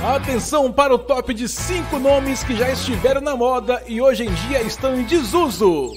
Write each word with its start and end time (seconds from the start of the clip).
Atenção 0.00 0.72
para 0.72 0.94
o 0.94 0.98
top 0.98 1.32
de 1.34 1.48
cinco 1.48 1.98
nomes 1.98 2.42
que 2.42 2.56
já 2.56 2.70
estiveram 2.70 3.20
na 3.20 3.36
moda 3.36 3.82
e 3.86 4.00
hoje 4.00 4.24
em 4.24 4.32
dia 4.32 4.60
estão 4.62 4.98
em 4.98 5.04
desuso: 5.04 5.92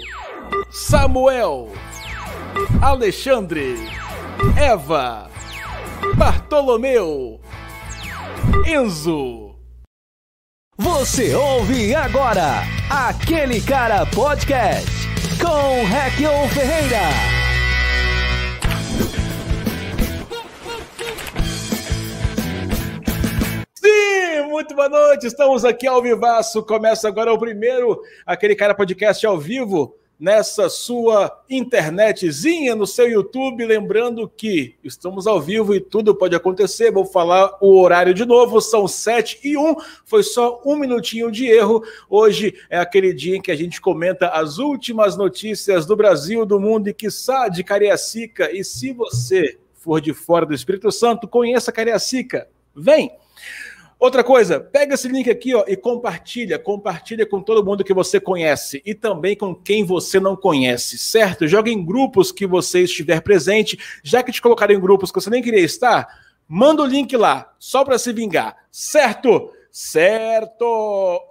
Samuel, 0.70 1.72
Alexandre, 2.82 3.76
Eva, 4.58 5.30
Bartolomeu, 6.16 7.40
Enzo. 8.68 9.56
Você 10.78 11.34
ouve 11.34 11.96
agora 11.96 12.64
aquele 12.90 13.62
cara 13.62 14.06
podcast 14.08 14.92
com 15.40 15.86
Requion 15.86 16.48
Ferreira. 16.50 17.35
Muito 24.56 24.74
boa 24.74 24.88
noite. 24.88 25.28
Estamos 25.28 25.66
aqui 25.66 25.86
ao 25.86 26.02
vivaço. 26.02 26.64
Começa 26.64 27.10
agora 27.10 27.34
o 27.34 27.38
primeiro, 27.38 28.02
aquele 28.26 28.56
cara 28.56 28.74
podcast 28.74 29.28
ao 29.28 29.38
vivo, 29.38 29.98
nessa 30.18 30.70
sua 30.70 31.44
internetzinha, 31.50 32.74
no 32.74 32.88
seu 32.88 33.06
YouTube. 33.10 33.66
Lembrando 33.66 34.30
que 34.30 34.78
estamos 34.82 35.28
ao 35.28 35.42
vivo 35.42 35.76
e 35.76 35.82
tudo 35.82 36.16
pode 36.16 36.38
acontecer. 36.38 36.90
Vou 36.90 37.04
falar 37.04 37.58
o 37.60 37.78
horário 37.82 38.14
de 38.14 38.24
novo. 38.24 38.62
São 38.62 38.88
7 38.88 39.42
e 39.44 39.58
1. 39.58 39.76
Foi 40.06 40.24
só 40.24 40.62
um 40.66 40.78
minutinho 40.78 41.30
de 41.30 41.48
erro. 41.48 41.84
Hoje 42.10 42.56
é 42.70 42.80
aquele 42.80 43.14
dia 43.14 43.36
em 43.36 43.42
que 43.42 43.52
a 43.52 43.58
gente 43.58 43.82
comenta 43.82 44.30
as 44.30 44.58
últimas 44.58 45.18
notícias 45.18 45.86
do 45.86 45.98
Brasil, 45.98 46.46
do 46.46 46.62
mundo 46.62 46.88
e, 46.88 46.94
quiçá, 46.94 47.50
de 47.50 47.62
Cariacica. 47.62 48.50
E 48.54 48.64
se 48.64 48.94
você 48.94 49.58
for 49.74 50.00
de 50.00 50.14
fora 50.14 50.46
do 50.46 50.54
Espírito 50.54 50.94
Santo, 50.94 51.28
conheça 51.28 51.74
Cariacica. 51.74 52.48
Vem! 52.74 53.12
Outra 54.06 54.24
coisa, 54.24 54.60
pega 54.60 54.94
esse 54.94 55.08
link 55.08 55.28
aqui 55.32 55.56
ó, 55.56 55.66
e 55.68 55.76
compartilha, 55.76 56.60
compartilha 56.60 57.26
com 57.26 57.42
todo 57.42 57.66
mundo 57.66 57.84
que 57.84 57.92
você 57.92 58.20
conhece 58.20 58.80
e 58.86 58.94
também 58.94 59.36
com 59.36 59.56
quem 59.56 59.84
você 59.84 60.20
não 60.20 60.36
conhece, 60.36 60.96
certo? 60.96 61.48
Joga 61.48 61.72
em 61.72 61.84
grupos 61.84 62.32
que 62.32 62.46
você 62.46 62.82
estiver 62.82 63.20
presente, 63.22 63.80
já 64.04 64.22
que 64.22 64.32
te 64.32 64.40
colocaram 64.40 64.76
em 64.76 64.80
grupos 64.80 65.10
que 65.10 65.20
você 65.20 65.32
nem 65.32 65.42
queria 65.42 65.62
estar, 65.62 66.08
manda 66.48 66.84
o 66.84 66.86
link 66.86 67.18
lá, 67.18 67.52
só 67.58 67.84
para 67.84 67.98
se 67.98 68.14
vingar, 68.14 68.56
certo? 68.70 69.50
Certo! 69.72 70.64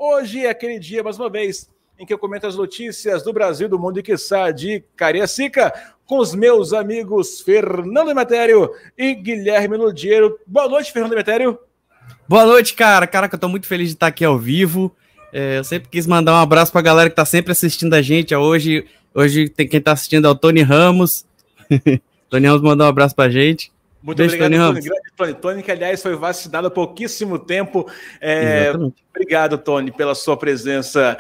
Hoje 0.01 0.45
é 0.45 0.51
aquele 0.51 0.81
dia, 0.81 1.05
mais 1.05 1.17
uma 1.17 1.31
vez, 1.31 1.71
em 1.97 2.05
que 2.05 2.13
eu 2.13 2.19
comento 2.19 2.49
as 2.49 2.57
notícias 2.57 3.23
do 3.23 3.33
Brasil, 3.33 3.69
do 3.69 3.79
mundo 3.79 4.01
e 4.01 4.03
quiçá 4.03 4.51
de 4.51 4.83
Cariacica, 4.97 5.73
com 6.05 6.19
os 6.19 6.35
meus 6.35 6.73
amigos 6.73 7.41
Fernando 7.41 8.13
Metério 8.13 8.69
e 8.99 9.15
Guilherme 9.15 9.77
Ludiero. 9.77 10.41
Boa 10.45 10.69
noite, 10.69 10.91
Fernando 10.91 11.15
Metério. 11.15 11.57
Boa 12.29 12.47
noite, 12.47 12.75
cara. 12.75 13.07
Cara, 13.07 13.29
que 13.29 13.35
eu 13.35 13.39
tô 13.39 13.49
muito 13.49 13.67
feliz 13.67 13.89
de 13.89 13.95
estar 13.95 14.07
aqui 14.07 14.25
ao 14.25 14.39
vivo. 14.39 14.95
É, 15.33 15.59
eu 15.59 15.65
sempre 15.65 15.89
quis 15.89 16.07
mandar 16.07 16.33
um 16.33 16.43
abraço 16.43 16.71
pra 16.71 16.81
galera 16.81 17.11
que 17.11 17.17
tá 17.17 17.25
sempre 17.25 17.53
assistindo 17.53 17.95
a 17.95 18.01
gente. 18.01 18.35
Hoje, 18.35 18.87
hoje 19.15 19.49
tem 19.49 19.67
quem 19.67 19.81
tá 19.81 19.93
assistindo 19.93 20.27
é 20.27 20.31
o 20.31 20.35
Tony 20.35 20.63
Ramos. 20.63 21.27
Tony 22.31 22.47
Ramos 22.47 22.63
mandou 22.63 22.87
um 22.87 22.91
abraço 22.91 23.15
pra 23.15 23.29
gente. 23.29 23.73
Muito 24.03 24.19
Beijo, 24.19 24.35
obrigado, 24.35 24.53
Tony 24.53 24.63
Ramos. 24.63 24.85
Tony. 24.85 25.05
Tony. 25.17 25.35
Tony, 25.35 25.63
que 25.63 25.71
aliás 25.71 26.03
foi 26.03 26.15
vacinado 26.17 26.67
há 26.67 26.71
pouquíssimo 26.71 27.39
tempo. 27.39 27.91
É, 28.21 28.73
obrigado, 29.11 29.59
Tony, 29.59 29.91
pela 29.91 30.15
sua 30.15 30.37
presença 30.37 31.19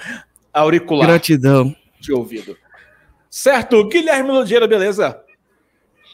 auricular. 0.52 1.08
Gratidão. 1.08 1.74
De 2.00 2.12
ouvido. 2.12 2.56
Certo, 3.28 3.88
Guilherme 3.88 4.30
Ludiero, 4.30 4.68
beleza? 4.68 5.20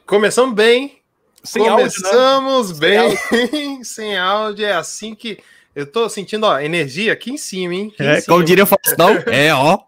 Começamos 0.06 0.54
bem, 0.54 1.00
sem 1.42 1.64
Começamos 1.64 2.70
áudio, 2.70 2.88
né? 2.88 3.16
bem, 3.50 3.84
sem 3.84 4.16
áudio. 4.16 4.66
É 4.66 4.72
assim 4.72 5.14
que 5.14 5.38
eu 5.74 5.86
tô 5.86 6.08
sentindo, 6.08 6.47
ó, 6.47 6.58
energia 6.58 7.12
aqui 7.12 7.30
em 7.30 7.38
cima, 7.38 7.74
hein? 7.74 7.94
é, 7.98 8.20
cima. 8.20 8.34
como 8.34 8.44
diria 8.44 8.64
o 8.64 8.66
Faustão, 8.66 9.10
é, 9.32 9.52
ó. 9.55 9.78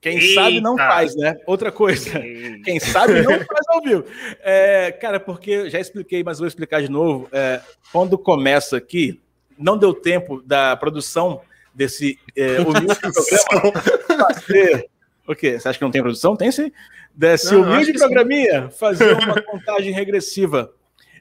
Quem 0.00 0.18
Eita. 0.18 0.34
sabe 0.34 0.60
não 0.60 0.76
faz, 0.76 1.14
né? 1.14 1.38
Outra 1.46 1.70
coisa. 1.70 2.18
Eita. 2.18 2.64
Quem 2.64 2.80
sabe 2.80 3.22
não 3.22 3.32
faz 3.44 3.66
ao 3.68 3.80
vivo. 3.80 4.04
É, 4.42 4.92
cara, 4.92 5.20
porque 5.20 5.70
já 5.70 5.78
expliquei, 5.78 6.24
mas 6.24 6.38
vou 6.38 6.48
explicar 6.48 6.82
de 6.82 6.90
novo. 6.90 7.28
É, 7.32 7.60
quando 7.92 8.18
começa 8.18 8.76
aqui, 8.76 9.20
não 9.56 9.78
deu 9.78 9.94
tempo 9.94 10.42
da 10.42 10.76
produção 10.76 11.40
desse 11.74 12.18
é, 12.36 12.60
humilde 12.60 12.98
programa 12.98 14.34
fazer. 14.34 14.88
O 15.26 15.34
quê? 15.34 15.58
Você 15.58 15.68
acha 15.68 15.78
que 15.78 15.84
não 15.84 15.90
tem 15.90 16.02
produção? 16.02 16.36
Tem 16.36 16.50
sim 16.50 16.70
desse 17.14 17.54
não, 17.54 17.62
humilde 17.62 17.92
programinha 17.92 18.70
sim. 18.70 18.78
fazer 18.78 19.12
uma 19.14 19.40
contagem 19.42 19.92
regressiva. 19.92 20.72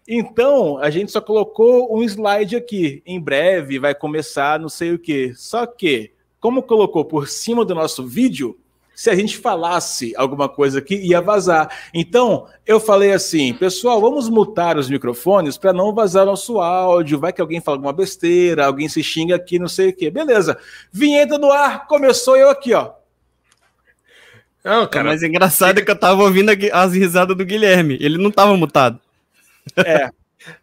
Então, 0.08 0.78
a 0.80 0.90
gente 0.90 1.12
só 1.12 1.22
colocou 1.22 1.96
um 1.96 2.04
slide 2.04 2.56
aqui. 2.56 3.02
Em 3.06 3.20
breve 3.20 3.80
vai 3.80 3.94
começar 3.94 4.60
não 4.60 4.70
sei 4.70 4.94
o 4.94 5.00
que. 5.00 5.34
Só 5.36 5.66
que, 5.66 6.12
como 6.40 6.64
colocou 6.64 7.06
por 7.06 7.28
cima 7.28 7.64
do 7.64 7.76
nosso 7.76 8.06
vídeo, 8.06 8.58
se 8.94 9.10
a 9.10 9.16
gente 9.16 9.38
falasse 9.38 10.14
alguma 10.16 10.50
coisa 10.50 10.80
aqui, 10.80 10.96
ia 10.96 11.22
vazar. 11.22 11.72
Então, 11.94 12.48
eu 12.66 12.80
falei 12.80 13.12
assim, 13.14 13.54
pessoal, 13.54 14.02
vamos 14.02 14.30
mutar 14.30 14.78
os 14.78 14.90
microfones 14.90 15.58
para 15.58 15.74
não 15.74 15.94
vazar 15.94 16.26
nosso 16.26 16.60
áudio. 16.60 17.20
Vai 17.20 17.34
que 17.34 17.42
alguém 17.42 17.62
fala 17.62 17.78
alguma 17.78 17.94
besteira, 17.94 18.66
alguém 18.66 18.90
se 18.90 19.02
xinga 19.02 19.36
aqui, 19.36 19.58
não 19.58 19.68
sei 19.68 19.90
o 19.90 19.96
que. 19.96 20.10
Beleza. 20.10 20.58
Vinheta 20.92 21.38
no 21.38 21.52
ar, 21.52 21.88
começou 21.88 22.36
eu 22.36 22.50
aqui, 22.50 22.74
ó. 22.74 22.92
Não, 24.64 24.88
cara. 24.88 25.06
Mas 25.06 25.24
engraçado 25.24 25.80
é 25.80 25.82
que 25.82 25.92
eu 25.92 25.96
tava 25.96 26.24
ouvindo 26.24 26.52
as 26.72 26.94
risadas 26.94 27.36
do 27.36 27.46
Guilherme. 27.46 27.98
Ele 28.00 28.18
não 28.18 28.32
tava 28.32 28.56
mutado. 28.56 29.00
É. 29.78 30.10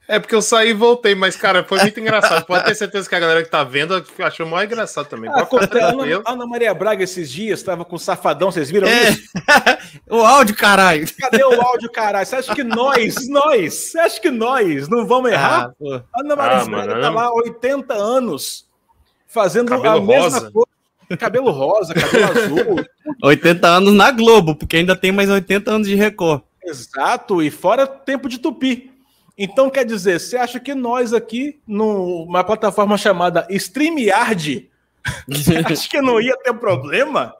É 0.09 0.19
porque 0.19 0.35
eu 0.35 0.43
saí 0.43 0.71
e 0.71 0.75
voltei, 0.75 1.15
mas, 1.15 1.37
cara, 1.37 1.63
foi 1.63 1.79
muito 1.81 2.01
engraçado. 2.01 2.45
Pode 2.45 2.65
ter 2.65 2.75
certeza 2.75 3.09
que 3.09 3.15
a 3.15 3.21
galera 3.21 3.45
que 3.45 3.51
tá 3.51 3.63
vendo 3.63 4.05
achou 4.19 4.47
mais 4.47 4.67
engraçado 4.67 5.07
também. 5.07 5.31
Ah, 5.31 5.47
Ana, 5.51 6.23
Ana, 6.27 6.47
Maria 6.47 6.75
Braga 6.75 7.05
esses 7.05 7.31
dias 7.31 7.61
estava 7.61 7.85
com 7.85 7.97
safadão, 7.97 8.51
vocês 8.51 8.71
viram 8.71 8.89
é. 8.89 9.11
isso? 9.11 9.29
o 10.11 10.25
áudio, 10.25 10.57
caralho. 10.57 11.07
Cadê 11.19 11.45
o 11.45 11.61
áudio, 11.61 11.91
caralho? 11.93 12.27
Você 12.27 12.37
acha 12.37 12.55
que 12.55 12.65
nós, 12.65 13.29
nós, 13.29 13.75
você 13.75 14.01
acha 14.01 14.21
que 14.21 14.31
nós 14.31 14.89
não 14.89 15.07
vamos 15.07 15.31
errar? 15.31 15.73
Ah, 15.81 16.03
Ana 16.17 16.35
Maria 16.35 16.57
ah, 16.57 16.65
Braga 16.65 16.71
mano, 16.71 17.01
tá 17.01 17.11
lá 17.11 17.33
80 17.33 17.95
anos 17.95 18.67
fazendo 19.27 19.69
Cabelo 19.69 19.97
a 19.97 20.01
mesma 20.01 20.39
rosa. 20.39 20.51
coisa 20.51 20.78
cabelo 21.17 21.51
rosa, 21.51 21.95
cabelo 21.95 22.25
azul. 22.25 22.85
80 23.23 23.67
anos 23.67 23.95
na 23.95 24.11
Globo, 24.11 24.55
porque 24.55 24.77
ainda 24.77 24.97
tem 24.97 25.11
mais 25.13 25.31
80 25.31 25.71
anos 25.71 25.89
de 25.89 25.95
Record. 25.95 26.43
Exato, 26.65 27.43
e 27.43 27.51
fora 27.51 27.87
tempo 27.87 28.29
de 28.29 28.39
tupi. 28.39 28.91
Então, 29.37 29.71
quer 29.71 29.85
dizer, 29.85 30.19
você 30.19 30.37
acha 30.37 30.59
que 30.59 30.75
nós 30.75 31.13
aqui, 31.13 31.61
numa 31.67 32.43
plataforma 32.43 32.99
chamada 32.99 33.47
StreamYard, 33.49 34.69
você 35.29 35.57
acha 35.65 35.89
que 35.89 36.01
não 36.01 36.21
ia 36.21 36.37
ter 36.39 36.53
problema? 36.55 37.35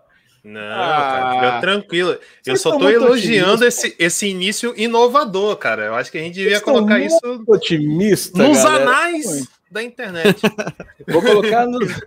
Não, 0.45 0.61
ah, 0.61 1.39
cara, 1.41 1.61
tranquilo. 1.61 2.17
Eu 2.47 2.57
só 2.57 2.73
estou 2.73 2.89
elogiando 2.89 3.67
esse, 3.67 3.95
esse 3.99 4.29
início 4.29 4.73
inovador, 4.77 5.57
cara. 5.57 5.87
Eu 5.87 5.95
acho 5.95 6.11
que 6.11 6.17
a 6.17 6.23
gente 6.23 6.35
devia 6.35 6.61
colocar 6.61 7.01
isso 7.01 7.19
otimista, 7.47 8.47
nos 8.47 8.63
galera. 8.63 8.83
anais 8.83 9.49
da 9.71 9.83
internet. 9.83 10.41
Vou 11.09 11.23
colocar 11.23 11.67
nos, 11.67 12.01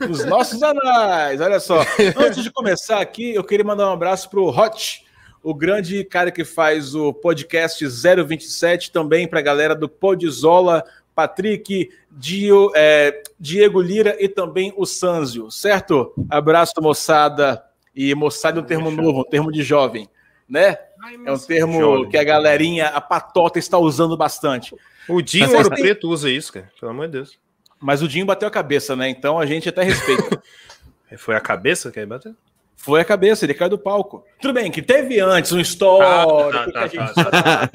nos, 0.00 0.24
nossos 0.24 0.62
anais. 0.62 1.40
Olha 1.40 1.60
só. 1.60 1.84
Antes 2.16 2.42
de 2.42 2.50
começar 2.50 3.00
aqui, 3.00 3.34
eu 3.34 3.44
queria 3.44 3.64
mandar 3.64 3.88
um 3.88 3.92
abraço 3.92 4.28
para 4.30 4.40
o 4.40 4.48
Hot, 4.48 5.04
o 5.42 5.54
grande 5.54 6.04
cara 6.04 6.30
que 6.30 6.44
faz 6.44 6.94
o 6.94 7.12
podcast 7.12 7.84
027, 7.86 8.92
também 8.92 9.26
para 9.26 9.40
a 9.40 9.42
galera 9.42 9.74
do 9.74 9.88
Podzola, 9.88 10.84
Patrick, 11.14 11.90
Dio, 12.10 12.70
é, 12.74 13.22
Diego 13.38 13.80
Lira 13.80 14.16
e 14.18 14.28
também 14.28 14.72
o 14.76 14.86
Sanzio, 14.86 15.50
certo? 15.50 16.12
Abraço, 16.28 16.74
moçada. 16.80 17.64
E 17.94 18.14
moçada 18.14 18.60
é 18.60 18.62
um 18.62 18.66
termo 18.66 18.90
novo, 18.90 19.20
um 19.20 19.24
termo 19.24 19.50
de 19.50 19.62
jovem, 19.62 20.08
né? 20.50 20.76
É 21.24 21.32
um 21.32 21.38
termo 21.38 22.08
que 22.10 22.18
a 22.18 22.24
galerinha, 22.24 22.88
a 22.88 23.00
patota 23.00 23.58
está 23.58 23.78
usando 23.78 24.16
bastante. 24.16 24.74
O 25.08 25.22
Dinho 25.22 25.54
Ouro 25.56 25.70
tem... 25.70 25.84
Preto 25.84 26.10
usa 26.10 26.28
isso, 26.28 26.52
cara. 26.52 26.70
Pelo 26.78 26.90
amor 26.90 27.06
de 27.06 27.12
Deus. 27.12 27.38
Mas 27.80 28.02
o 28.02 28.08
Dinho 28.08 28.26
bateu 28.26 28.48
a 28.48 28.50
cabeça, 28.50 28.96
né? 28.96 29.08
Então 29.08 29.38
a 29.38 29.46
gente 29.46 29.68
até 29.68 29.82
respeita. 29.82 30.42
Foi 31.16 31.34
a 31.34 31.40
cabeça 31.40 31.90
que 31.90 31.98
ele 31.98 32.06
bateu? 32.06 32.34
Foi 32.76 33.00
a 33.00 33.04
cabeça, 33.04 33.44
ele 33.44 33.52
caiu 33.52 33.70
do 33.70 33.78
palco. 33.78 34.24
Tudo 34.40 34.54
bem, 34.54 34.70
que 34.70 34.80
teve 34.80 35.20
antes 35.20 35.52
um 35.52 35.60
histórico 35.60 36.56
ah, 36.56 36.64
tá, 36.64 36.72
tá, 36.72 36.86
gente... 36.86 37.14
tá, 37.14 37.70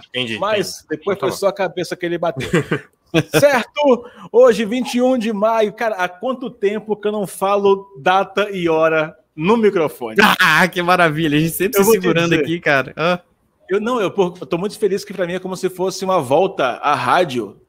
entendi, 0.08 0.38
mas 0.38 0.84
entendi. 0.84 1.00
depois 1.00 1.18
foi 1.18 1.32
só 1.32 1.48
a 1.48 1.52
cabeça 1.52 1.94
que 1.94 2.06
ele 2.06 2.16
bateu. 2.16 2.48
certo? 3.38 4.06
Hoje, 4.32 4.64
21 4.64 5.18
de 5.18 5.32
maio. 5.32 5.72
Cara, 5.72 5.96
há 5.96 6.08
quanto 6.08 6.48
tempo 6.50 6.96
que 6.96 7.08
eu 7.08 7.12
não 7.12 7.26
falo 7.26 7.86
data 8.00 8.48
e 8.50 8.68
hora 8.68 9.17
no 9.38 9.56
microfone? 9.56 10.16
Ah, 10.40 10.66
que 10.66 10.82
maravilha. 10.82 11.38
A 11.38 11.40
gente 11.40 11.52
sempre 11.52 11.80
eu 11.80 11.84
se 11.84 11.92
segurando 11.92 12.34
aqui, 12.34 12.58
cara. 12.58 12.92
Ah. 12.96 13.20
Eu 13.68 13.80
não, 13.80 14.00
eu, 14.00 14.12
eu 14.16 14.46
tô 14.46 14.58
muito 14.58 14.76
feliz 14.76 15.04
que 15.04 15.14
para 15.14 15.26
mim 15.26 15.34
é 15.34 15.38
como 15.38 15.56
se 15.56 15.68
fosse 15.70 16.04
uma 16.04 16.20
volta 16.20 16.64
à 16.78 16.94
rádio, 16.94 17.60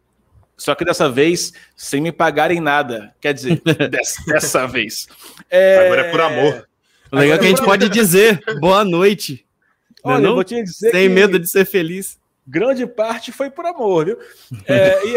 só 0.57 0.74
que 0.74 0.83
dessa 0.83 1.10
vez 1.10 1.54
sem 1.75 2.01
me 2.01 2.12
pagarem 2.12 2.60
nada. 2.60 3.13
Quer 3.21 3.33
dizer, 3.33 3.62
dessa, 3.92 4.24
dessa 4.25 4.68
vez. 4.68 5.07
É... 5.50 5.86
Agora 5.86 6.01
é 6.01 6.12
por 6.12 6.21
amor. 6.21 6.68
O 7.12 7.16
legal 7.18 7.36
é 7.36 7.39
que 7.39 7.45
a 7.45 7.50
gente 7.50 7.63
pode 7.63 7.89
dizer 7.89 8.39
boa 8.60 8.83
noite. 8.83 9.45
Olha, 10.04 10.22
não? 10.22 10.30
eu 10.30 10.36
vou 10.36 10.44
te 10.44 10.63
dizer 10.63 10.92
Sem 10.92 11.07
que... 11.07 11.13
medo 11.13 11.38
de 11.38 11.48
ser 11.48 11.65
feliz. 11.65 12.18
grande 12.48 12.88
parte 12.88 13.31
foi 13.31 13.50
por 13.50 13.65
amor, 13.65 14.06
viu? 14.06 14.18
É, 14.65 15.06
e, 15.06 15.15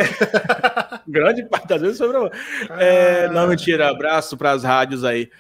grande 1.07 1.45
parte 1.45 1.69
das 1.69 1.81
vezes 1.81 1.99
foi 1.99 2.09
por 2.09 2.17
amor. 2.17 2.33
É, 2.79 3.29
não, 3.29 3.47
mentira, 3.47 3.89
abraço 3.89 4.37
para 4.37 4.51
as 4.51 4.65
rádios 4.65 5.05
aí 5.05 5.31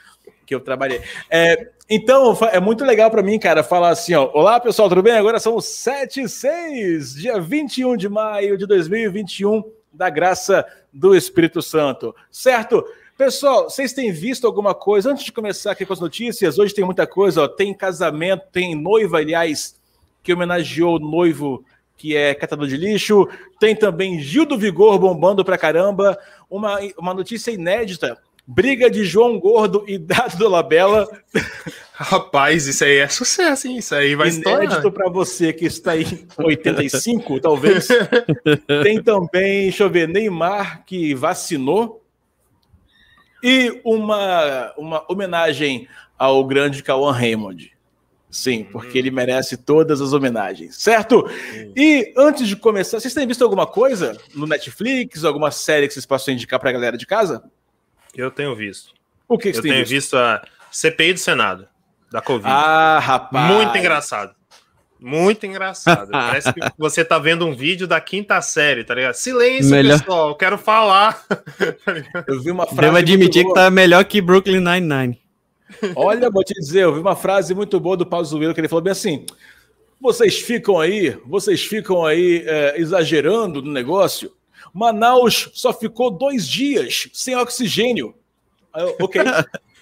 que 0.46 0.54
eu 0.54 0.60
trabalhei. 0.60 1.00
É, 1.30 1.68
então, 1.88 2.36
é 2.50 2.60
muito 2.60 2.84
legal 2.84 3.10
para 3.10 3.22
mim, 3.22 3.38
cara, 3.38 3.62
falar 3.62 3.90
assim, 3.90 4.14
ó. 4.14 4.30
Olá, 4.32 4.58
pessoal, 4.58 4.88
tudo 4.88 5.02
bem? 5.02 5.12
Agora 5.12 5.38
são 5.38 5.60
7 5.60 6.22
e 6.22 6.28
6, 6.28 7.14
dia 7.14 7.40
21 7.40 7.96
de 7.96 8.08
maio 8.08 8.56
de 8.56 8.66
2021, 8.66 9.62
da 9.92 10.08
graça 10.08 10.64
do 10.92 11.14
Espírito 11.14 11.60
Santo. 11.60 12.14
Certo? 12.30 12.84
Pessoal, 13.16 13.68
vocês 13.68 13.92
têm 13.92 14.10
visto 14.10 14.46
alguma 14.46 14.74
coisa? 14.74 15.10
Antes 15.10 15.24
de 15.24 15.32
começar 15.32 15.72
aqui 15.72 15.84
com 15.84 15.92
as 15.92 16.00
notícias, 16.00 16.58
hoje 16.58 16.74
tem 16.74 16.84
muita 16.84 17.06
coisa, 17.06 17.42
ó. 17.42 17.48
Tem 17.48 17.74
casamento, 17.74 18.44
tem 18.50 18.74
noiva, 18.74 19.18
aliás, 19.18 19.78
que 20.22 20.32
homenageou 20.32 20.96
o 20.96 20.98
noivo 20.98 21.64
que 21.96 22.16
é 22.16 22.34
catador 22.34 22.66
de 22.66 22.76
lixo. 22.76 23.28
Tem 23.60 23.76
também 23.76 24.18
Gil 24.18 24.44
do 24.44 24.58
Vigor 24.58 24.98
bombando 24.98 25.44
pra 25.44 25.56
caramba. 25.56 26.18
Uma, 26.50 26.80
uma 26.98 27.14
notícia 27.14 27.52
inédita 27.52 28.18
Briga 28.46 28.90
de 28.90 29.04
João 29.04 29.38
Gordo 29.38 29.84
e 29.86 29.96
Dado 29.98 30.36
do 30.36 30.48
Labela. 30.48 31.08
Rapaz, 31.94 32.66
isso 32.66 32.82
aí 32.82 32.98
é 32.98 33.08
sucesso, 33.08 33.68
hein? 33.68 33.78
Isso 33.78 33.94
aí 33.94 34.16
vai 34.16 34.28
Inédito 34.28 34.90
para 34.90 35.08
você 35.08 35.52
que 35.52 35.66
está 35.66 35.96
em 35.96 36.26
85, 36.36 37.40
talvez. 37.40 37.86
Tem 38.82 39.00
também, 39.00 39.64
deixa 39.64 39.84
eu 39.84 39.90
ver, 39.90 40.08
Neymar 40.08 40.84
que 40.84 41.14
vacinou. 41.14 42.02
E 43.42 43.80
uma, 43.84 44.72
uma 44.76 45.04
homenagem 45.08 45.88
ao 46.18 46.44
grande 46.44 46.82
Cauã 46.82 47.12
Raymond. 47.12 47.72
Sim, 48.30 48.64
porque 48.64 48.96
ele 48.96 49.10
merece 49.10 49.58
todas 49.58 50.00
as 50.00 50.12
homenagens, 50.12 50.76
certo? 50.76 51.28
E 51.76 52.14
antes 52.16 52.48
de 52.48 52.56
começar, 52.56 52.98
vocês 52.98 53.12
têm 53.12 53.26
visto 53.26 53.44
alguma 53.44 53.66
coisa 53.66 54.16
no 54.34 54.46
Netflix, 54.46 55.22
alguma 55.22 55.50
série 55.50 55.86
que 55.86 55.92
vocês 55.92 56.06
possam 56.06 56.32
indicar 56.32 56.58
para 56.58 56.70
a 56.70 56.72
galera 56.72 56.96
de 56.96 57.06
casa? 57.06 57.42
Eu 58.14 58.30
tenho 58.30 58.54
visto. 58.54 58.92
O 59.28 59.38
que, 59.38 59.52
que 59.52 59.58
Eu 59.58 59.62
tenho 59.62 59.76
visto? 59.76 59.90
visto? 59.90 60.16
a 60.16 60.42
CPI 60.70 61.14
do 61.14 61.18
Senado, 61.18 61.68
da 62.10 62.20
Covid. 62.20 62.48
Ah, 62.48 62.98
rapaz. 62.98 63.54
Muito 63.54 63.76
engraçado. 63.78 64.34
Muito 65.00 65.44
engraçado. 65.46 66.10
Parece 66.12 66.52
que 66.52 66.60
você 66.78 67.04
tá 67.04 67.18
vendo 67.18 67.44
um 67.44 67.54
vídeo 67.54 67.86
da 67.86 68.00
quinta 68.00 68.40
série, 68.40 68.84
tá 68.84 68.94
ligado? 68.94 69.14
Silêncio, 69.14 69.70
melhor... 69.70 69.98
pessoal, 69.98 70.34
quero 70.36 70.56
falar. 70.56 71.24
eu 72.28 72.40
vi 72.40 72.50
uma 72.50 72.66
frase. 72.66 72.80
Devo 72.80 72.96
admitir 72.96 73.44
que 73.44 73.52
tá 73.52 73.70
melhor 73.70 74.04
que 74.04 74.20
Brooklyn 74.20 74.60
Nine-Nine. 74.60 75.20
Olha, 75.96 76.30
vou 76.30 76.44
te 76.44 76.54
dizer, 76.54 76.82
eu 76.82 76.94
vi 76.94 77.00
uma 77.00 77.16
frase 77.16 77.54
muito 77.54 77.80
boa 77.80 77.96
do 77.96 78.06
Pazuello 78.06 78.54
que 78.54 78.60
ele 78.60 78.68
falou 78.68 78.82
bem 78.82 78.92
assim: 78.92 79.26
vocês 80.00 80.38
ficam 80.38 80.78
aí, 80.78 81.16
vocês 81.26 81.64
ficam 81.64 82.04
aí 82.04 82.44
é, 82.46 82.78
exagerando 82.78 83.62
no 83.62 83.72
negócio, 83.72 84.32
Manaus 84.72 85.50
só 85.52 85.72
ficou 85.72 86.10
dois 86.10 86.48
dias 86.48 87.08
sem 87.12 87.36
oxigênio. 87.36 88.14
Eu, 88.74 88.96
ok. 89.00 89.22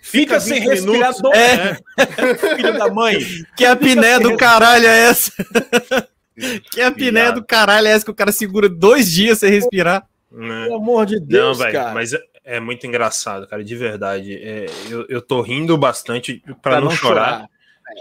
Fica, 0.00 0.38
sem 0.38 0.60
respirar 0.60 1.12
do... 1.14 1.34
é. 1.34 1.76
Filho 2.56 2.78
da 2.78 2.88
mãe. 2.88 3.18
Que 3.56 3.64
a 3.64 3.74
piné 3.74 4.20
do 4.20 4.36
caralho 4.36 4.86
é 4.86 5.08
essa? 5.08 5.32
que 6.70 6.80
a 6.80 6.92
piné 6.92 7.32
do 7.32 7.44
caralho 7.44 7.88
é 7.88 7.90
essa 7.90 8.04
que 8.04 8.10
o 8.12 8.14
cara 8.14 8.30
segura 8.30 8.68
dois 8.68 9.10
dias 9.10 9.40
sem 9.40 9.50
respirar? 9.50 10.06
É. 10.32 10.36
Pelo 10.36 10.76
amor 10.76 11.06
de 11.06 11.18
Deus, 11.18 11.58
Não, 11.58 11.64
véio, 11.64 11.76
cara. 11.76 11.92
Mas 11.92 12.12
é, 12.12 12.20
é, 12.44 12.60
muito 12.60 12.86
engraçado, 12.86 13.48
cara, 13.48 13.64
de 13.64 13.74
verdade. 13.74 14.32
É, 14.34 14.66
eu, 14.88 15.06
eu 15.08 15.20
tô 15.20 15.42
rindo 15.42 15.76
bastante 15.76 16.40
para 16.62 16.76
não, 16.76 16.84
não, 16.84 16.90
chorar. 16.92 17.24
chorar. 17.24 17.50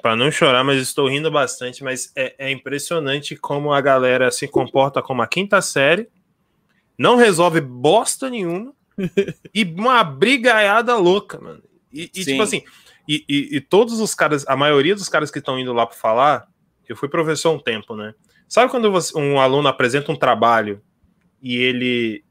Para 0.04 0.16
não 0.16 0.30
chorar, 0.30 0.64
mas 0.64 0.80
estou 0.80 1.10
rindo 1.10 1.32
bastante. 1.32 1.84
Mas 1.84 2.12
é, 2.16 2.36
é 2.38 2.52
impressionante 2.52 3.36
como 3.36 3.74
a 3.74 3.82
galera 3.82 4.30
se 4.30 4.48
comporta 4.48 5.02
como 5.02 5.24
a 5.24 5.28
quinta 5.28 5.60
série 5.60 6.08
não 6.98 7.16
resolve 7.16 7.62
bosta 7.62 8.30
nenhuma 8.30 8.74
e 9.54 9.64
uma 9.64 10.04
brigaiada 10.04 10.96
louca, 10.96 11.40
mano. 11.40 11.62
E, 11.92 12.04
e 12.04 12.26
tipo 12.26 12.42
assim, 12.42 12.64
e, 13.08 13.24
e, 13.28 13.58
e, 13.58 13.62
todos 13.62 14.00
os 14.00 14.14
caras, 14.16 14.46
a 14.48 14.56
maioria 14.56 14.96
dos 14.96 15.08
caras 15.08 15.32
que 15.32 15.40
estão 15.40 15.60
indo 15.60 15.72
lá 15.72 15.86
para 15.86 15.96
falar, 15.96 16.48
eu 16.88 16.96
fui 16.96 17.08
professor 17.08 17.52
um 17.52 17.60
tempo, 17.60 17.96
né? 17.96 18.14
Sabe 18.48 18.70
quando 18.70 18.92
você, 18.92 19.18
um 19.18 19.40
aluno 19.40 19.68
apresenta 19.68 20.12
um 20.12 20.16
trabalho 20.16 20.82
e 21.42 21.56
ele 21.56 22.24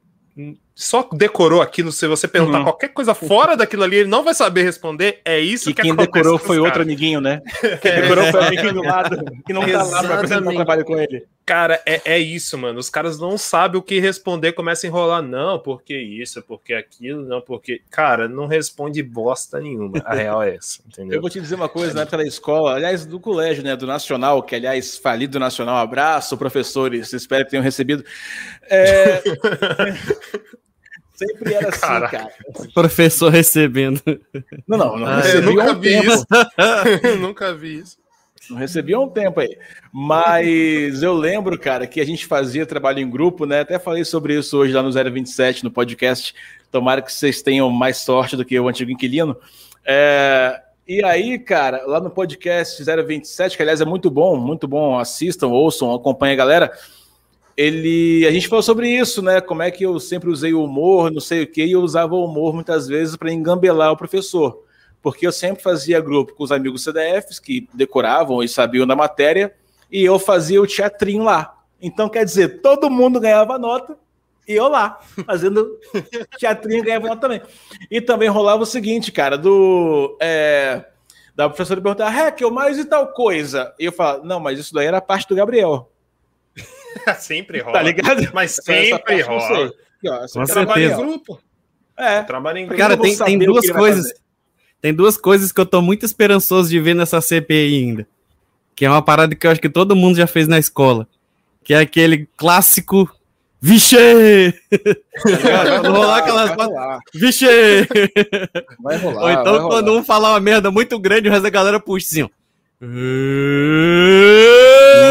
só 0.74 1.08
decorou 1.12 1.62
aquilo, 1.62 1.92
se 1.92 2.06
você 2.08 2.26
perguntar 2.26 2.58
uhum. 2.58 2.64
qualquer 2.64 2.88
coisa 2.88 3.14
fora 3.14 3.56
daquilo 3.56 3.84
ali, 3.84 3.96
ele 3.96 4.08
não 4.08 4.24
vai 4.24 4.34
saber 4.34 4.64
responder. 4.64 5.20
É 5.24 5.38
isso 5.38 5.66
que, 5.66 5.74
que 5.74 5.82
quem 5.82 5.94
decorou 5.94 6.38
foi 6.38 6.58
outro 6.58 6.82
amiguinho, 6.82 7.20
né? 7.20 7.40
Quem 7.80 8.00
decorou 8.00 8.24
foi 8.26 8.40
o 8.40 8.44
amiguinho 8.44 8.74
do 8.74 8.82
lado, 8.82 9.24
que 9.46 9.52
não 9.52 9.64
tá 9.70 9.82
lá 9.84 10.02
pra 10.02 10.14
apresentar 10.16 10.50
um 10.50 10.54
trabalho 10.54 10.84
com 10.84 10.98
ele. 10.98 11.24
Cara, 11.46 11.78
é, 11.84 12.00
é 12.06 12.18
isso, 12.18 12.56
mano. 12.56 12.78
Os 12.78 12.88
caras 12.88 13.18
não 13.18 13.36
sabem 13.36 13.78
o 13.78 13.82
que 13.82 14.00
responder, 14.00 14.52
começa 14.52 14.86
a 14.86 14.88
enrolar. 14.88 15.22
Não, 15.22 15.58
porque 15.58 15.94
isso, 15.94 16.40
porque 16.42 16.72
aquilo, 16.72 17.22
não, 17.22 17.40
porque. 17.42 17.82
Cara, 17.90 18.26
não 18.26 18.46
responde 18.46 19.02
bosta 19.02 19.60
nenhuma. 19.60 19.98
A 20.06 20.14
real 20.14 20.42
é 20.42 20.56
essa, 20.56 20.80
entendeu? 20.88 21.16
Eu 21.16 21.20
vou 21.20 21.28
te 21.28 21.38
dizer 21.40 21.54
uma 21.54 21.68
coisa, 21.68 21.92
na 21.92 22.02
época 22.02 22.16
da 22.16 22.24
escola, 22.24 22.74
aliás, 22.74 23.04
do 23.04 23.20
colégio, 23.20 23.62
né? 23.62 23.76
Do 23.76 23.86
Nacional, 23.86 24.42
que, 24.42 24.54
aliás, 24.54 24.96
falido 24.96 25.38
Nacional, 25.38 25.76
abraço, 25.76 26.38
professores, 26.38 27.12
espero 27.12 27.44
que 27.44 27.50
tenham 27.50 27.62
recebido. 27.62 28.02
É... 28.70 29.22
Sempre 31.14 31.54
era 31.54 31.68
assim, 31.68 31.80
cara. 31.80 32.28
Professor 32.74 33.30
recebendo. 33.30 34.02
Não, 34.66 34.76
não, 34.76 34.96
não 34.96 35.06
ah, 35.06 35.20
recebi 35.20 35.46
nunca 35.46 35.72
um 35.72 35.80
vi 35.80 35.90
tempo. 35.90 36.12
isso. 36.12 36.26
nunca 37.20 37.54
vi 37.54 37.78
isso. 37.78 38.03
Não 38.50 38.56
recebi 38.56 38.94
há 38.94 39.00
um 39.00 39.08
tempo 39.08 39.40
aí. 39.40 39.56
Mas 39.92 41.02
eu 41.02 41.12
lembro, 41.12 41.58
cara, 41.58 41.86
que 41.86 42.00
a 42.00 42.04
gente 42.04 42.26
fazia 42.26 42.66
trabalho 42.66 43.00
em 43.00 43.08
grupo, 43.08 43.46
né? 43.46 43.60
Até 43.60 43.78
falei 43.78 44.04
sobre 44.04 44.38
isso 44.38 44.56
hoje 44.58 44.72
lá 44.72 44.82
no 44.82 44.90
027, 44.90 45.64
no 45.64 45.70
podcast. 45.70 46.34
Tomara 46.70 47.02
que 47.02 47.12
vocês 47.12 47.42
tenham 47.42 47.70
mais 47.70 47.98
sorte 47.98 48.36
do 48.36 48.44
que 48.44 48.58
o 48.58 48.68
antigo 48.68 48.90
inquilino. 48.90 49.36
É... 49.84 50.60
E 50.86 51.02
aí, 51.02 51.38
cara, 51.38 51.82
lá 51.86 51.98
no 51.98 52.10
podcast 52.10 52.82
027, 52.84 53.56
que 53.56 53.62
aliás 53.62 53.80
é 53.80 53.86
muito 53.86 54.10
bom, 54.10 54.36
muito 54.36 54.68
bom, 54.68 54.98
assistam, 54.98 55.48
ouçam, 55.48 55.94
acompanhem 55.94 56.34
a 56.34 56.36
galera 56.36 56.72
ele 57.56 58.26
a 58.26 58.32
gente 58.32 58.48
falou 58.48 58.62
sobre 58.62 58.88
isso, 58.88 59.22
né? 59.22 59.40
Como 59.40 59.62
é 59.62 59.70
que 59.70 59.84
eu 59.84 59.98
sempre 60.00 60.28
usei 60.28 60.52
o 60.52 60.64
humor, 60.64 61.10
não 61.10 61.20
sei 61.20 61.42
o 61.42 61.46
que, 61.46 61.64
e 61.64 61.72
eu 61.72 61.80
usava 61.80 62.14
o 62.14 62.24
humor 62.24 62.52
muitas 62.52 62.86
vezes 62.88 63.16
para 63.16 63.32
engambelar 63.32 63.92
o 63.92 63.96
professor. 63.96 64.64
Porque 65.04 65.26
eu 65.26 65.32
sempre 65.32 65.62
fazia 65.62 66.00
grupo 66.00 66.32
com 66.32 66.42
os 66.42 66.50
amigos 66.50 66.82
CDFs 66.82 67.38
que 67.38 67.68
decoravam 67.74 68.42
e 68.42 68.48
sabiam 68.48 68.86
da 68.86 68.96
matéria, 68.96 69.54
e 69.92 70.02
eu 70.02 70.18
fazia 70.18 70.62
o 70.62 70.66
teatrinho 70.66 71.24
lá. 71.24 71.58
Então, 71.78 72.08
quer 72.08 72.24
dizer, 72.24 72.62
todo 72.62 72.88
mundo 72.88 73.20
ganhava 73.20 73.58
nota 73.58 73.98
e 74.48 74.54
eu 74.54 74.66
lá, 74.66 74.98
fazendo 75.26 75.78
teatrinho 76.40 76.82
ganhava 76.82 77.08
nota 77.08 77.20
também. 77.20 77.42
E 77.90 78.00
também 78.00 78.30
rolava 78.30 78.62
o 78.62 78.66
seguinte, 78.66 79.12
cara, 79.12 79.36
do. 79.36 80.16
É, 80.22 80.86
da 81.36 81.50
professora 81.50 81.82
perguntar, 81.82 82.08
Raquel, 82.08 82.50
mas 82.50 82.78
e 82.78 82.86
tal 82.86 83.08
coisa? 83.08 83.74
E 83.78 83.84
eu 83.84 83.92
falava, 83.92 84.24
não, 84.24 84.40
mas 84.40 84.58
isso 84.58 84.72
daí 84.72 84.86
era 84.86 85.02
parte 85.02 85.28
do 85.28 85.36
Gabriel. 85.36 85.92
sempre 87.20 87.60
rola. 87.60 87.74
Tá 87.74 87.82
ligado? 87.82 88.30
Mas 88.32 88.52
sempre 88.52 89.20
rola. 89.20 89.70
Com 90.32 90.46
certeza. 90.46 90.96
grupo. 90.96 91.38
É. 91.94 92.22
Trabalho 92.22 92.58
em 92.58 92.66
grupo. 92.66 92.80
Cara, 92.80 92.96
tem, 92.96 93.18
tem 93.18 93.38
duas 93.38 93.70
coisas. 93.70 94.23
Tem 94.84 94.92
duas 94.92 95.16
coisas 95.16 95.50
que 95.50 95.58
eu 95.58 95.64
tô 95.64 95.80
muito 95.80 96.04
esperançoso 96.04 96.68
de 96.68 96.78
ver 96.78 96.92
nessa 96.92 97.18
CPI 97.18 97.74
ainda. 97.74 98.06
Que 98.76 98.84
é 98.84 98.90
uma 98.90 99.00
parada 99.00 99.34
que 99.34 99.46
eu 99.46 99.50
acho 99.50 99.58
que 99.58 99.70
todo 99.70 99.96
mundo 99.96 100.18
já 100.18 100.26
fez 100.26 100.46
na 100.46 100.58
escola. 100.58 101.08
Que 101.62 101.72
é 101.72 101.78
aquele 101.78 102.28
clássico 102.36 103.10
Vixe! 103.62 103.96
Vai 105.42 105.78
rolar 105.78 106.18
aquelas. 106.18 106.50
Vixe! 107.14 107.46
Vai 108.78 108.98
rolar. 108.98 109.22
Ou 109.22 109.30
então, 109.30 109.52
vai 109.54 109.68
quando 109.70 109.86
rolar. 109.86 110.00
um 110.02 110.04
falar 110.04 110.32
uma 110.32 110.40
merda 110.40 110.70
muito 110.70 110.98
grande, 110.98 111.28
o 111.28 111.30
resto 111.30 111.44
da 111.44 111.48
galera 111.48 111.80
puxa 111.80 112.06
assim, 112.06 112.22
ó. 112.24 112.28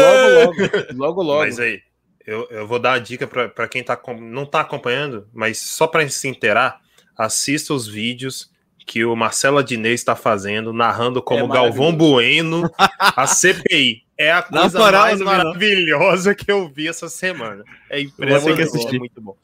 Logo, 0.04 0.38
logo. 0.38 0.94
Logo, 0.94 1.22
logo. 1.22 1.40
Mas 1.40 1.58
aí, 1.58 1.80
eu, 2.24 2.46
eu 2.48 2.64
vou 2.64 2.78
dar 2.78 2.92
a 2.92 2.98
dica 3.00 3.26
para 3.26 3.66
quem 3.66 3.82
tá, 3.82 4.00
não 4.20 4.46
tá 4.46 4.60
acompanhando, 4.60 5.26
mas 5.34 5.58
só 5.58 5.88
para 5.88 6.08
se 6.08 6.28
inteirar, 6.28 6.80
assista 7.18 7.74
os 7.74 7.88
vídeos 7.88 8.53
que 8.86 9.04
o 9.04 9.16
Marcelo 9.16 9.58
Adnet 9.58 9.94
está 9.94 10.14
fazendo, 10.14 10.72
narrando 10.72 11.22
como 11.22 11.44
é 11.44 11.48
Galvão 11.48 11.94
Bueno 11.94 12.70
a 12.78 13.26
CPI. 13.26 14.04
É 14.16 14.32
a 14.32 14.42
coisa 14.42 14.78
moral, 14.78 15.02
mais 15.02 15.20
maravilhosa 15.20 16.34
que 16.34 16.50
eu 16.50 16.68
vi 16.68 16.86
essa 16.86 17.08
semana. 17.08 17.64
É 17.90 18.00
impressionante, 18.00 18.94
é 18.94 18.98
muito 18.98 19.20
bom. 19.20 19.36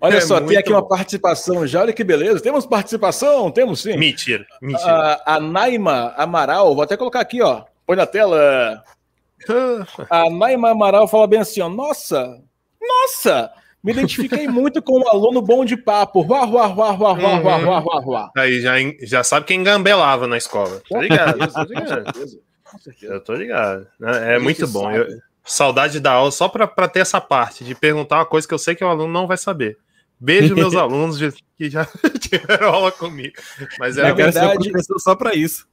Olha 0.00 0.16
é 0.16 0.20
só, 0.20 0.40
tem 0.40 0.58
aqui 0.58 0.68
bom. 0.68 0.76
uma 0.76 0.86
participação 0.86 1.66
já, 1.66 1.80
olha 1.80 1.92
que 1.92 2.04
beleza. 2.04 2.40
Temos 2.40 2.66
participação? 2.66 3.50
Temos 3.50 3.80
sim. 3.80 3.96
Mentira, 3.96 4.44
mentira. 4.60 5.20
A, 5.24 5.36
a 5.36 5.40
Naima 5.40 6.12
Amaral, 6.16 6.74
vou 6.74 6.84
até 6.84 6.96
colocar 6.96 7.20
aqui, 7.20 7.40
ó. 7.40 7.64
Põe 7.86 7.96
na 7.96 8.06
tela. 8.06 8.84
A 10.10 10.28
Naima 10.28 10.70
Amaral 10.70 11.08
fala 11.08 11.26
bem 11.26 11.40
assim, 11.40 11.62
ó. 11.62 11.68
Nossa, 11.68 12.38
nossa, 12.78 13.50
me 13.82 13.92
identifiquei 13.92 14.46
muito 14.46 14.82
com 14.82 14.92
o 14.92 15.00
um 15.00 15.08
aluno 15.08 15.40
bom 15.40 15.64
de 15.64 15.76
papo. 15.76 16.20
Ruá, 16.20 16.44
ruá, 16.44 16.66
ruá, 16.66 16.90
ruá, 16.90 17.12
ruá, 17.12 17.36
ruá, 17.36 17.56
ruá, 17.56 17.78
ruá, 17.78 17.96
uhum. 17.96 18.02
ruá. 18.02 18.30
Aí 18.36 18.60
já, 18.60 18.74
já 19.00 19.24
sabe 19.24 19.46
quem 19.46 19.62
gambelava 19.62 20.26
na 20.26 20.36
escola. 20.36 20.82
Tô 20.88 21.00
ligado. 21.00 21.38
Eu 23.02 23.20
tô 23.20 23.34
ligado. 23.34 23.86
Né? 23.98 24.34
É, 24.34 24.38
muito 24.38 24.66
bom. 24.68 24.90
Eu, 24.90 25.06
saudade 25.44 25.98
da 25.98 26.12
aula 26.12 26.30
só 26.30 26.48
para 26.48 26.88
ter 26.88 27.00
essa 27.00 27.20
parte 27.20 27.64
de 27.64 27.74
perguntar 27.74 28.16
uma 28.18 28.26
coisa 28.26 28.46
que 28.46 28.54
eu 28.54 28.58
sei 28.58 28.74
que 28.74 28.84
o 28.84 28.88
aluno 28.88 29.12
não 29.12 29.26
vai 29.26 29.36
saber. 29.36 29.78
Beijo 30.18 30.54
meus 30.54 30.74
alunos 30.76 31.18
que 31.56 31.70
já 31.70 31.86
tiveram 32.20 32.68
aula 32.68 32.92
comigo. 32.92 33.34
Mas 33.78 33.96
verdade, 33.96 34.18
Na 34.18 34.52
verdade, 34.52 34.72
só 34.98 35.14
para 35.14 35.34
isso. 35.34 35.66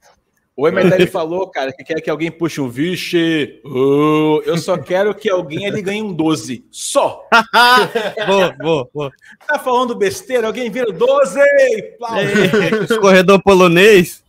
O 0.58 0.66
Emedelli 0.66 1.06
falou, 1.06 1.48
cara, 1.48 1.72
que 1.72 1.84
quer 1.84 2.00
que 2.00 2.10
alguém 2.10 2.32
puxe 2.32 2.60
um 2.60 2.68
vixe. 2.68 3.60
Uh, 3.64 4.42
eu 4.44 4.58
só 4.58 4.76
quero 4.76 5.14
que 5.14 5.30
alguém 5.30 5.68
ali 5.68 5.80
ganhe 5.80 6.02
um 6.02 6.12
12. 6.12 6.64
Só. 6.68 7.28
boa, 8.26 8.52
boa, 8.58 8.90
boa. 8.92 9.12
Tá 9.46 9.56
falando 9.56 9.94
besteira? 9.94 10.48
Alguém 10.48 10.68
vira 10.68 10.90
12! 10.90 11.38
Corredor 13.00 13.40
polonês. 13.40 14.24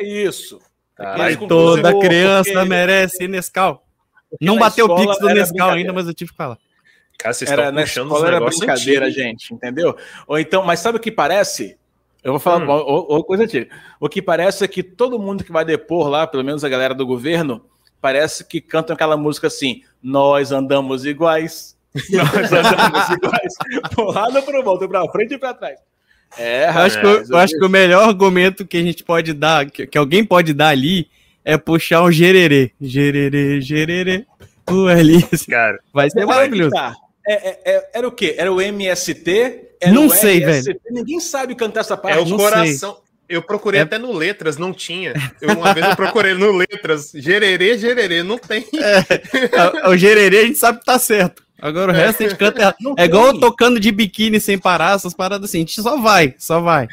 É 0.00 0.04
isso. 0.04 0.60
Cara, 0.96 1.36
toda 1.46 1.96
criança 2.00 2.52
porque... 2.54 2.68
merece 2.68 3.28
Nescau. 3.28 3.84
Porque 4.28 4.44
Não 4.44 4.58
bateu 4.58 4.86
o 4.86 4.96
pix 4.96 5.16
do 5.20 5.28
Nescau 5.28 5.70
ainda, 5.70 5.92
mas 5.92 6.08
eu 6.08 6.12
tive 6.12 6.32
que 6.32 6.36
falar. 6.36 6.58
Cara, 7.16 7.32
vocês 7.32 7.48
era, 7.48 7.68
estão 7.68 8.08
puxando 8.08 8.12
os 8.12 8.24
era 8.24 8.40
brincadeira, 8.40 9.06
antigos. 9.06 9.22
gente, 9.22 9.54
entendeu? 9.54 9.96
Ou 10.26 10.40
então, 10.40 10.64
mas 10.64 10.80
sabe 10.80 10.98
o 10.98 11.00
que 11.00 11.12
parece? 11.12 11.78
Eu 12.28 12.32
vou 12.32 12.40
falar 12.40 12.62
hum. 12.62 13.22
coisa 13.22 13.44
antiga. 13.44 13.68
O 13.98 14.06
que 14.06 14.20
parece 14.20 14.62
é 14.62 14.68
que 14.68 14.82
todo 14.82 15.18
mundo 15.18 15.42
que 15.42 15.50
vai 15.50 15.64
depor 15.64 16.08
lá, 16.08 16.26
pelo 16.26 16.44
menos 16.44 16.62
a 16.62 16.68
galera 16.68 16.94
do 16.94 17.06
governo, 17.06 17.64
parece 18.02 18.44
que 18.44 18.60
cantam 18.60 18.92
aquela 18.92 19.16
música 19.16 19.46
assim: 19.46 19.82
Nós 20.02 20.52
andamos 20.52 21.06
iguais. 21.06 21.74
Nós 21.94 22.52
andamos 22.52 23.08
iguais. 23.16 23.54
Por 23.94 24.14
lado 24.14 24.42
para 24.42 24.62
volta, 24.62 24.86
para 24.86 25.08
frente 25.10 25.34
e 25.34 25.38
para 25.38 25.54
trás. 25.54 25.78
É, 26.36 26.66
eu 26.66 26.78
acho, 26.80 27.00
que, 27.00 27.06
eu, 27.06 27.24
eu 27.30 27.38
acho 27.38 27.58
que 27.58 27.64
o 27.64 27.70
melhor 27.70 28.06
argumento 28.06 28.66
que 28.66 28.76
a 28.76 28.82
gente 28.82 29.02
pode 29.02 29.32
dar, 29.32 29.64
que, 29.70 29.86
que 29.86 29.96
alguém 29.96 30.22
pode 30.22 30.52
dar 30.52 30.68
ali, 30.68 31.08
é 31.42 31.56
puxar 31.56 32.02
um 32.02 32.12
gererê. 32.12 32.72
Gererê, 32.78 33.62
gererê. 33.62 34.26
O 34.70 34.86
Alice. 34.86 35.46
Cara, 35.46 35.80
vai 35.94 36.10
ser 36.10 36.26
maravilhoso. 36.26 36.72
Tá. 36.72 36.94
É, 37.26 37.48
é, 37.48 37.60
é, 37.64 37.90
era 37.94 38.06
o 38.06 38.12
quê? 38.12 38.34
Era 38.36 38.52
o 38.52 38.60
MST? 38.60 39.67
Era 39.80 39.92
não 39.92 40.08
sei, 40.08 40.38
RST? 40.38 40.64
velho. 40.64 40.80
Ninguém 40.90 41.20
sabe 41.20 41.54
cantar 41.54 41.80
essa 41.80 41.96
parte. 41.96 42.18
É 42.18 42.20
o 42.20 42.26
não 42.26 42.36
coração. 42.36 42.94
Sei. 42.94 43.08
Eu 43.28 43.42
procurei 43.42 43.80
é... 43.80 43.82
até 43.82 43.98
no 43.98 44.12
Letras, 44.12 44.56
não 44.56 44.72
tinha. 44.72 45.12
Eu, 45.40 45.50
uma 45.54 45.74
vez 45.74 45.86
eu 45.86 45.96
procurei 45.96 46.34
no 46.34 46.50
Letras. 46.50 47.12
Gererê, 47.14 47.76
gererê, 47.76 48.22
não 48.22 48.38
tem. 48.38 48.64
É, 48.74 49.88
o 49.88 49.96
gererê 49.96 50.38
a 50.38 50.44
gente 50.46 50.58
sabe 50.58 50.78
que 50.78 50.84
tá 50.86 50.98
certo. 50.98 51.42
Agora 51.60 51.92
o 51.92 51.94
é. 51.94 52.06
resto 52.06 52.22
a 52.22 52.28
gente 52.28 52.38
canta. 52.38 52.74
É 52.96 53.04
igual 53.04 53.26
eu 53.26 53.40
tocando 53.40 53.78
de 53.78 53.90
biquíni 53.92 54.40
sem 54.40 54.56
parar, 54.56 54.94
essas 54.94 55.12
paradas 55.12 55.50
assim. 55.50 55.58
A 55.58 55.60
gente 55.60 55.82
só 55.82 56.00
vai, 56.00 56.34
só 56.38 56.60
vai. 56.60 56.88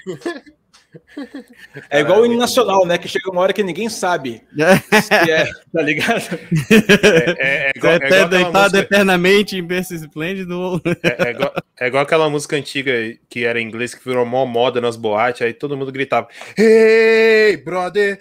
É 1.89 1.99
igual 1.99 2.21
o 2.21 2.25
hino 2.25 2.37
nacional, 2.37 2.85
né? 2.85 2.97
Que 2.97 3.07
chega 3.07 3.29
uma 3.29 3.41
hora 3.41 3.53
que 3.53 3.63
ninguém 3.63 3.89
sabe 3.89 4.41
se 4.53 5.31
é, 5.31 5.45
tá 5.73 5.81
ligado? 5.81 6.39
É, 7.37 7.67
é, 7.67 7.67
é 7.67 7.71
igual, 7.75 7.93
é 7.93 7.95
igual 7.97 8.29
deitado 8.29 8.53
música... 8.53 8.79
eternamente 8.79 9.57
em 9.57 9.63
berço 9.63 9.93
esplêndido. 9.93 10.81
É, 11.03 11.27
é, 11.27 11.31
igual, 11.31 11.53
é 11.79 11.87
igual 11.87 12.03
aquela 12.03 12.29
música 12.29 12.55
antiga 12.55 12.91
que 13.29 13.45
era 13.45 13.59
em 13.59 13.67
inglês, 13.67 13.93
que 13.93 14.07
virou 14.07 14.25
mó 14.25 14.45
moda 14.45 14.81
nas 14.81 14.95
boates, 14.95 15.41
aí 15.41 15.53
todo 15.53 15.77
mundo 15.77 15.91
gritava: 15.91 16.27
Hey, 16.57 17.57
brother! 17.57 18.19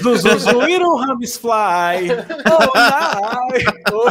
Zuzuíram 0.00 0.94
Rams 0.94 1.36
Fly. 1.36 2.12
Oh, 2.46 2.70
oh, 3.92 4.08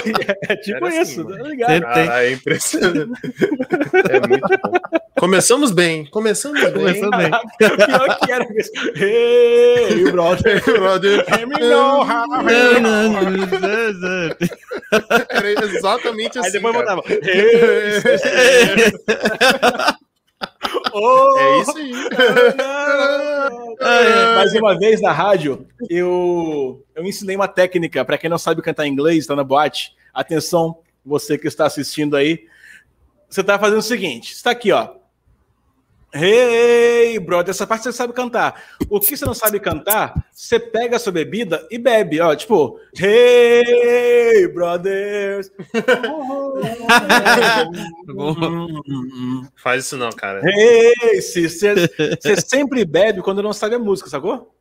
é 0.50 0.56
tipo 0.58 0.86
Era 0.86 1.02
isso, 1.02 1.22
assim, 1.22 1.38
tá 1.38 1.44
ligado? 1.48 1.86
Ah, 1.86 2.26
é 2.26 2.34
impressionante. 2.34 3.22
É 4.10 4.28
muito 4.28 4.48
bom. 4.48 4.74
Começamos 5.18 5.72
bem, 5.72 6.06
começamos 6.08 6.60
bem. 6.62 6.74
Começamos 6.74 7.18
bem. 7.18 7.32
Pior 7.58 8.20
que 8.20 8.32
era 8.32 8.46
mesmo. 8.50 8.74
Hey, 8.98 10.12
brother, 10.12 10.62
brother, 10.78 11.26
let 11.30 11.48
me 11.48 11.58
know 11.58 12.02
how. 12.04 12.26
Era 15.30 15.52
exatamente 15.64 16.38
assim. 16.38 16.48
Aí 16.48 16.52
depois 16.52 16.76
cara. 16.76 16.96
botava. 16.98 17.14
Hey, 17.14 18.02
Oh, 20.94 21.38
é 21.38 21.62
isso 21.62 21.78
aí. 21.78 21.92
Mais 24.36 24.54
uma 24.54 24.78
vez 24.78 25.02
na 25.02 25.12
rádio, 25.12 25.68
eu, 25.90 26.84
eu 26.96 27.06
ensinei 27.06 27.36
uma 27.36 27.48
técnica. 27.48 28.06
Para 28.06 28.18
quem 28.18 28.30
não 28.30 28.38
sabe 28.38 28.62
cantar 28.62 28.88
inglês, 28.88 29.20
está 29.20 29.36
na 29.36 29.44
boate. 29.44 29.96
Atenção, 30.14 30.80
você 31.06 31.38
que 31.38 31.48
está 31.48 31.66
assistindo 31.66 32.16
aí. 32.16 32.46
Você 33.30 33.42
está 33.42 33.58
fazendo 33.58 33.80
o 33.80 33.84
seguinte: 33.84 34.34
está 34.34 34.52
aqui, 34.52 34.72
ó. 34.72 35.01
Hey, 36.14 37.18
brother, 37.20 37.52
essa 37.52 37.66
parte 37.66 37.84
você 37.84 37.94
sabe 37.94 38.12
cantar. 38.12 38.62
O 38.90 39.00
que 39.00 39.16
você 39.16 39.26
não 39.26 39.34
sabe 39.34 39.62
cantar, 39.62 40.28
você 40.32 40.60
pega 40.60 40.98
a 40.98 41.00
sua 41.00 41.14
bebida 41.14 41.66
e 41.72 41.78
bebe, 41.78 42.20
ó, 42.20 42.36
tipo, 42.36 42.78
Hey, 42.98 44.50
brothers. 44.50 45.50
Faz 49.56 49.86
isso 49.86 49.96
não, 49.96 50.12
cara. 50.12 50.42
Hey, 50.44 51.22
sisters. 51.22 51.88
Você 52.22 52.42
sempre 52.42 52.84
bebe 52.84 53.22
quando 53.22 53.42
não 53.42 53.54
sabe 53.54 53.76
a 53.76 53.80
música, 53.80 54.10
sacou? 54.10 54.54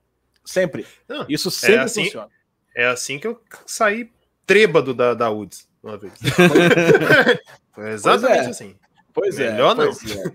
Sempre. 0.44 0.86
Não, 1.08 1.26
isso 1.28 1.48
é 1.48 1.52
sempre 1.52 1.76
é 1.76 1.80
assim, 1.80 2.04
funciona. 2.04 2.28
É 2.76 2.86
assim 2.86 3.18
que 3.18 3.26
eu 3.26 3.40
saí 3.66 4.08
trêbado 4.46 4.94
da, 4.94 5.14
da 5.14 5.28
UDS 5.30 5.68
uma 5.82 5.96
vez. 5.96 6.12
Foi 7.72 7.90
exatamente 7.90 8.36
pois 8.36 8.46
é. 8.46 8.50
assim. 8.50 8.76
Pois 9.12 9.36
Melhor 9.38 9.50
é. 9.50 9.52
Melhor 9.52 9.74
não. 9.76 9.90
É. 9.90 10.32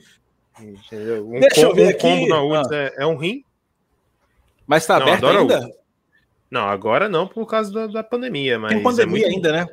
Um 0.60 1.40
Deixa 1.40 1.56
combo, 1.56 1.68
eu 1.68 1.76
ver 1.76 1.90
aqui. 1.90 2.08
Um 2.08 2.20
combo 2.20 2.30
na 2.30 2.44
UDS 2.44 2.72
ah. 2.72 2.76
é, 2.76 2.94
é, 3.00 3.06
um 3.06 3.18
rim. 3.18 3.44
Mas 4.66 4.86
tá 4.86 5.00
não, 5.00 5.08
aberto 5.08 5.28
ainda? 5.28 5.70
Não, 6.50 6.68
agora 6.68 7.10
não 7.10 7.28
por 7.28 7.46
causa 7.46 7.72
da, 7.72 7.88
da 7.88 8.04
pandemia. 8.04 8.58
Mas 8.58 8.74
tem 8.74 8.84
pandemia 8.84 9.28
é 9.28 9.30
muito... 9.30 9.48
ainda, 9.48 9.52
né? 9.52 9.68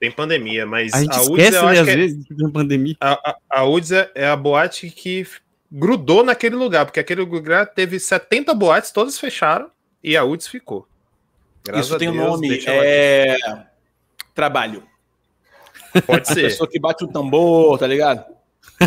Tem 0.00 0.10
pandemia, 0.10 0.64
mas 0.64 0.92
a, 0.94 1.00
gente 1.00 1.16
a 1.16 1.22
UDS, 1.22 1.30
esquece, 1.30 1.64
né, 1.64 1.80
às 1.80 1.88
é... 1.88 1.96
vezes, 1.96 2.26
tem 2.26 2.50
pandemia. 2.50 2.96
A, 3.00 3.12
a, 3.30 3.36
a 3.50 3.64
UDS 3.64 3.92
é, 3.92 4.10
é 4.14 4.26
a 4.28 4.36
boate 4.36 4.90
que 4.90 5.26
grudou 5.70 6.22
naquele 6.22 6.54
lugar, 6.54 6.84
porque 6.84 7.00
aquele 7.00 7.22
lugar 7.22 7.66
teve 7.66 7.98
70 7.98 8.54
boates, 8.54 8.90
todas 8.92 9.18
fecharam 9.18 9.70
e 10.02 10.16
a 10.16 10.24
UDS 10.24 10.46
ficou. 10.46 10.86
Graças 11.64 11.86
Isso 11.86 11.98
tem 11.98 12.08
o 12.08 12.12
um 12.12 12.14
nome, 12.14 12.64
é... 12.66 13.36
Trabalho. 14.34 14.84
Pode 16.06 16.28
ser. 16.28 16.46
A 16.46 16.48
pessoa 16.48 16.70
que 16.70 16.78
bate 16.78 17.04
o 17.04 17.08
tambor, 17.08 17.76
tá 17.78 17.86
ligado? 17.86 18.24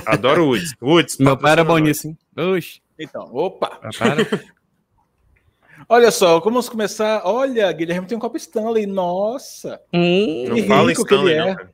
Adoro 0.06 0.48
Woods. 0.48 0.74
Woods. 0.82 1.18
Meu 1.18 1.38
pai 1.38 1.54
era 1.54 1.64
bom 1.64 1.78
nisso, 1.78 2.08
hein? 2.08 2.18
Oxi. 2.38 2.82
Então, 2.98 3.30
opa. 3.34 3.80
Olha 5.90 6.12
só, 6.12 6.40
vamos 6.40 6.70
começar. 6.70 7.22
Olha, 7.26 7.72
Guilherme 7.72 8.08
tem 8.08 8.18
um 8.18 8.22
copo 8.22 8.38
Stanley. 8.38 8.86
Nossa. 8.86 9.82
Hum, 9.94 10.46
não 10.48 10.64
fala 10.66 10.92
Stanley, 10.92 11.38
não, 11.38 11.48
é. 11.48 11.56
cara. 11.56 11.72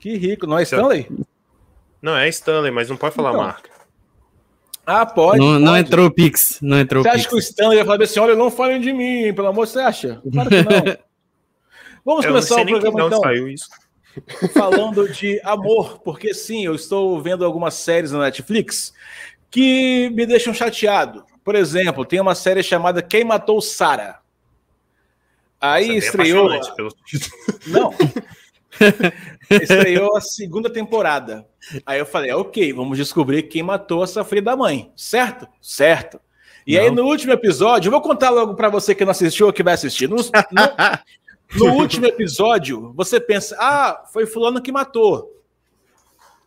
Que 0.00 0.16
rico. 0.16 0.46
Não 0.46 0.58
é 0.58 0.62
Stanley? 0.62 1.08
Não, 2.02 2.16
é 2.16 2.28
Stanley, 2.28 2.70
mas 2.70 2.88
não 2.88 2.96
pode 2.96 3.14
falar 3.14 3.30
então. 3.30 3.42
marca. 3.42 3.70
Ah, 4.84 5.04
pode. 5.04 5.38
Não, 5.38 5.52
pode. 5.52 5.64
não 5.64 5.76
entrou 5.76 6.06
o 6.06 6.10
Pix. 6.10 6.58
Não 6.62 6.78
entrou 6.78 7.02
você 7.02 7.08
acha 7.08 7.18
Pix. 7.18 7.28
que 7.28 7.34
o 7.34 7.38
Stanley 7.38 7.76
vai 7.78 7.86
falar 7.86 8.04
assim: 8.04 8.20
olha, 8.20 8.34
não 8.34 8.50
falem 8.50 8.80
de 8.80 8.92
mim, 8.92 9.32
pelo 9.34 9.48
amor, 9.48 9.66
você 9.66 9.80
acha? 9.80 10.20
Claro 10.32 10.48
que 10.48 10.62
não. 10.62 10.96
Vamos 12.04 12.24
Eu 12.24 12.30
começar 12.30 12.62
o 12.62 12.66
programa 12.66 13.06
então. 13.06 13.20
Saiu 13.20 13.48
isso 13.48 13.66
falando 14.52 15.08
de 15.08 15.40
amor, 15.44 15.98
porque 16.00 16.34
sim, 16.34 16.64
eu 16.64 16.74
estou 16.74 17.20
vendo 17.20 17.44
algumas 17.44 17.74
séries 17.74 18.12
na 18.12 18.20
Netflix 18.20 18.92
que 19.50 20.10
me 20.10 20.26
deixam 20.26 20.52
chateado. 20.52 21.24
Por 21.44 21.54
exemplo, 21.54 22.04
tem 22.04 22.20
uma 22.20 22.34
série 22.34 22.62
chamada 22.62 23.02
Quem 23.02 23.24
Matou 23.24 23.60
Sarah. 23.60 24.20
Aí 25.60 25.90
é 25.90 25.94
estreou. 25.96 26.48
Pelo... 26.74 26.90
Não. 27.66 27.92
estreou 29.50 30.16
a 30.16 30.20
segunda 30.20 30.68
temporada. 30.68 31.46
Aí 31.84 31.98
eu 31.98 32.06
falei, 32.06 32.32
ok, 32.32 32.72
vamos 32.72 32.98
descobrir 32.98 33.44
quem 33.44 33.62
matou 33.62 34.04
essa 34.04 34.24
filha 34.24 34.42
da 34.42 34.56
mãe. 34.56 34.92
Certo? 34.94 35.48
Certo. 35.60 36.20
E 36.66 36.74
não. 36.74 36.82
aí, 36.82 36.90
no 36.90 37.04
último 37.04 37.32
episódio, 37.32 37.88
eu 37.88 37.92
vou 37.92 38.00
contar 38.00 38.30
logo 38.30 38.54
para 38.54 38.68
você 38.68 38.94
que 38.94 39.04
não 39.04 39.12
assistiu 39.12 39.46
ou 39.46 39.52
que 39.52 39.62
vai 39.62 39.74
assistir. 39.74 40.08
No, 40.08 40.16
no, 40.16 40.22
no 41.54 41.74
último 41.74 42.06
episódio, 42.06 42.92
você 42.94 43.20
pensa, 43.20 43.56
ah, 43.58 44.04
foi 44.12 44.26
fulano 44.26 44.60
que 44.60 44.72
matou. 44.72 45.32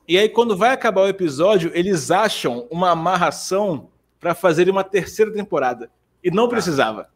E 0.07 0.17
aí, 0.17 0.27
quando 0.27 0.57
vai 0.57 0.71
acabar 0.71 1.01
o 1.01 1.07
episódio, 1.07 1.71
eles 1.73 2.09
acham 2.09 2.67
uma 2.71 2.91
amarração 2.91 3.89
para 4.19 4.33
fazer 4.33 4.69
uma 4.69 4.83
terceira 4.83 5.31
temporada. 5.31 5.89
E 6.23 6.31
não 6.31 6.45
tá. 6.47 6.55
precisava. 6.55 7.09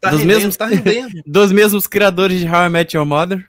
Tá 0.00 0.10
dos, 0.10 0.20
rendendo, 0.20 0.36
mesmos, 0.36 0.56
tá 0.56 0.68
dos 1.26 1.52
mesmos 1.52 1.86
criadores 1.86 2.40
de 2.40 2.46
How 2.46 2.66
I 2.66 2.68
Met 2.68 2.96
Your 2.96 3.06
Mother? 3.06 3.48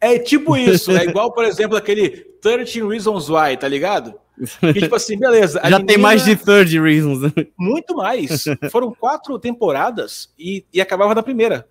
É 0.00 0.18
tipo 0.18 0.56
isso. 0.56 0.90
É 0.92 1.04
igual, 1.04 1.32
por 1.32 1.44
exemplo, 1.44 1.76
aquele 1.76 2.10
13 2.40 2.82
Reasons 2.86 3.28
Why, 3.28 3.56
tá 3.58 3.66
ligado? 3.68 4.14
Que, 4.60 4.80
tipo 4.80 4.94
assim, 4.94 5.18
beleza. 5.18 5.60
Já 5.62 5.78
menina... 5.78 5.86
tem 5.86 5.98
mais 5.98 6.24
de 6.24 6.36
30 6.36 6.82
Reasons. 6.82 7.22
Né? 7.22 7.32
Muito 7.58 7.94
mais. 7.96 8.44
Foram 8.70 8.94
quatro 8.94 9.38
temporadas 9.38 10.32
e, 10.38 10.64
e 10.72 10.80
acabava 10.80 11.14
na 11.14 11.22
primeira. 11.22 11.66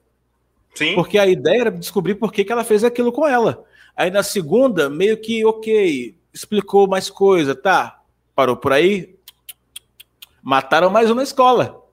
Sim. 0.73 0.95
Porque 0.95 1.17
a 1.17 1.27
ideia 1.27 1.61
era 1.61 1.71
descobrir 1.71 2.15
por 2.15 2.31
que, 2.31 2.43
que 2.43 2.51
ela 2.51 2.63
fez 2.63 2.83
aquilo 2.83 3.11
com 3.11 3.27
ela. 3.27 3.63
Aí 3.95 4.09
na 4.09 4.23
segunda, 4.23 4.89
meio 4.89 5.17
que, 5.17 5.43
ok, 5.45 6.15
explicou 6.33 6.87
mais 6.87 7.09
coisa, 7.09 7.53
tá? 7.53 8.01
Parou 8.35 8.55
por 8.55 8.71
aí. 8.71 9.15
Mataram 10.41 10.89
mais 10.89 11.11
um 11.11 11.15
na 11.15 11.23
escola. 11.23 11.83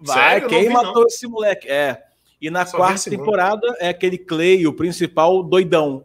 Vai, 0.00 0.40
Sério? 0.40 0.48
quem 0.48 0.68
matou 0.68 1.02
não. 1.02 1.06
esse 1.06 1.26
moleque? 1.26 1.68
É. 1.68 2.02
E 2.40 2.50
na 2.50 2.66
Só 2.66 2.76
quarta 2.76 3.08
temporada 3.08 3.76
é 3.78 3.88
aquele 3.88 4.18
Clay, 4.18 4.66
o 4.66 4.72
principal 4.72 5.42
doidão. 5.42 6.04